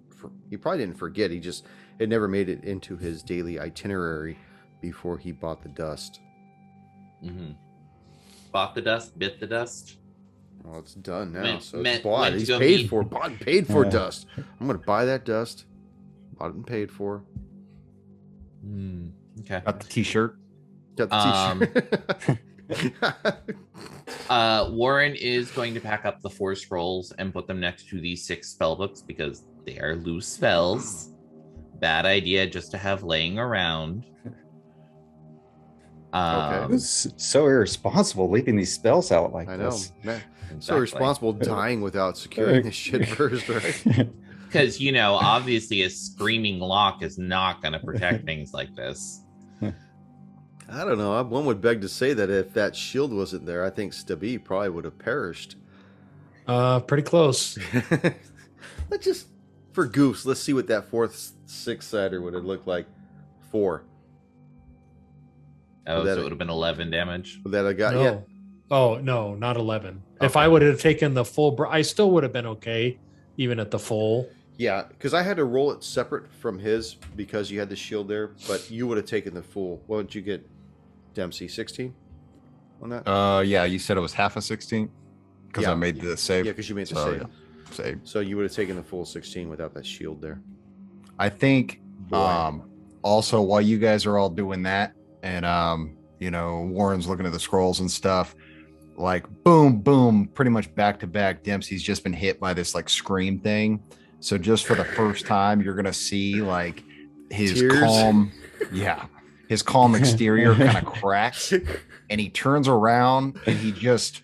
for, 0.09 0.29
he 0.49 0.57
probably 0.57 0.79
didn't 0.79 0.97
forget. 0.97 1.31
He 1.31 1.39
just 1.39 1.65
it 1.99 2.09
never 2.09 2.27
made 2.27 2.49
it 2.49 2.63
into 2.63 2.97
his 2.97 3.23
daily 3.23 3.59
itinerary 3.59 4.37
before 4.81 5.17
he 5.17 5.31
bought 5.31 5.61
the 5.63 5.69
dust. 5.69 6.19
hmm 7.21 7.51
Bought 8.51 8.75
the 8.75 8.81
dust, 8.81 9.17
bit 9.19 9.39
the 9.39 9.47
dust. 9.47 9.97
Well, 10.63 10.79
it's 10.79 10.93
done 10.95 11.33
now, 11.33 11.43
Meant- 11.43 11.63
so 11.63 11.77
it's 11.79 11.83
meant 11.83 12.03
bought. 12.03 12.21
went 12.31 12.35
He's 12.39 12.49
paid 12.49 12.59
meet- 12.81 12.89
for, 12.89 13.03
bought 13.03 13.31
and 13.31 13.39
paid 13.39 13.67
for 13.67 13.83
dust. 13.85 14.25
I'm 14.37 14.67
gonna 14.67 14.79
buy 14.79 15.05
that 15.05 15.25
dust. 15.25 15.65
Bought 16.37 16.49
it 16.49 16.55
and 16.55 16.67
paid 16.67 16.91
for. 16.91 17.23
Hmm. 18.61 19.09
Okay. 19.41 19.61
Got 19.65 19.79
the 19.79 19.87
t-shirt. 19.87 20.37
Got 20.95 21.11
Um, 21.11 21.59
the 21.59 22.37
t-shirt. 22.67 23.37
Uh, 24.29 24.69
Warren 24.73 25.15
is 25.15 25.51
going 25.51 25.73
to 25.73 25.79
pack 25.79 26.03
up 26.05 26.21
the 26.21 26.29
four 26.29 26.53
scrolls 26.55 27.13
and 27.17 27.31
put 27.31 27.47
them 27.47 27.59
next 27.61 27.87
to 27.89 28.01
the 28.01 28.13
six 28.15 28.49
spell 28.49 28.75
books 28.75 29.01
because 29.01 29.43
they 29.65 29.79
are 29.79 29.95
loose 29.95 30.27
spells. 30.27 31.11
Bad 31.79 32.05
idea 32.05 32.47
just 32.47 32.71
to 32.71 32.77
have 32.77 33.03
laying 33.03 33.39
around. 33.39 34.05
Okay. 36.13 36.55
Um, 36.57 36.71
Who's 36.71 37.13
so 37.17 37.45
irresponsible 37.45 38.29
leaving 38.29 38.55
these 38.55 38.73
spells 38.73 39.11
out 39.11 39.33
like 39.33 39.49
I 39.49 39.57
know. 39.57 39.71
this? 39.71 39.91
Man, 40.03 40.21
so 40.59 40.77
exactly. 40.77 40.79
responsible 40.79 41.33
dying 41.33 41.81
without 41.81 42.17
securing 42.17 42.63
this 42.63 42.73
shit 42.73 43.07
first, 43.09 43.47
right? 43.49 44.09
Because 44.45 44.79
you 44.79 44.93
know, 44.93 45.15
obviously, 45.15 45.83
a 45.83 45.89
screaming 45.89 46.59
lock 46.59 47.03
is 47.03 47.17
not 47.17 47.61
going 47.61 47.73
to 47.73 47.79
protect 47.79 48.25
things 48.25 48.53
like 48.53 48.73
this. 48.73 49.21
I 50.69 50.83
don't 50.83 50.97
know. 50.97 51.21
One 51.23 51.45
would 51.45 51.61
beg 51.61 51.81
to 51.81 51.87
say 51.87 52.13
that 52.13 52.29
if 52.29 52.53
that 52.53 52.75
shield 52.75 53.13
wasn't 53.13 53.45
there, 53.45 53.63
I 53.63 53.69
think 53.69 53.93
Stabby 53.93 54.43
probably 54.43 54.69
would 54.69 54.83
have 54.83 54.97
perished. 54.99 55.55
Uh, 56.45 56.81
pretty 56.81 57.03
close. 57.03 57.57
let's 58.89 59.05
just, 59.05 59.27
for 59.71 59.85
goose, 59.85 60.25
let's 60.25 60.41
see 60.41 60.53
what 60.53 60.67
that 60.67 60.89
fourth 60.89 61.31
six 61.47 61.87
sider 61.87 62.21
would 62.21 62.33
have 62.33 62.45
looked 62.45 62.67
like. 62.67 62.85
Four. 63.51 63.83
Oh, 65.87 66.03
That- 66.03 66.15
so 66.15 66.19
it 66.19 66.23
would 66.23 66.31
have 66.31 66.39
been 66.39 66.49
eleven 66.49 66.89
damage. 66.91 67.39
That 67.45 67.65
I 67.65 67.73
got. 67.73 67.93
no. 67.93 68.03
Yeah. 68.03 68.19
Oh 68.69 68.95
no, 68.97 69.35
not 69.35 69.55
eleven. 69.55 70.03
If 70.21 70.35
I 70.35 70.47
would 70.47 70.61
have 70.61 70.79
taken 70.81 71.13
the 71.13 71.23
full, 71.23 71.51
br- 71.51 71.67
I 71.67 71.81
still 71.81 72.11
would 72.11 72.23
have 72.23 72.33
been 72.33 72.45
okay, 72.47 72.99
even 73.37 73.59
at 73.59 73.71
the 73.71 73.79
full. 73.79 74.29
Yeah, 74.57 74.83
because 74.89 75.13
I 75.13 75.21
had 75.21 75.37
to 75.37 75.45
roll 75.45 75.71
it 75.71 75.83
separate 75.83 76.29
from 76.33 76.57
his 76.59 76.95
because 77.15 77.49
you 77.51 77.59
had 77.59 77.69
the 77.69 77.75
shield 77.75 78.07
there, 78.09 78.31
but 78.47 78.69
you 78.71 78.87
would 78.87 78.97
have 78.97 79.05
taken 79.05 79.33
the 79.33 79.43
full. 79.43 79.81
What 79.87 80.07
did 80.07 80.15
you 80.15 80.21
get, 80.21 80.45
Dempsey? 81.13 81.47
16 81.47 81.93
on 82.81 82.89
that? 82.89 83.07
Uh, 83.07 83.41
yeah, 83.41 83.63
you 83.65 83.77
said 83.79 83.95
it 83.97 84.01
was 84.01 84.13
half 84.13 84.35
a 84.35 84.41
16 84.41 84.89
because 85.47 85.63
Yeah. 85.65 85.71
I 85.71 85.75
made 85.75 86.01
the 86.01 86.17
save. 86.17 86.45
yeah, 86.47 86.51
because 86.51 86.67
you 86.67 86.75
made 86.75 86.87
the 86.87 86.95
so, 86.95 87.11
save. 87.11 87.21
yeah. 87.21 87.27
Save. 87.71 87.99
So 88.03 88.19
you 88.19 88.35
would 88.35 88.43
have 88.43 88.51
taken 88.51 88.75
the 88.75 88.83
full 88.83 89.05
16 89.05 89.47
without 89.47 89.73
that 89.75 89.85
shield 89.85 90.21
there. 90.21 90.41
I 91.19 91.29
think 91.29 91.81
Boy. 92.09 92.17
um 92.17 92.69
also 93.01 93.41
while 93.41 93.61
you 93.61 93.77
guys 93.77 94.05
are 94.05 94.17
all 94.17 94.29
doing 94.29 94.63
that 94.63 94.93
and 95.23 95.45
um 95.45 95.97
you 96.19 96.31
know 96.31 96.61
Warren's 96.69 97.07
looking 97.07 97.25
at 97.25 97.31
the 97.31 97.39
scrolls 97.39 97.79
and 97.79 97.89
stuff 97.89 98.35
like 98.97 99.25
boom 99.43 99.79
boom 99.81 100.27
pretty 100.33 100.51
much 100.51 100.73
back 100.75 100.99
to 100.99 101.07
back 101.07 101.43
Dempsey's 101.43 101.83
just 101.83 102.03
been 102.03 102.13
hit 102.13 102.39
by 102.39 102.53
this 102.53 102.73
like 102.73 102.89
scream 102.89 103.39
thing 103.39 103.81
so 104.19 104.37
just 104.37 104.65
for 104.65 104.75
the 104.75 104.83
first 104.83 105.25
time 105.25 105.61
you're 105.61 105.75
gonna 105.75 105.93
see 105.93 106.41
like 106.41 106.83
his 107.29 107.59
Tears. 107.59 107.79
calm 107.79 108.31
yeah 108.71 109.05
his 109.47 109.61
calm 109.61 109.95
exterior 109.95 110.55
kind 110.55 110.77
of 110.77 110.85
cracks 110.93 111.53
and 112.09 112.19
he 112.19 112.29
turns 112.29 112.67
around 112.67 113.39
and 113.45 113.57
he 113.57 113.71
just 113.71 114.23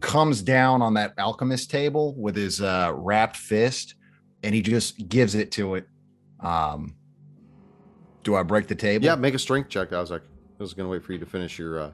comes 0.00 0.42
down 0.42 0.82
on 0.82 0.94
that 0.94 1.14
alchemist 1.18 1.70
table 1.70 2.14
with 2.14 2.36
his 2.36 2.60
uh 2.60 2.92
wrapped 2.94 3.36
fist 3.36 3.94
and 4.42 4.54
he 4.54 4.60
just 4.60 5.08
gives 5.08 5.34
it 5.34 5.50
to 5.50 5.76
it 5.76 5.88
um 6.44 6.94
do 8.22 8.34
i 8.34 8.42
break 8.42 8.66
the 8.66 8.74
table 8.74 9.04
Yeah, 9.04 9.16
make 9.16 9.34
a 9.34 9.38
strength 9.38 9.68
check. 9.68 9.92
I 9.92 10.00
was 10.00 10.10
like, 10.10 10.22
I 10.22 10.62
was 10.62 10.74
gonna 10.74 10.88
wait 10.88 11.02
for 11.02 11.12
you 11.12 11.18
to 11.18 11.26
finish 11.26 11.58
your 11.58 11.80
uh 11.80 11.90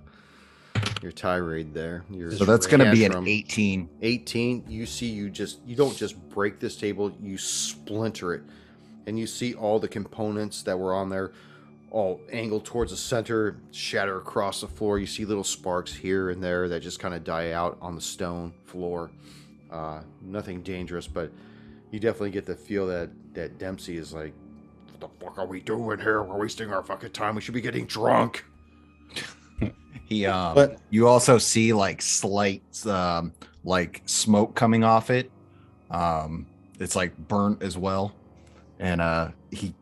your 1.02 1.12
tirade 1.12 1.72
there. 1.72 2.04
Your 2.10 2.30
so 2.32 2.44
that's 2.44 2.66
gonna 2.66 2.92
be 2.92 3.04
an 3.04 3.12
tantrum. 3.12 3.26
18 3.26 3.88
18 4.02 4.64
you 4.68 4.86
see 4.86 5.06
you 5.06 5.30
just 5.30 5.60
you 5.66 5.74
don't 5.74 5.96
just 5.96 6.16
break 6.28 6.60
this 6.60 6.76
table 6.76 7.10
you 7.22 7.38
splinter 7.38 8.34
it 8.34 8.42
and 9.06 9.18
you 9.18 9.26
see 9.26 9.54
all 9.54 9.78
the 9.80 9.88
components 9.88 10.62
that 10.62 10.78
were 10.78 10.94
on 10.94 11.08
there 11.08 11.32
all 11.90 12.20
angled 12.30 12.64
towards 12.64 12.92
the 12.92 12.96
center 12.96 13.56
shatter 13.72 14.18
across 14.18 14.60
the 14.60 14.68
floor 14.68 14.98
you 14.98 15.06
see 15.06 15.24
little 15.24 15.42
sparks 15.42 15.92
here 15.92 16.30
and 16.30 16.42
there 16.42 16.68
that 16.68 16.80
just 16.80 17.00
kind 17.00 17.14
of 17.14 17.24
die 17.24 17.50
out 17.52 17.76
on 17.80 17.94
the 17.94 18.00
stone 18.00 18.52
floor 18.66 19.10
uh, 19.72 20.00
nothing 20.20 20.62
dangerous 20.62 21.08
but 21.08 21.32
you 21.90 22.00
definitely 22.00 22.30
get 22.30 22.46
the 22.46 22.54
feel 22.56 22.86
that 22.86 23.10
that 23.34 23.58
dempsey 23.58 23.96
is 23.96 24.12
like 24.12 24.32
what 24.90 25.00
the 25.00 25.24
fuck 25.24 25.38
are 25.38 25.46
we 25.46 25.60
doing 25.60 25.98
here? 25.98 26.22
We're 26.22 26.38
wasting 26.38 26.72
our 26.72 26.82
fucking 26.82 27.10
time. 27.12 27.34
We 27.34 27.40
should 27.40 27.54
be 27.54 27.60
getting 27.60 27.86
drunk. 27.86 28.44
He 30.06 30.26
um 30.26 30.54
But- 30.56 30.80
you 30.90 31.06
also 31.06 31.38
see 31.38 31.72
like 31.72 32.02
slight 32.02 32.62
um 32.86 33.32
like 33.64 34.02
smoke 34.06 34.54
coming 34.56 34.82
off 34.82 35.08
it. 35.10 35.30
Um 35.90 36.46
it's 36.80 36.96
like 36.96 37.16
burnt 37.28 37.62
as 37.62 37.78
well. 37.78 38.12
And 38.80 39.00
uh 39.00 39.28
he 39.52 39.72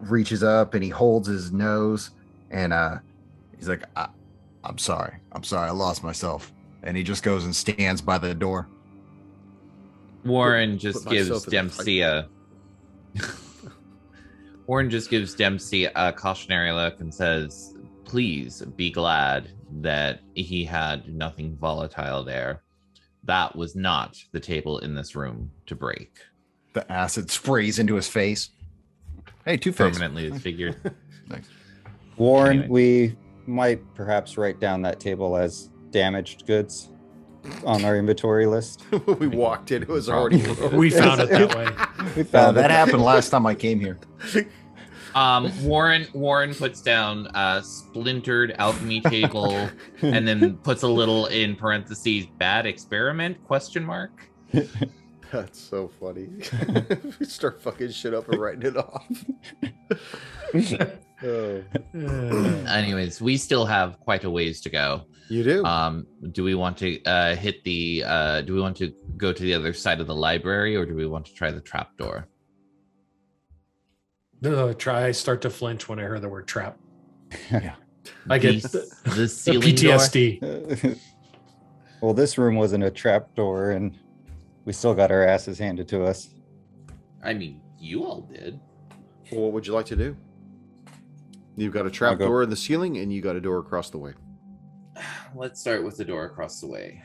reaches 0.00 0.42
up 0.42 0.74
and 0.74 0.82
he 0.84 0.90
holds 0.90 1.28
his 1.28 1.50
nose 1.52 2.10
and 2.50 2.72
uh 2.72 2.98
he's 3.56 3.68
like 3.68 3.84
I, 3.96 4.08
i'm 4.64 4.76
sorry. 4.78 5.14
I'm 5.32 5.44
sorry. 5.44 5.68
I 5.68 5.72
lost 5.72 6.02
myself. 6.02 6.52
And 6.82 6.94
he 6.96 7.02
just 7.02 7.22
goes 7.22 7.44
and 7.44 7.56
stands 7.56 8.02
by 8.02 8.18
the 8.18 8.34
door 8.34 8.68
Warren 10.24 10.72
put 10.72 10.80
just 10.80 11.06
myself 11.06 11.28
gives 11.28 11.44
Dempsey 11.46 12.00
a. 12.02 12.28
Warren 14.66 14.90
just 14.90 15.10
gives 15.10 15.34
Dempsey 15.34 15.86
a 15.86 16.12
cautionary 16.12 16.72
look 16.72 17.00
and 17.00 17.12
says, 17.12 17.74
"Please 18.04 18.62
be 18.76 18.90
glad 18.90 19.50
that 19.80 20.20
he 20.34 20.64
had 20.64 21.08
nothing 21.08 21.56
volatile 21.56 22.24
there. 22.24 22.62
That 23.24 23.54
was 23.56 23.74
not 23.76 24.16
the 24.32 24.40
table 24.40 24.78
in 24.78 24.94
this 24.94 25.14
room 25.14 25.50
to 25.66 25.74
break. 25.74 26.18
the 26.72 26.90
acid 26.90 27.30
sprays 27.30 27.78
into 27.80 27.96
his 27.96 28.06
face 28.08 28.50
hey 29.44 29.56
two 29.56 29.72
face 29.72 29.96
Permanently 29.98 30.30
disfigured. 30.30 30.76
Warren, 32.16 32.58
Anyway. 32.60 32.68
we 32.68 33.16
might 33.46 33.94
perhaps 33.94 34.36
write 34.38 34.60
down 34.60 34.82
that 34.82 35.00
table 35.00 35.36
as 35.36 35.68
damaged 35.90 36.46
goods 36.46 36.90
on 37.64 37.84
our 37.84 37.96
inventory 37.96 38.46
list. 38.46 38.82
when 38.90 39.18
we 39.20 39.26
walked 39.28 39.70
in 39.72 39.82
it 39.82 39.88
was 39.88 40.08
already 40.08 40.38
We 40.76 40.90
found 40.90 41.20
it 41.22 41.30
that 41.30 41.54
way. 41.56 42.12
We 42.16 42.22
Uh, 42.22 42.24
found 42.24 42.56
that 42.56 42.70
happened 42.70 43.02
last 43.02 43.30
time 43.30 43.46
I 43.46 43.54
came 43.54 43.80
here. 43.80 43.98
Um, 45.14 45.50
Warren 45.64 46.06
Warren 46.14 46.54
puts 46.54 46.80
down 46.80 47.26
a 47.34 47.62
splintered 47.64 48.54
alchemy 48.58 49.00
table 49.00 49.68
and 50.02 50.26
then 50.28 50.56
puts 50.58 50.82
a 50.82 50.88
little 50.88 51.26
in 51.26 51.56
parentheses 51.56 52.26
bad 52.38 52.64
experiment 52.66 53.42
question 53.44 53.84
mark. 53.84 54.28
That's 55.32 55.60
so 55.60 55.90
funny. 56.00 56.28
we 57.18 57.26
start 57.26 57.60
fucking 57.62 57.90
shit 57.90 58.14
up 58.14 58.28
and 58.28 58.40
writing 58.40 58.62
it 58.62 58.76
off. 58.76 59.24
oh. 61.24 61.62
Anyways, 62.68 63.20
we 63.20 63.36
still 63.36 63.66
have 63.66 63.98
quite 64.00 64.24
a 64.24 64.30
ways 64.30 64.60
to 64.62 64.70
go. 64.70 65.02
You 65.30 65.44
do? 65.44 65.64
Um, 65.64 66.08
do 66.32 66.42
we 66.42 66.56
want 66.56 66.76
to 66.78 67.00
uh, 67.04 67.36
hit 67.36 67.62
the? 67.62 68.02
Uh, 68.04 68.40
do 68.40 68.52
we 68.52 68.60
want 68.60 68.76
to 68.78 68.92
go 69.16 69.32
to 69.32 69.42
the 69.42 69.54
other 69.54 69.72
side 69.72 70.00
of 70.00 70.08
the 70.08 70.14
library, 70.14 70.74
or 70.74 70.84
do 70.84 70.96
we 70.96 71.06
want 71.06 71.24
to 71.26 71.32
try 71.32 71.52
the 71.52 71.60
trap 71.60 71.96
door? 71.96 72.26
No, 74.42 74.72
try 74.72 75.06
I 75.06 75.12
start 75.12 75.40
to 75.42 75.50
flinch 75.50 75.88
when 75.88 76.00
I 76.00 76.02
hear 76.02 76.18
the 76.18 76.28
word 76.28 76.48
trap. 76.48 76.78
Yeah. 77.52 77.76
I 78.28 78.38
get 78.38 78.60
the, 78.62 78.68
the, 78.68 79.10
the 79.10 79.10
the 79.10 79.28
ceiling 79.28 79.74
door. 79.76 79.98
PTSD. 79.98 80.98
well, 82.00 82.12
this 82.12 82.36
room 82.36 82.56
wasn't 82.56 82.82
a 82.82 82.90
trap 82.90 83.32
door, 83.36 83.70
and 83.70 83.96
we 84.64 84.72
still 84.72 84.94
got 84.94 85.12
our 85.12 85.24
asses 85.24 85.60
handed 85.60 85.86
to 85.88 86.04
us. 86.04 86.30
I 87.22 87.34
mean, 87.34 87.60
you 87.78 88.04
all 88.04 88.22
did. 88.22 88.58
Well, 89.30 89.42
what 89.42 89.52
would 89.52 89.66
you 89.66 89.74
like 89.74 89.86
to 89.86 89.96
do? 89.96 90.16
You've 91.56 91.72
got 91.72 91.86
a 91.86 91.90
trap 91.90 92.18
go- 92.18 92.26
door 92.26 92.42
in 92.42 92.50
the 92.50 92.56
ceiling, 92.56 92.96
and 92.96 93.12
you 93.12 93.22
got 93.22 93.36
a 93.36 93.40
door 93.40 93.58
across 93.58 93.90
the 93.90 93.98
way. 93.98 94.14
Let's 95.34 95.60
start 95.60 95.84
with 95.84 95.96
the 95.96 96.04
door 96.04 96.24
across 96.24 96.60
the 96.60 96.66
way. 96.66 97.02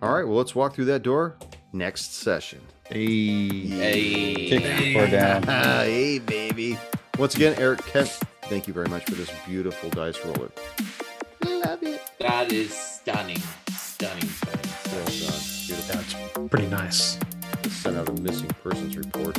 All 0.00 0.12
right, 0.12 0.26
well, 0.26 0.36
let's 0.36 0.54
walk 0.54 0.74
through 0.74 0.86
that 0.86 1.02
door 1.02 1.36
next 1.72 2.14
session. 2.14 2.60
Hey. 2.88 3.66
Hey. 3.66 4.34
Kick 4.48 4.62
the 4.62 4.94
door 4.94 5.06
down. 5.06 5.42
hey, 5.44 6.18
baby. 6.18 6.78
Once 7.18 7.34
again, 7.34 7.54
Eric 7.58 7.84
Kent, 7.86 8.08
thank 8.42 8.66
you 8.66 8.74
very 8.74 8.88
much 8.88 9.04
for 9.04 9.14
this 9.14 9.30
beautiful 9.46 9.90
dice 9.90 10.18
roller. 10.24 10.50
Love 11.44 11.82
it. 11.82 12.00
That 12.18 12.52
is 12.52 12.74
stunning, 12.74 13.42
stunning, 13.70 14.28
stunning. 14.28 14.70
Well 14.86 15.04
done. 15.04 15.40
Beautiful. 15.66 15.94
That's 15.94 16.48
pretty 16.48 16.68
nice. 16.68 17.18
Let's 17.62 17.86
out 17.86 18.08
a 18.08 18.12
missing 18.22 18.48
persons 18.62 18.96
report. 18.96 19.38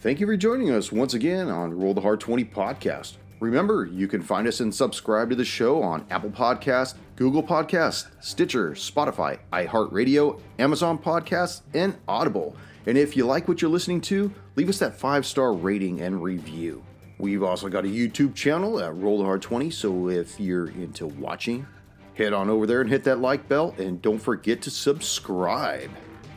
Thank 0.00 0.18
you 0.18 0.26
for 0.26 0.34
joining 0.34 0.70
us 0.70 0.90
once 0.90 1.12
again 1.12 1.50
on 1.50 1.78
Roll 1.78 1.92
the 1.92 2.00
Hard 2.00 2.20
20 2.20 2.46
podcast. 2.46 3.16
Remember, 3.38 3.84
you 3.84 4.08
can 4.08 4.22
find 4.22 4.48
us 4.48 4.60
and 4.60 4.74
subscribe 4.74 5.28
to 5.28 5.36
the 5.36 5.44
show 5.44 5.82
on 5.82 6.06
Apple 6.08 6.30
Podcast, 6.30 6.94
Google 7.16 7.42
Podcast, 7.42 8.06
Stitcher, 8.18 8.70
Spotify, 8.70 9.40
iHeartRadio, 9.52 10.40
Amazon 10.58 10.96
Podcasts, 10.96 11.60
and 11.74 11.98
Audible. 12.08 12.56
And 12.86 12.96
if 12.96 13.14
you 13.14 13.26
like 13.26 13.46
what 13.46 13.60
you're 13.60 13.70
listening 13.70 14.00
to, 14.02 14.32
leave 14.56 14.70
us 14.70 14.78
that 14.78 14.98
five 14.98 15.26
star 15.26 15.52
rating 15.52 16.00
and 16.00 16.22
review. 16.22 16.82
We've 17.18 17.42
also 17.42 17.68
got 17.68 17.84
a 17.84 17.88
YouTube 17.88 18.34
channel 18.34 18.80
at 18.80 18.96
Roll 18.96 19.18
the 19.18 19.24
Hard 19.24 19.42
20, 19.42 19.70
so 19.70 20.08
if 20.08 20.40
you're 20.40 20.70
into 20.70 21.08
watching, 21.08 21.66
head 22.14 22.32
on 22.32 22.48
over 22.48 22.66
there 22.66 22.80
and 22.80 22.88
hit 22.88 23.04
that 23.04 23.18
like 23.20 23.50
bell, 23.50 23.74
and 23.76 24.00
don't 24.00 24.18
forget 24.18 24.62
to 24.62 24.70
subscribe. 24.70 25.90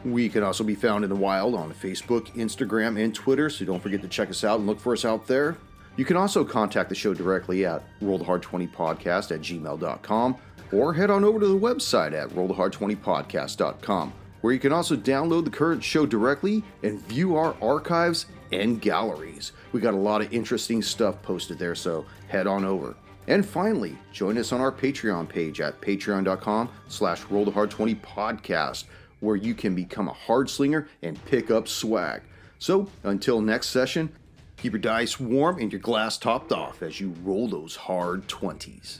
We 0.05 0.27
can 0.27 0.43
also 0.43 0.63
be 0.63 0.75
found 0.75 1.03
in 1.03 1.09
the 1.09 1.15
wild 1.15 1.55
on 1.55 1.73
Facebook, 1.73 2.27
Instagram, 2.33 3.01
and 3.01 3.15
Twitter, 3.15 3.49
so 3.49 3.63
don't 3.65 3.81
forget 3.81 4.01
to 4.01 4.07
check 4.07 4.29
us 4.29 4.43
out 4.43 4.59
and 4.59 4.67
look 4.67 4.79
for 4.79 4.93
us 4.93 5.05
out 5.05 5.27
there. 5.27 5.57
You 5.95 6.05
can 6.05 6.17
also 6.17 6.43
contact 6.43 6.89
the 6.89 6.95
show 6.95 7.13
directly 7.13 7.65
at 7.65 7.83
rollthehard20podcast 8.01 9.31
at 9.31 9.41
gmail.com 9.41 10.37
or 10.71 10.93
head 10.93 11.11
on 11.11 11.23
over 11.23 11.39
to 11.39 11.47
the 11.47 11.59
website 11.59 12.13
at 12.13 12.29
rollthehard20podcast.com, 12.29 14.13
where 14.41 14.53
you 14.53 14.59
can 14.59 14.73
also 14.73 14.95
download 14.97 15.45
the 15.45 15.51
current 15.51 15.83
show 15.83 16.05
directly 16.05 16.63
and 16.81 16.99
view 17.01 17.35
our 17.35 17.55
archives 17.61 18.25
and 18.51 18.81
galleries. 18.81 19.51
We 19.71 19.81
got 19.81 19.93
a 19.93 19.97
lot 19.97 20.21
of 20.21 20.33
interesting 20.33 20.81
stuff 20.81 21.21
posted 21.21 21.59
there, 21.59 21.75
so 21.75 22.05
head 22.27 22.47
on 22.47 22.65
over. 22.65 22.95
And 23.27 23.45
finally, 23.45 23.97
join 24.11 24.37
us 24.37 24.51
on 24.51 24.59
our 24.59 24.71
Patreon 24.71 25.29
page 25.29 25.61
at 25.61 25.79
patreon.com 25.79 26.69
slash 26.87 27.21
rollthehard20podcast, 27.23 28.85
where 29.23 29.35
you 29.37 29.55
can 29.55 29.73
become 29.73 30.07
a 30.07 30.13
hard 30.13 30.49
slinger 30.49 30.87
and 31.01 31.23
pick 31.25 31.49
up 31.49 31.67
swag. 31.67 32.21
So 32.59 32.89
until 33.03 33.41
next 33.41 33.69
session, 33.69 34.11
keep 34.57 34.73
your 34.73 34.79
dice 34.79 35.19
warm 35.19 35.59
and 35.59 35.71
your 35.71 35.81
glass 35.81 36.17
topped 36.17 36.51
off 36.51 36.83
as 36.83 36.99
you 36.99 37.15
roll 37.23 37.47
those 37.47 37.75
hard 37.75 38.27
20s. 38.27 38.99